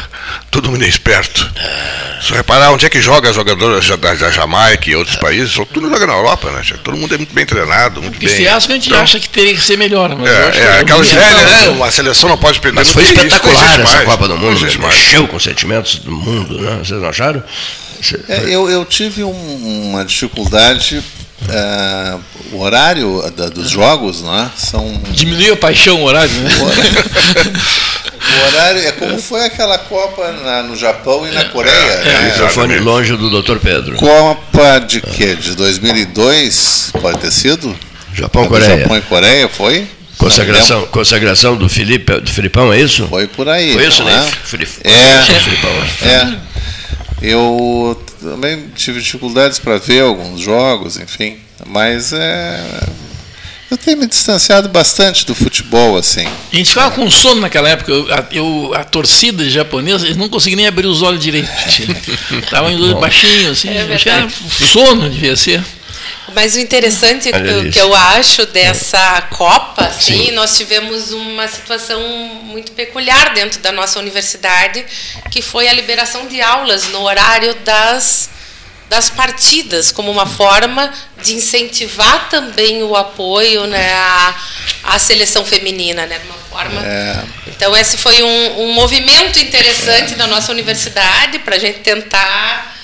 [0.50, 1.52] Todo mundo é esperto.
[1.58, 2.22] É.
[2.22, 5.20] Se reparar onde é que joga as jogadoras da, Jamaica e outros é.
[5.20, 6.62] países, tudo joga na Europa, né?
[6.84, 8.36] Todo mundo é muito bem treinado, muito que bem.
[8.36, 10.16] fiasco a gente então, acha que teria que ser melhor.
[10.16, 11.84] Mas é, é aquela velha, né?
[11.86, 12.76] A seleção não pode perder.
[12.76, 14.60] Mas foi espetacular essa Copa do Mundo.
[14.62, 14.72] Né?
[14.80, 16.78] Mexeu com sentimentos do mundo, né?
[16.84, 17.44] Vocês não acharam?
[18.30, 21.04] É, eu, eu tive um, uma dificuldade
[21.42, 22.22] Uh,
[22.52, 24.52] o horário da, dos jogos, né?
[24.58, 26.50] São diminuiu a paixão o horário, né?
[28.30, 31.74] O horário é como foi aquela Copa na, no Japão e na Coreia.
[31.74, 32.32] É, né?
[32.32, 33.58] Microfone longe do Dr.
[33.58, 33.96] Pedro.
[33.96, 35.36] Copa de quê?
[35.36, 37.76] De 2002 pode ter sido?
[38.14, 38.80] Japão Coreia.
[38.80, 39.88] Japão e Coreia foi?
[40.18, 43.08] Consagração, consagração do Felipe, do Filipão, é isso?
[43.08, 43.74] Foi por aí.
[43.74, 44.18] Foi isso, né?
[44.18, 44.32] né?
[44.84, 45.40] É.
[45.40, 45.72] Filipão.
[46.04, 46.36] É.
[47.22, 52.84] Eu também tive dificuldades para ver alguns jogos, enfim, mas é,
[53.70, 56.26] eu tenho me distanciado bastante do futebol, assim.
[56.52, 57.92] A gente ficava com sono naquela época.
[57.92, 61.48] Eu, a, eu, a torcida japonesa, eles não conseguiam nem abrir os olhos direito.
[62.44, 63.70] Estavam indo baixinho, assim.
[63.70, 65.64] É acho que era sono, devia ser.
[66.34, 70.32] Mas o interessante que, que eu acho dessa Copa, assim, Sim.
[70.32, 72.00] nós tivemos uma situação
[72.44, 74.86] muito peculiar dentro da nossa universidade,
[75.32, 78.30] que foi a liberação de aulas no horário das
[78.90, 80.92] das partidas como uma forma
[81.22, 84.36] de incentivar também o apoio né, à,
[84.84, 86.82] à seleção feminina, né, uma forma.
[86.84, 87.24] É.
[87.48, 90.16] Então esse foi um, um movimento interessante é.
[90.16, 92.79] da nossa universidade para a gente tentar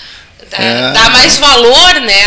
[0.52, 0.92] é.
[0.92, 2.22] dar mais valor né,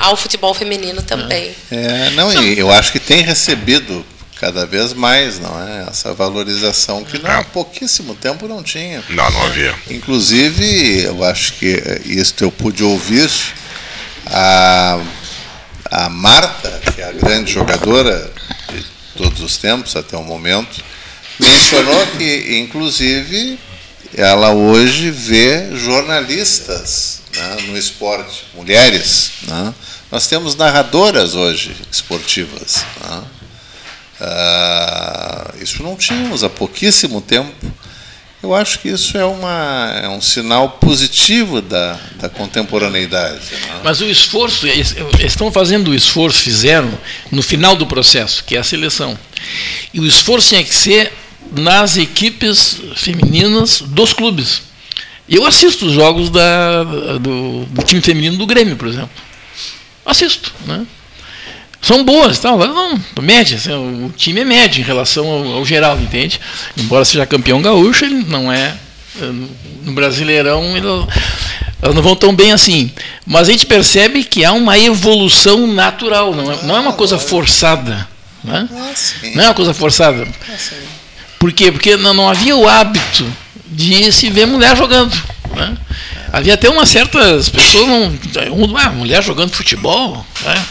[0.00, 1.54] ao futebol feminino também.
[1.70, 4.04] É, não, e eu acho que tem recebido
[4.40, 5.86] cada vez mais, não é?
[5.88, 9.02] Essa valorização que há pouquíssimo tempo não tinha.
[9.08, 9.74] Não, não havia.
[9.90, 13.30] Inclusive, eu acho que isso eu pude ouvir
[14.26, 15.00] a,
[15.90, 18.30] a Marta, que é a grande jogadora
[18.70, 18.84] de
[19.16, 20.84] todos os tempos até o momento,
[21.38, 23.58] mencionou que, inclusive,
[24.16, 29.32] ela hoje vê jornalistas né, no esporte, mulheres.
[29.42, 29.74] Né?
[30.10, 32.84] Nós temos narradoras hoje esportivas.
[33.00, 33.22] Né?
[34.20, 37.72] Uh, isso não tínhamos há pouquíssimo tempo.
[38.42, 43.40] Eu acho que isso é, uma, é um sinal positivo da, da contemporaneidade.
[43.52, 43.80] Né?
[43.82, 46.92] Mas o esforço, eles estão fazendo o esforço, fizeram
[47.32, 49.18] no final do processo, que é a seleção.
[49.94, 51.10] E o esforço tinha que ser
[51.52, 54.62] nas equipes femininas dos clubes.
[55.28, 56.84] Eu assisto os jogos da,
[57.18, 59.10] do, do, time feminino do Grêmio, por exemplo.
[60.04, 60.86] Assisto, né?
[61.80, 65.98] São boas, tal, não, média, assim, o time é médio em relação ao, ao, geral,
[65.98, 66.40] entende?
[66.76, 68.74] Embora seja campeão gaúcho, ele não é
[69.82, 70.86] no Brasileirão, ele,
[71.80, 72.90] elas não vão tão bem assim.
[73.26, 77.18] Mas a gente percebe que há uma evolução natural, não é, não é uma coisa
[77.18, 78.08] forçada.
[78.42, 78.68] Né?
[79.34, 80.26] Não é uma coisa forçada.
[81.38, 81.70] Por quê?
[81.70, 83.26] Porque não, não havia o hábito
[83.74, 85.14] de se ver mulher jogando.
[85.54, 85.76] Né?
[86.32, 90.64] Havia até umas certas pessoas, não, ah, mulher jogando futebol, né?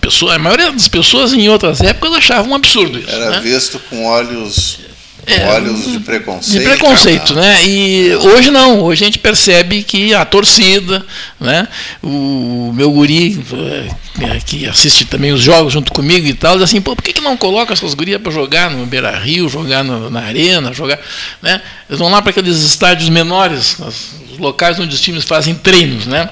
[0.00, 3.10] pessoa, a maioria das pessoas em outras épocas achavam um absurdo isso.
[3.10, 3.40] Era né?
[3.40, 4.78] visto com olhos
[5.26, 6.58] é, olhos de preconceito.
[6.58, 7.64] De preconceito, né?
[7.66, 11.04] E hoje não, hoje a gente percebe que a torcida,
[11.38, 11.68] né?
[12.02, 13.42] O meu guri,
[14.20, 17.12] é, que assiste também os jogos junto comigo e tal, diz assim, pô, por que,
[17.12, 20.98] que não coloca essas gurias para jogar no Beira Rio, jogar no, na arena, jogar.
[21.42, 21.60] Né?
[21.88, 23.78] Eles vão lá para aqueles estádios menores,
[24.32, 26.28] os locais onde os times fazem treinos, né?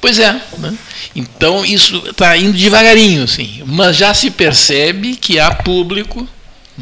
[0.00, 0.74] Pois é, né?
[1.14, 6.26] Então isso está indo devagarinho, assim, mas já se percebe que há público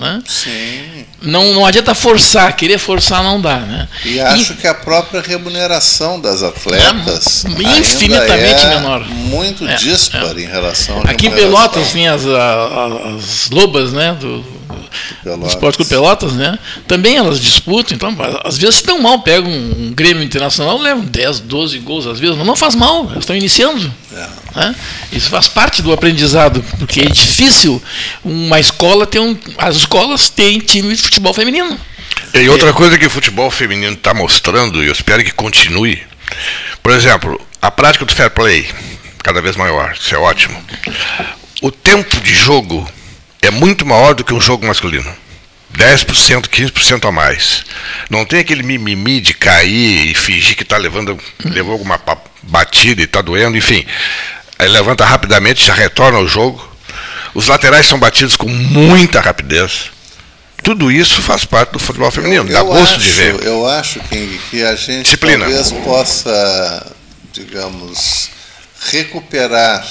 [0.00, 0.22] né?
[0.26, 1.04] Sim.
[1.22, 3.58] Não, não adianta forçar, querer forçar não dá.
[3.58, 3.88] Né?
[4.04, 9.06] E acho e, que a própria remuneração das atletas é infinitamente é menor.
[9.06, 10.40] Muito é, dispar é.
[10.40, 14.42] em relação Aqui em Pelotas tem as, as, as lobas né, do,
[15.22, 16.58] do Esporte Clube Pelotas, né?
[16.88, 21.04] Também elas disputam, então às vezes se dão mal, pegam um, um Grêmio Internacional, levam
[21.04, 23.92] 10, 12 gols às vezes, mas não faz mal, elas estão iniciando.
[25.12, 27.82] Isso faz parte do aprendizado, porque é difícil
[28.24, 29.36] uma escola ter um.
[29.56, 31.78] As escolas têm time de futebol feminino.
[32.34, 36.00] E outra coisa que o futebol feminino está mostrando, e eu espero que continue,
[36.82, 38.68] por exemplo, a prática do fair play,
[39.22, 40.62] cada vez maior, isso é ótimo.
[41.62, 42.88] O tempo de jogo
[43.42, 45.12] é muito maior do que um jogo masculino.
[45.76, 47.64] 10%, 15% a mais.
[48.08, 51.98] Não tem aquele mimimi de cair e fingir que está levando levou alguma
[52.42, 53.84] batida e está doendo, enfim.
[54.58, 56.68] Aí levanta rapidamente, já retorna ao jogo.
[57.34, 59.90] Os laterais são batidos com muita rapidez.
[60.62, 63.42] Tudo isso faz parte do futebol feminino, eu, dá gosto acho, de ver.
[63.42, 65.46] Eu acho que, que a gente Disciplina.
[65.46, 66.92] talvez possa,
[67.32, 68.28] digamos,
[68.90, 69.86] recuperar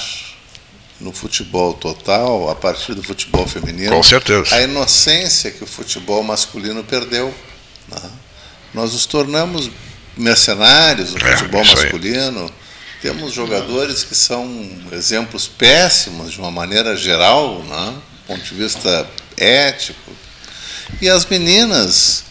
[1.00, 4.54] no futebol total, a partir do futebol feminino, Com certeza.
[4.54, 7.34] a inocência que o futebol masculino perdeu.
[7.88, 8.10] Né?
[8.74, 9.70] Nós nos tornamos
[10.20, 12.52] mercenários no é, futebol masculino.
[13.02, 17.94] Temos jogadores que são exemplos péssimos de uma maneira geral, né?
[17.94, 20.12] do ponto de vista ético.
[21.00, 22.24] E as meninas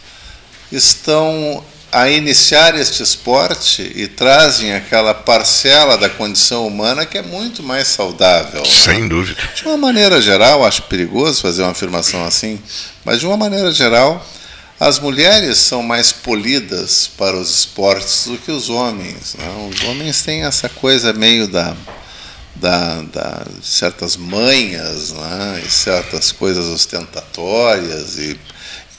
[0.72, 7.64] estão a iniciar este esporte e trazem aquela parcela da condição humana que é muito
[7.64, 8.64] mais saudável.
[8.64, 9.08] Sem né?
[9.08, 9.42] dúvida.
[9.56, 12.62] De uma maneira geral, acho perigoso fazer uma afirmação assim,
[13.04, 14.24] mas de uma maneira geral,
[14.80, 19.36] as mulheres são mais polidas para os esportes do que os homens.
[19.36, 19.70] Né?
[19.70, 21.76] Os homens têm essa coisa meio da,
[22.56, 25.64] da, da certas manhas né?
[25.66, 28.40] e certas coisas ostentatórias e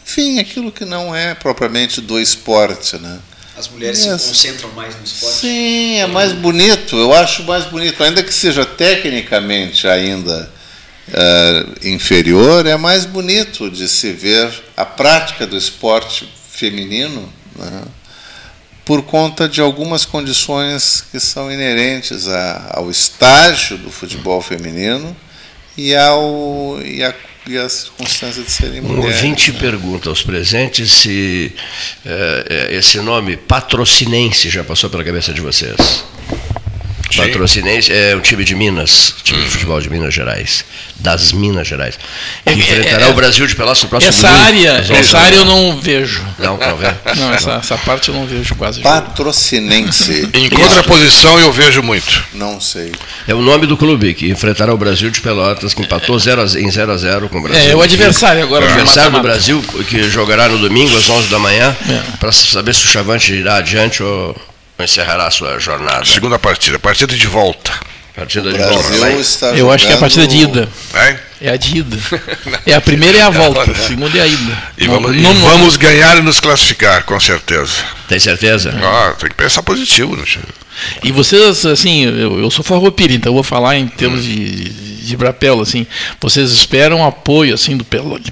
[0.05, 3.21] enfim, aquilo que não é propriamente do esporte, né?
[3.57, 4.21] As mulheres yes.
[4.21, 5.37] se concentram mais no esporte.
[5.37, 6.97] Sim, é mais bonito.
[6.97, 10.51] Eu acho mais bonito, ainda que seja tecnicamente ainda
[11.11, 17.83] uh, inferior, é mais bonito de se ver a prática do esporte feminino, né?
[18.85, 25.17] por conta de algumas condições que são inerentes a, ao estágio do futebol feminino
[25.77, 27.15] e, ao, e a
[27.47, 29.05] e a circunstância de serem mulheres.
[29.05, 29.59] Um ouvinte né?
[29.59, 31.53] pergunta aos presentes se
[32.05, 36.05] é, esse nome patrocinense já passou pela cabeça de vocês.
[37.11, 37.23] Sim.
[37.23, 39.51] Patrocinense é o time de Minas, time de hum.
[39.51, 40.65] futebol de Minas Gerais,
[40.97, 41.99] das Minas Gerais.
[42.45, 45.45] Que é, enfrentará é, o Brasil de Pelotas no próximo Essa área, essa área eu
[45.45, 46.25] não vejo.
[46.39, 46.95] Não, não vê?
[47.17, 48.81] Não, essa, essa parte eu não vejo quase.
[48.81, 50.29] Patrocinense.
[50.35, 52.23] em contraposição eu vejo muito.
[52.33, 52.93] Não sei.
[53.27, 56.45] É o nome do clube que enfrentará o Brasil de Pelotas, que empatou zero a,
[56.45, 57.71] em 0 a 0 com o Brasil.
[57.71, 58.65] É, o adversário agora.
[58.65, 62.03] O adversário do Brasil, que jogará no domingo às 11 da manhã, é.
[62.19, 64.37] para saber se o Chavante irá adiante ou
[64.85, 66.05] encerrará a sua jornada.
[66.05, 67.73] Segunda partida, partida de volta.
[68.15, 69.47] Partida de volta.
[69.57, 70.69] Eu acho que é a partida de ida.
[70.95, 71.17] É?
[71.41, 71.97] É a de ida.
[72.67, 74.63] É a primeira e a volta, a segunda é a ida.
[74.77, 77.73] E vamos, não, não, vamos ganhar e nos classificar, com certeza.
[78.07, 78.75] Tem certeza?
[78.83, 80.25] Ah, tem que pensar positivo, né?
[81.03, 85.63] E vocês, assim, eu, eu sou farroupilha, então vou falar em termos de de Brapelo,
[85.63, 85.87] assim,
[86.21, 88.31] vocês esperam apoio assim do Pelo, de,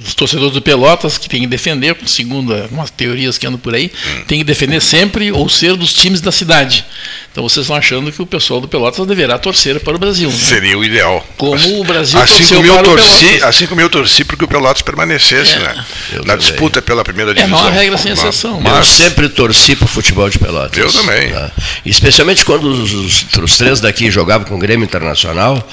[0.00, 3.86] dos torcedores do Pelotas que tem que defender, segundo algumas teorias que andam por aí,
[3.86, 4.24] hum.
[4.26, 6.84] tem que defender sempre ou ser dos times da cidade.
[7.32, 10.28] Então vocês estão achando que o pessoal do Pelotas deverá torcer para o Brasil.
[10.28, 10.36] Né?
[10.36, 11.26] Seria o ideal.
[11.38, 14.82] Como o Brasil assim como eu torci, Assim como eu torci para que o Pelotas
[14.82, 15.84] permanecesse é, né?
[16.26, 17.58] na disputa pela primeira divisão.
[17.58, 18.60] É, há regra sem exceção.
[18.60, 20.76] Mas, eu sempre torci para o futebol de Pelotas.
[20.76, 21.32] Eu também.
[21.32, 21.50] Tá?
[21.86, 25.66] Especialmente quando os, os, os, três daqui jogavam com o Grêmio Internacional,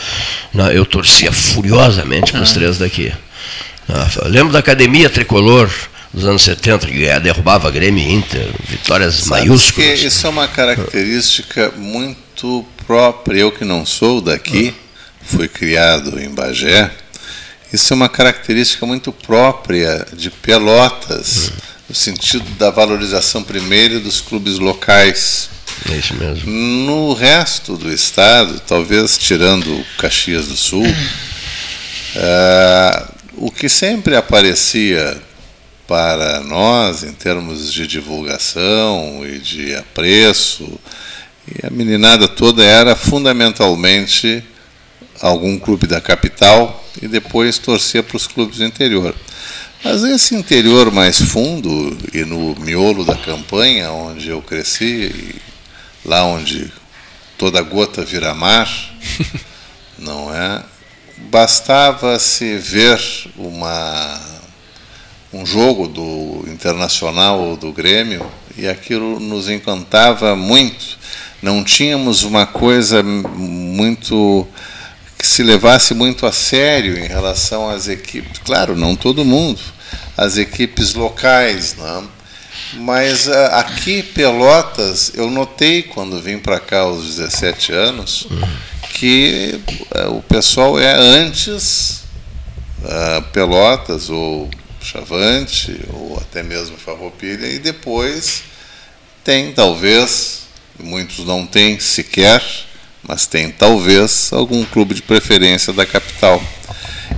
[0.54, 0.72] né?
[0.74, 2.54] eu torcia furiosamente para os ah.
[2.54, 3.12] três daqui.
[3.90, 5.70] Ah, lembro da academia tricolor
[6.14, 10.02] dos anos 70, que derrubava Grêmio e Inter, vitórias Sabe maiúsculas.
[10.02, 13.42] Isso é uma característica muito própria.
[13.42, 14.74] Eu que não sou daqui,
[15.22, 16.92] fui criado em Bagé,
[17.72, 21.52] isso é uma característica muito própria de Pelotas,
[21.88, 25.50] no sentido da valorização primeiro dos clubes locais.
[25.88, 26.50] É isso mesmo.
[26.50, 30.84] No resto do estado, talvez tirando Caxias do Sul,
[32.16, 33.06] é,
[33.38, 35.16] o que sempre aparecia
[35.90, 40.80] para nós em termos de divulgação e de apreço,
[41.48, 44.44] e a meninada toda era fundamentalmente
[45.20, 49.16] algum clube da capital e depois torcer para os clubes do interior.
[49.84, 55.42] Mas esse interior mais fundo e no miolo da campanha, onde eu cresci,
[56.06, 56.72] lá onde
[57.36, 58.70] toda gota vira mar,
[59.98, 60.62] não é?
[61.32, 63.02] Bastava se ver
[63.36, 64.39] uma
[65.32, 68.26] um jogo do Internacional ou do Grêmio
[68.58, 70.98] e aquilo nos encantava muito.
[71.42, 74.48] Não tínhamos uma coisa muito
[75.18, 78.40] que se levasse muito a sério em relação às equipes.
[78.44, 79.60] Claro, não todo mundo,
[80.18, 82.08] as equipes locais, não.
[82.74, 88.28] Mas ah, aqui Pelotas, eu notei quando vim para cá aos 17 anos
[88.94, 89.60] que
[89.92, 92.04] ah, o pessoal é antes
[92.84, 94.50] uh, Pelotas ou
[94.82, 98.44] Chavante ou até mesmo Farroupilha e depois
[99.24, 100.44] tem talvez
[100.80, 102.42] muitos não têm sequer
[103.10, 106.42] mas tem talvez algum clube de preferência da capital.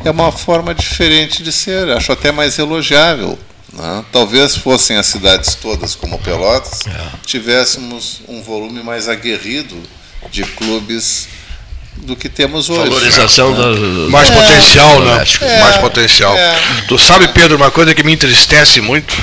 [0.06, 3.38] É uma forma diferente de ser, acho até mais elogiável.
[3.74, 4.06] Né?
[4.12, 7.12] Talvez fossem as cidades todas como Pelotas, é.
[7.26, 9.78] tivéssemos um volume mais aguerrido
[10.30, 11.28] de clubes
[12.02, 12.90] do que temos hoje.
[12.90, 14.10] Valorização né?
[14.10, 15.24] mais é, potencial, né?
[15.42, 16.36] É, mais potencial.
[16.36, 19.16] É, tu sabe, Pedro, uma coisa que me entristece muito.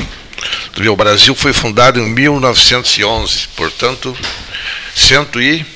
[0.73, 4.17] Tu vê, o Brasil foi fundado em 1911, portanto,
[4.95, 5.67] cento e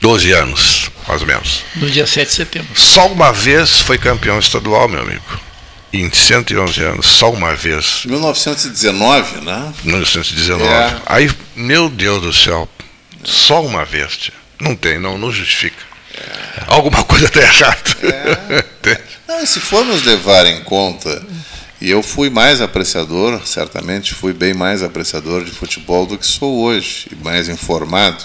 [0.00, 1.62] 12 anos, mais ou menos.
[1.76, 2.68] No dia 7 de setembro.
[2.74, 5.40] Só uma vez foi campeão estadual, meu amigo.
[5.92, 8.02] Em 111 anos, só uma vez.
[8.06, 9.72] 1919, né?
[9.84, 10.64] 1919.
[10.64, 10.96] É.
[11.04, 12.66] Aí, meu Deus do céu,
[13.22, 14.16] só uma vez.
[14.16, 14.34] Tia.
[14.58, 15.91] Não tem, não, não justifica.
[16.66, 17.92] Alguma coisa está errada.
[18.84, 19.00] É.
[19.28, 21.24] não, se formos levar em conta
[21.82, 26.62] e eu fui mais apreciador, certamente fui bem mais apreciador de futebol do que sou
[26.62, 28.22] hoje, e mais informado.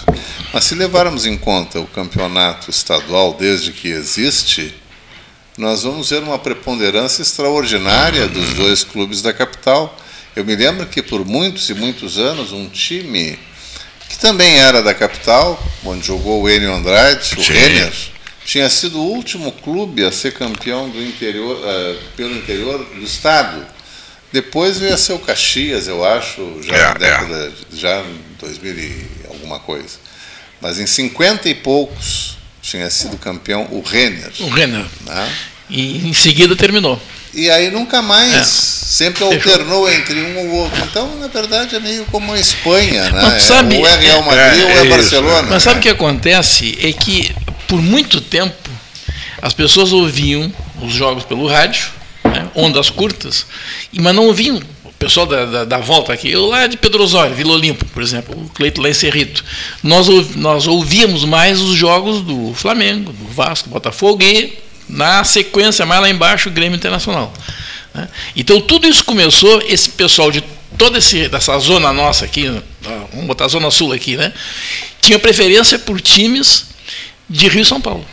[0.52, 4.72] Mas se levarmos em conta o campeonato estadual desde que existe,
[5.56, 9.98] nós vamos ver uma preponderância extraordinária dos dois clubes da capital.
[10.36, 13.36] Eu me lembro que por muitos e muitos anos um time
[14.08, 17.42] que também era da capital, onde jogou o Enio Andrade, o.
[17.42, 17.92] Renner,
[18.44, 23.66] tinha sido o último clube a ser campeão do interior, uh, pelo interior do estado.
[24.32, 27.76] Depois veio a ser o Caxias, eu acho, já é, na década, é.
[27.76, 29.98] já em 2000 e alguma coisa.
[30.60, 34.32] Mas em 50 e poucos tinha sido campeão o Renner.
[34.40, 34.84] O Renner.
[35.02, 35.36] Né?
[35.70, 37.00] E em seguida terminou.
[37.38, 38.42] E aí nunca mais, é.
[38.42, 40.00] sempre alternou Fechou.
[40.00, 40.82] entre um ou outro.
[40.84, 43.22] Então, na verdade, é meio como a Espanha, né?
[43.22, 45.48] Mas, sabe, ou é Real Madrid é, ou é, é Barcelona.
[45.48, 46.76] Mas sabe o que acontece?
[46.82, 47.32] É que
[47.68, 48.70] por muito tempo,
[49.42, 50.50] as pessoas ouviam
[50.82, 51.90] os jogos pelo rádio,
[52.24, 53.46] né, ondas curtas,
[53.92, 57.36] mas não ouviam o pessoal da, da, da, volta aqui, eu lá de Pedro Osório,
[57.36, 59.44] Vila Olimpo, por exemplo, o Cleito lá em Cerrito.
[59.82, 64.58] Nós, nós ouvíamos mais os jogos do Flamengo, do Vasco, do Botafogo e,
[64.88, 67.32] na sequência, mais lá embaixo, o Grêmio Internacional.
[67.94, 68.08] Né.
[68.36, 70.42] Então, tudo isso começou, esse pessoal de
[70.76, 72.48] toda esse, essa zona nossa aqui,
[73.12, 74.32] vamos botar a Zona Sul aqui, né,
[75.00, 76.66] tinha preferência por times
[77.28, 78.06] de Rio e São Paulo.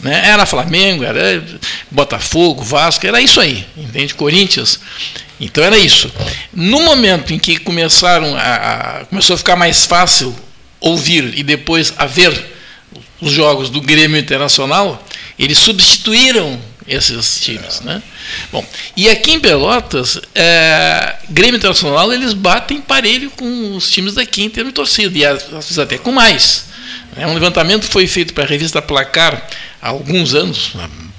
[0.00, 0.28] Né?
[0.28, 1.44] Era Flamengo, era
[1.90, 4.14] Botafogo, Vasco, era isso aí, entende?
[4.14, 4.80] Corinthians.
[5.38, 6.10] Então era isso.
[6.52, 10.34] No momento em que começaram a, a, começou a ficar mais fácil
[10.80, 12.56] ouvir e depois a ver
[13.20, 15.02] os jogos do Grêmio Internacional,
[15.44, 18.02] eles substituíram esses times, né?
[18.52, 24.42] Bom, e aqui em Pelotas, é, Grêmio Internacional eles batem parelho com os times daqui
[24.42, 26.66] em termos de torcida e às vezes até com mais.
[27.16, 29.46] É, um levantamento foi feito para a revista Placar
[29.80, 30.72] há alguns anos,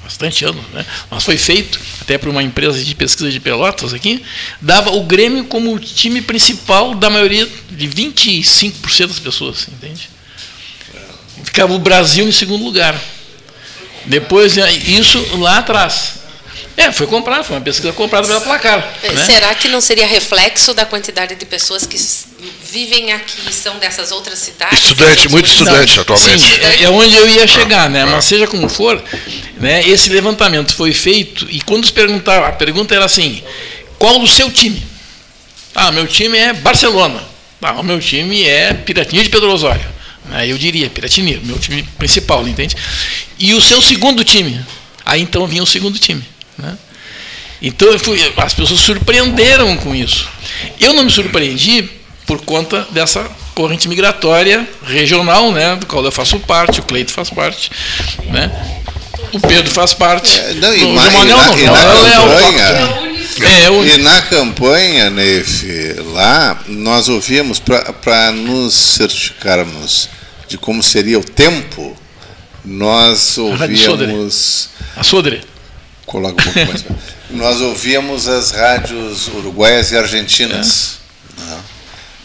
[0.03, 0.85] bastante anos, né?
[1.09, 4.23] mas foi feito até por uma empresa de pesquisa de Pelotas aqui,
[4.61, 10.09] dava o Grêmio como o time principal da maioria de 25% das pessoas, entende?
[11.43, 12.99] Ficava o Brasil em segundo lugar.
[14.05, 16.21] Depois, isso lá atrás.
[16.77, 18.95] É, foi comprado, foi uma pesquisa comprada pela Placar.
[19.03, 19.25] É, né?
[19.25, 21.97] Será que não seria reflexo da quantidade de pessoas que
[22.71, 24.79] vivem aqui são dessas outras cidades?
[24.79, 26.43] Estudante, muito estudante não, atualmente.
[26.43, 28.05] Sim, é, é onde eu ia chegar, né?
[28.05, 29.01] Mas seja como for,
[29.57, 33.43] né, esse levantamento foi feito e quando os perguntaram, a pergunta era assim:
[33.99, 34.81] qual o seu time?
[35.75, 37.21] Ah, meu time é Barcelona.
[37.61, 39.85] Ah, o meu time é Piratinha de Pedro Osório.
[40.29, 42.75] Aí eu diria, Piratini, meu time principal, entende?
[43.39, 44.63] E o seu segundo time?
[45.05, 46.23] Aí então vinha o segundo time.
[46.57, 46.77] Né?
[47.61, 50.27] Então fui, as pessoas surpreenderam com isso.
[50.79, 51.89] Eu não me surpreendi
[52.25, 57.29] por conta dessa corrente migratória regional, né, do qual eu faço parte, o Cleito faz
[57.29, 57.69] parte,
[58.25, 58.49] né?
[59.33, 60.39] O Pedro faz parte.
[60.39, 63.85] É, não, e, ma, Manel, não, e na, campanha, é, eu...
[63.85, 65.65] E na campanha, Neif,
[66.13, 70.09] lá, nós ouvíamos, para nos certificarmos
[70.47, 71.95] de como seria o tempo,
[72.65, 74.69] nós ouvíamos.
[74.95, 75.41] A Sodre.
[76.05, 76.85] Coloca um pouco mais.
[77.31, 80.97] nós ouvíamos as rádios uruguaias e argentinas.
[81.37, 81.41] É.
[81.41, 81.57] Né?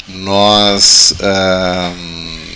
[0.08, 1.14] Nós.
[1.22, 1.92] Ah,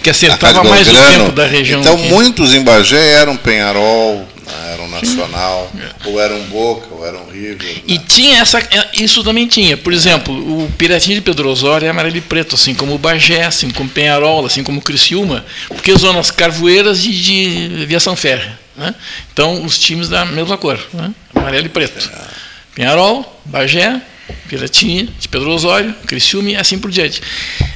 [0.02, 1.80] que acertava mais o tempo da região.
[1.80, 2.08] Então, aqui.
[2.08, 4.26] muitos em Bagé eram Penharol,
[4.72, 6.08] era um Nacional, é.
[6.08, 7.66] ou era um Boca, ou era um River.
[7.66, 7.82] Né?
[7.86, 9.76] E tinha essa, é, isso também tinha.
[9.76, 13.44] Por exemplo, o Piratinho de Pedro Osório é amarelo e preto, assim como o Bagé,
[13.44, 18.58] assim como Penharol, assim como o Criciúma, porque zonas carvoeiras e de viação férrea.
[18.76, 18.94] Né?
[19.32, 21.12] Então, os times da mesma cor, né?
[21.34, 22.10] amarelo e preto.
[22.12, 22.30] É.
[22.74, 24.00] Penharol, Bagé,
[24.48, 27.20] Piratinha, de Pedro Osório, Criciúma e assim por diante.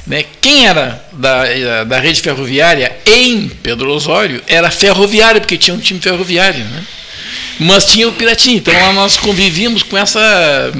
[0.07, 0.25] Né?
[0.41, 5.99] Quem era da, da rede ferroviária em Pedro Osório era ferroviário, porque tinha um time
[5.99, 6.63] ferroviário.
[6.63, 6.83] Né?
[7.59, 10.71] Mas tinha o Piratinha, então lá nós convivíamos com essa,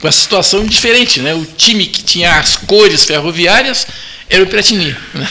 [0.00, 1.20] com essa situação diferente.
[1.20, 1.34] Né?
[1.34, 3.86] O time que tinha as cores ferroviárias
[4.28, 4.96] era o Piratini.
[5.14, 5.28] Né?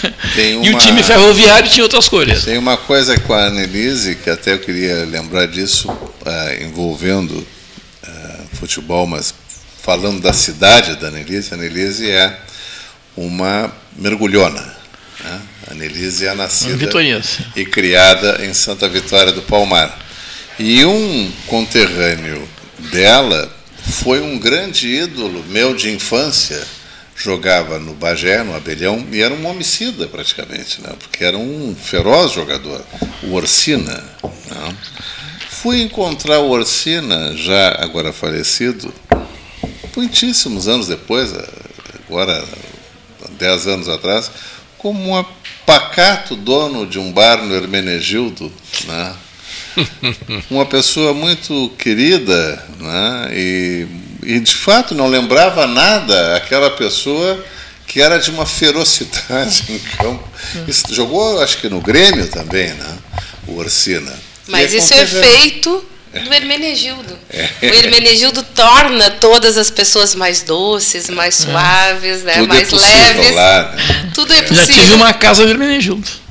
[0.56, 2.44] Uma, e o time ferroviário tinha outras cores.
[2.44, 8.48] Tem uma coisa com a Annelise, que até eu queria lembrar disso, uh, envolvendo uh,
[8.54, 9.34] futebol, mas
[9.84, 12.40] falando da cidade da Annelise, a Annelise é
[13.18, 14.62] uma mergulhona.
[15.20, 15.42] Né?
[15.68, 16.78] A Annelise é nascida
[17.54, 20.00] e criada em Santa Vitória do Palmar.
[20.58, 22.48] E um conterrâneo
[22.92, 23.54] dela
[24.02, 26.64] foi um grande ídolo meu de infância.
[27.16, 30.94] Jogava no Bagé, no Abelhão, e era um homicida praticamente, né?
[30.98, 32.84] porque era um feroz jogador,
[33.24, 34.04] o Orsina.
[34.50, 34.76] Né?
[35.50, 38.92] Fui encontrar o Orsina, já agora falecido,
[39.96, 41.34] muitíssimos anos depois,
[42.08, 42.44] agora
[43.38, 44.32] dez anos atrás,
[44.78, 45.26] como um
[45.66, 48.52] pacato dono de um bar no Hermenegildo,
[48.86, 49.16] né?
[50.52, 53.30] uma pessoa muito querida, né?
[53.34, 53.88] e,
[54.24, 57.44] e de fato não lembrava nada aquela pessoa
[57.88, 60.28] que era de uma ferocidade em campo.
[60.68, 62.98] Isso, jogou, acho que no Grêmio também, né?
[63.48, 64.14] o Orsina.
[64.48, 65.84] Mas isso é feito
[66.20, 67.18] do Hermenegildo.
[67.30, 67.50] É.
[67.62, 71.52] O Hermenegildo torna todas as pessoas mais doces, mais é.
[71.52, 72.42] suaves, né?
[72.44, 73.36] mais é leves.
[73.36, 74.12] Lá, né?
[74.14, 74.76] Tudo é possível.
[74.76, 76.24] Já tive uma casa do Hermenegildo.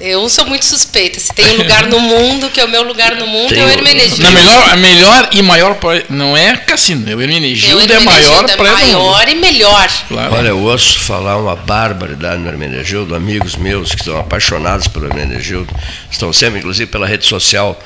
[0.00, 1.18] Eu sou muito suspeita.
[1.18, 3.64] Se tem um lugar no mundo que é o meu lugar no mundo, tem é
[3.64, 4.22] o Hermenegildo.
[4.22, 8.50] Na melhor, a melhor e maior não é cassino, é o Hermenegildo, é, o Hermenegildo
[8.50, 9.90] é maior é maior e melhor.
[10.06, 10.34] Claro.
[10.36, 15.74] Olha, eu ouço falar uma barbaridade no Hermenegildo, amigos meus que estão apaixonados pelo Hermenegildo,
[16.10, 17.80] estão sempre, inclusive pela rede social,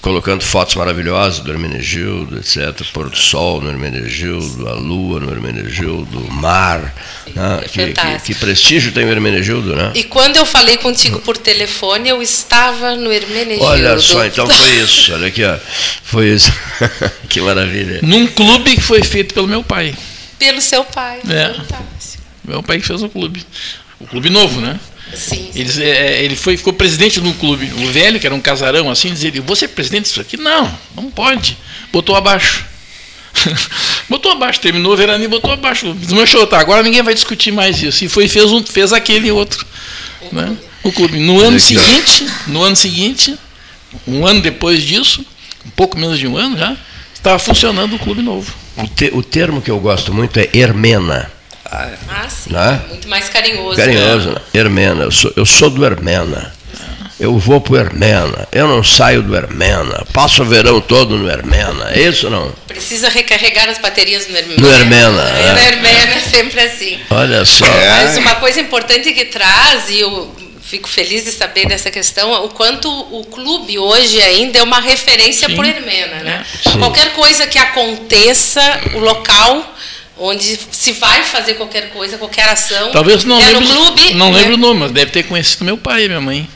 [0.00, 2.86] colocando fotos maravilhosas do Hermenegildo, etc.
[2.92, 6.94] Pôr do sol no Hermenegildo, a lua no Hermenegildo, o mar.
[7.34, 7.60] né?
[7.62, 9.92] é que, que, que, prestígio tem o Hermenegildo, né?
[9.94, 13.64] E quando eu falei contigo por telefone, eu estava no Hermenegildo.
[13.64, 15.12] Olha só, então foi isso.
[15.12, 15.56] Olha aqui, ó.
[16.02, 16.52] Foi isso.
[17.28, 18.00] que maravilha.
[18.02, 19.94] Num clube que foi feito pelo meu pai.
[20.38, 21.20] Pelo seu pai.
[21.28, 21.54] É.
[22.44, 23.44] Meu pai que fez o clube.
[24.00, 24.78] O clube novo, né?
[25.12, 25.50] Sim.
[25.54, 27.70] Ele, é, ele foi, ficou presidente de um clube.
[27.84, 30.36] O velho, que era um casarão assim, dizia: Vou ser presidente disso aqui?
[30.36, 31.56] Não, não pode.
[31.92, 32.64] Botou abaixo.
[34.08, 35.92] botou abaixo, terminou o verano e botou abaixo.
[35.94, 36.58] Desmanchou, tá?
[36.58, 38.04] Agora ninguém vai discutir mais isso.
[38.04, 39.64] E foi fez um, fez aquele outro.
[40.32, 40.56] Né?
[40.82, 41.18] O clube.
[41.18, 43.36] No ano seguinte, no ano seguinte,
[44.06, 45.24] um ano depois disso,
[45.66, 46.76] um pouco menos de um ano já,
[47.14, 48.52] estava funcionando o clube novo.
[48.76, 51.30] O, te, o termo que eu gosto muito é Hermena.
[51.74, 51.98] Ah, é.
[52.08, 52.52] ah sim.
[52.52, 52.80] Né?
[52.88, 53.76] Muito mais carinhoso.
[53.76, 54.30] Carinhoso.
[54.30, 54.40] Né?
[54.54, 55.04] Hermena.
[55.04, 56.52] Eu sou, eu sou do Hermena.
[57.18, 58.48] Eu vou para o Hermena.
[58.50, 60.04] Eu não saio do Hermena.
[60.12, 61.90] Passo o verão todo no Hermena.
[61.90, 62.52] É isso não?
[62.66, 64.60] Precisa recarregar as baterias no Hermena.
[64.60, 65.22] No Hermena.
[65.22, 65.52] É.
[65.52, 66.98] No Hermena é sempre assim.
[67.10, 67.66] Olha só.
[67.66, 72.48] Mas uma coisa importante que traz, e eu fico feliz de saber dessa questão, o
[72.48, 76.16] quanto o clube hoje ainda é uma referência por Hermena.
[76.16, 76.44] Né?
[76.64, 76.78] Sim.
[76.78, 78.60] Qualquer coisa que aconteça,
[78.94, 79.74] o local
[80.18, 82.90] onde se vai fazer qualquer coisa, qualquer ação.
[82.92, 84.14] Talvez não lembre, no clube.
[84.14, 84.38] Não né?
[84.38, 86.48] lembro o nome, mas deve ter conhecido meu pai e minha mãe.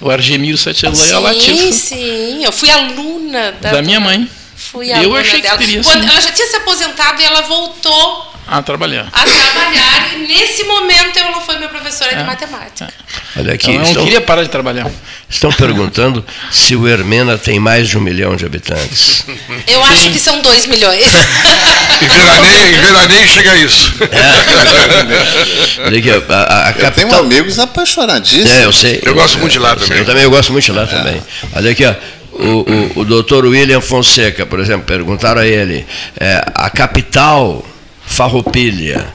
[0.00, 1.56] O Argemiro Satielã e a Latifo.
[1.56, 2.44] Sim, sim.
[2.44, 4.28] Eu fui aluna da, da minha mãe.
[4.54, 5.56] Fui aluna eu achei dela.
[5.56, 9.08] Que teria, Quando ela já tinha se aposentado e ela voltou a trabalhar.
[9.12, 10.14] A trabalhar.
[10.14, 12.16] E nesse momento ela foi minha professora é.
[12.18, 12.84] de matemática.
[12.84, 13.40] É.
[13.40, 13.70] Olha aqui.
[13.70, 14.90] Então, eu não queria parar de trabalhar.
[15.28, 19.24] Estão perguntando se o Hermena tem mais de um milhão de habitantes.
[19.66, 19.92] Eu Sim.
[19.92, 21.04] acho que são dois milhões.
[22.00, 23.92] em, veraneio, em veraneio chega a isso.
[24.00, 25.86] É.
[25.86, 26.88] Olha aqui, a, a, a capital...
[26.88, 28.50] Eu tenho amigos apaixonadíssimos.
[28.50, 29.00] É, eu sei.
[29.02, 29.98] Eu, eu gosto muito de lá também.
[29.98, 30.86] Eu também eu gosto muito de lá é.
[30.86, 31.22] também.
[31.54, 31.94] Olha aqui, ó.
[32.32, 35.86] O, o, o doutor William Fonseca, por exemplo, perguntaram a ele,
[36.20, 37.64] é, a capital
[38.16, 39.06] Farroupilha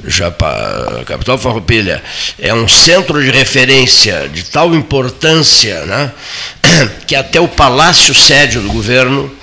[0.00, 2.02] a capital Farroupilha
[2.38, 6.12] é um centro de referência de tal importância, né,
[7.06, 9.34] que até o palácio sede do governo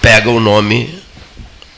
[0.00, 1.02] pega o nome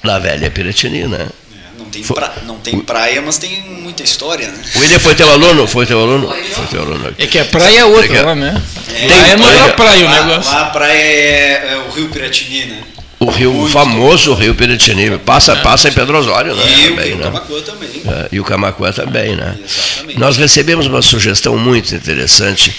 [0.03, 1.27] da velha Piratini, né?
[1.53, 4.63] É, não tem, pra, não tem praia, mas tem muita história, né?
[4.75, 5.67] O William foi teu aluno?
[5.67, 6.29] Foi teu aluno?
[6.29, 7.15] Foi teu aluno.
[7.19, 8.63] É que a praia é outra lá, né?
[8.95, 10.53] É, praia não é praia o negócio.
[10.53, 12.83] Lá a praia é, é o rio Piratini, né?
[13.19, 15.63] O rio Muito famoso rio Piratini, passa, é.
[15.63, 16.65] passa em Pedro Osório, né?
[16.67, 17.23] E também, o, né?
[17.25, 18.03] Camacuã também.
[18.07, 19.59] É, e o Camacuã também, né?
[19.65, 20.19] Exatamente.
[20.19, 22.77] Nós recebemos uma sugestão muito interessante,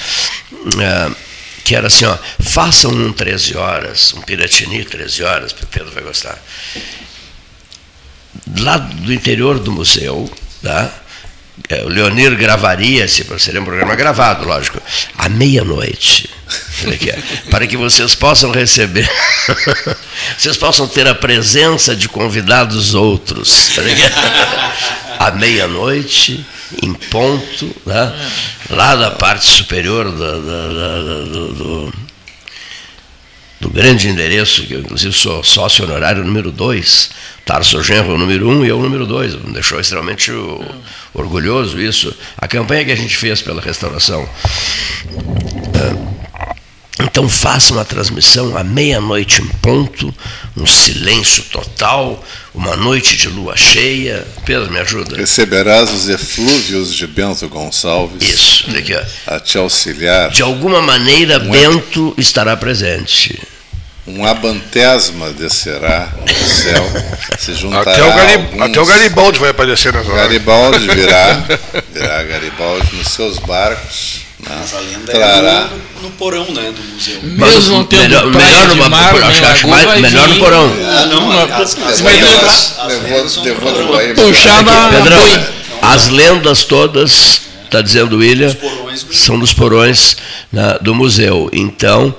[0.79, 1.11] é,
[1.63, 6.03] que era assim, ó, façam um 13 horas, um Piratini 13 horas, o Pedro vai
[6.03, 6.37] gostar.
[8.59, 10.31] Lá do interior do museu,
[10.61, 10.93] tá?
[11.67, 14.79] É, o Leonir gravaria, se seria um programa gravado, lógico,
[15.17, 16.36] à meia-noite.
[17.49, 19.09] Para que vocês possam receber,
[20.37, 23.77] vocês possam ter a presença de convidados outros.
[25.19, 26.45] À meia-noite,
[26.83, 28.13] em ponto, né?
[28.69, 30.41] lá da parte superior do,
[31.25, 31.93] do,
[33.61, 37.09] do, grande endereço, que eu inclusive sou sócio honorário número 2,
[37.45, 40.31] Tarso Genro número 1 um, e eu número 2, me deixou extremamente
[41.13, 42.13] orgulhoso isso.
[42.37, 44.27] A campanha que a gente fez pela restauração.
[45.73, 46.56] É,
[46.99, 50.13] então faça uma transmissão à meia-noite em ponto,
[50.55, 52.23] um silêncio total,
[52.55, 54.25] uma noite de lua cheia.
[54.45, 55.15] Pedro, me ajuda.
[55.15, 58.27] Receberás os eflúvios de Bento Gonçalves.
[58.27, 59.35] Isso, daqui, ó.
[59.35, 60.31] A te auxiliar.
[60.31, 62.21] De alguma maneira, um Bento é...
[62.21, 63.39] estará presente.
[64.07, 66.83] Um abantesma descerá do céu,
[67.37, 67.91] se juntará.
[67.91, 68.41] Até o, Garib...
[68.41, 68.61] alguns...
[68.61, 70.21] Até o Garibaldi vai aparecer nessa hora.
[70.21, 71.45] Garibaldi virá,
[71.93, 75.69] virá Garibaldi nos seus barcos a lenda Trará.
[76.01, 77.19] No, porão né, do museu.
[77.23, 80.71] Mesmo não tendo melhor, melhor, numa, mar, por, acho, acho mais, melhor no porão.
[80.85, 81.75] Ah, não, as,
[84.91, 85.45] Pedrão,
[85.81, 88.55] as lendas todas, está dizendo o William,
[89.11, 90.17] são dos porões
[90.51, 91.49] né, do museu.
[91.53, 92.13] Então,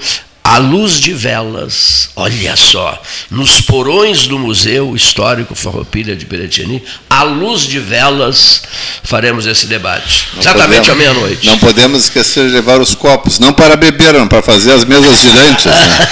[0.48, 7.22] à luz de velas, olha só, nos porões do Museu Histórico Farroupilha de Piratini, à
[7.22, 8.62] luz de velas,
[9.02, 10.26] faremos esse debate.
[10.32, 11.46] Não exatamente podemos, à meia-noite.
[11.46, 15.20] Não podemos esquecer de levar os copos, não para beber, não para fazer as mesas
[15.20, 15.66] girantes.
[15.66, 16.08] Né?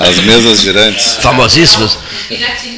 [0.06, 1.14] As mesas girantes.
[1.22, 1.96] Famosíssimas.
[2.28, 2.77] Piratini.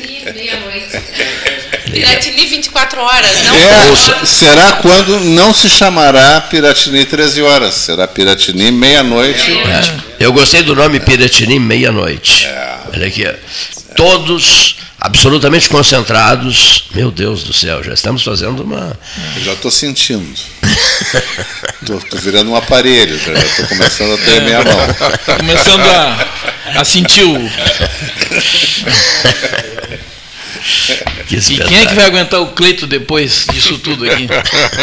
[2.01, 8.73] Piratini 24 horas, não é, Será quando não se chamará Piratini 13 horas, será Piratini
[8.73, 9.53] meia-noite.
[9.53, 10.01] É.
[10.19, 12.47] Eu gostei do nome Piratini meia-noite.
[12.47, 12.79] É.
[12.93, 13.27] Olha aqui,
[13.95, 16.85] todos absolutamente concentrados.
[16.95, 18.97] Meu Deus do céu, já estamos fazendo uma.
[19.37, 20.41] Eu já estou sentindo.
[21.83, 24.77] Estou virando um aparelho, já estou começando a tremer a mão.
[25.39, 26.29] Começando a,
[26.77, 27.37] a sentir o.
[31.31, 34.27] e quem é que vai aguentar o Cleito depois disso tudo aqui?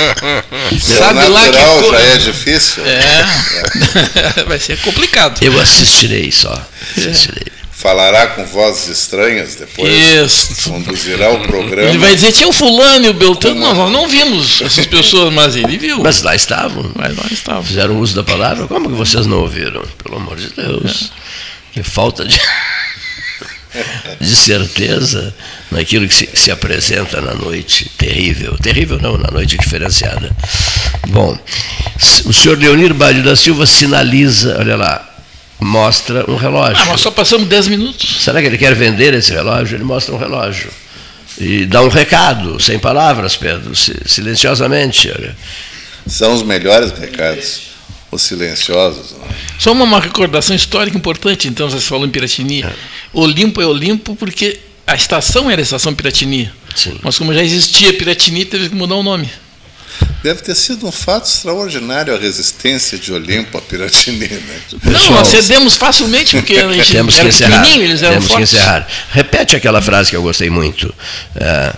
[0.79, 2.83] Sabe lá que já é difícil.
[2.85, 4.43] É.
[4.47, 5.41] vai ser complicado.
[5.43, 6.53] Eu assistirei só.
[6.97, 7.57] Assistirei.
[7.77, 9.93] Falará com vozes estranhas depois.
[9.93, 10.67] Isso.
[10.67, 11.89] Conduzirá o programa.
[11.89, 13.59] Ele vai dizer, tinha o fulano e o Beltrano.
[13.59, 15.99] Não, nós não vimos essas pessoas, mas ele viu.
[15.99, 16.91] Mas lá estavam.
[16.95, 17.63] Mas lá estavam.
[17.63, 18.65] Fizeram uso da palavra.
[18.65, 19.83] Como que vocês não ouviram?
[20.03, 21.11] Pelo amor de Deus.
[21.13, 21.73] É.
[21.73, 22.41] Que falta de
[24.19, 25.33] de certeza
[25.71, 28.57] naquilo que se, se, apresenta na noite terrível.
[28.57, 30.29] Terrível não, na noite diferenciada.
[31.07, 31.37] Bom,
[32.25, 35.17] o senhor Leonir Bade da Silva sinaliza, olha lá,
[35.59, 36.83] mostra um relógio.
[36.83, 38.23] Ah, mas só passamos 10 minutos.
[38.23, 39.75] Será que ele quer vender esse relógio?
[39.75, 40.71] Ele mostra um relógio.
[41.39, 45.11] E dá um recado, sem palavras, Pedro, silenciosamente.
[45.15, 45.35] Olha.
[46.07, 47.76] São os melhores recados
[48.11, 49.11] os silenciosos.
[49.11, 49.27] Né?
[49.59, 52.63] Só uma, recordação histórica importante, então, você falou em Piratini.
[52.63, 52.73] É.
[53.13, 56.51] Olimpo é Olimpo porque a estação era a estação Piratini.
[56.75, 56.99] Sim.
[57.01, 59.29] Mas como já existia Piratini, teve que mudar o nome.
[60.23, 64.27] Deve ter sido um fato extraordinário a resistência de Olimpo a Piratini.
[64.27, 64.59] Né?
[64.84, 67.77] Não, nós cedemos facilmente, porque a gente Temos era que encerrar.
[67.77, 68.49] eles eram Temos fortes.
[68.49, 68.88] que encerrar.
[69.11, 70.93] Repete aquela frase que eu gostei muito.
[71.35, 71.73] É,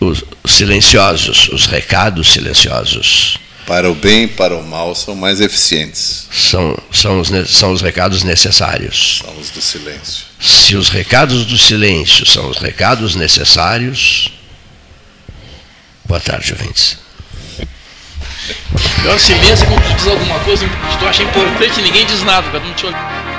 [0.00, 6.26] os silenciosos, os recados silenciosos para o bem e para o mal são mais eficientes.
[6.30, 9.22] São, são, os, são os recados necessários.
[9.24, 10.24] São os do silêncio.
[10.40, 14.32] Se os recados do silêncio são os recados necessários.
[16.04, 16.98] Boa tarde, ouvintes.
[19.02, 22.22] Pior silêncio é quando tu diz alguma coisa que tu acha importante e ninguém diz
[22.22, 23.33] nada, cada um te olha.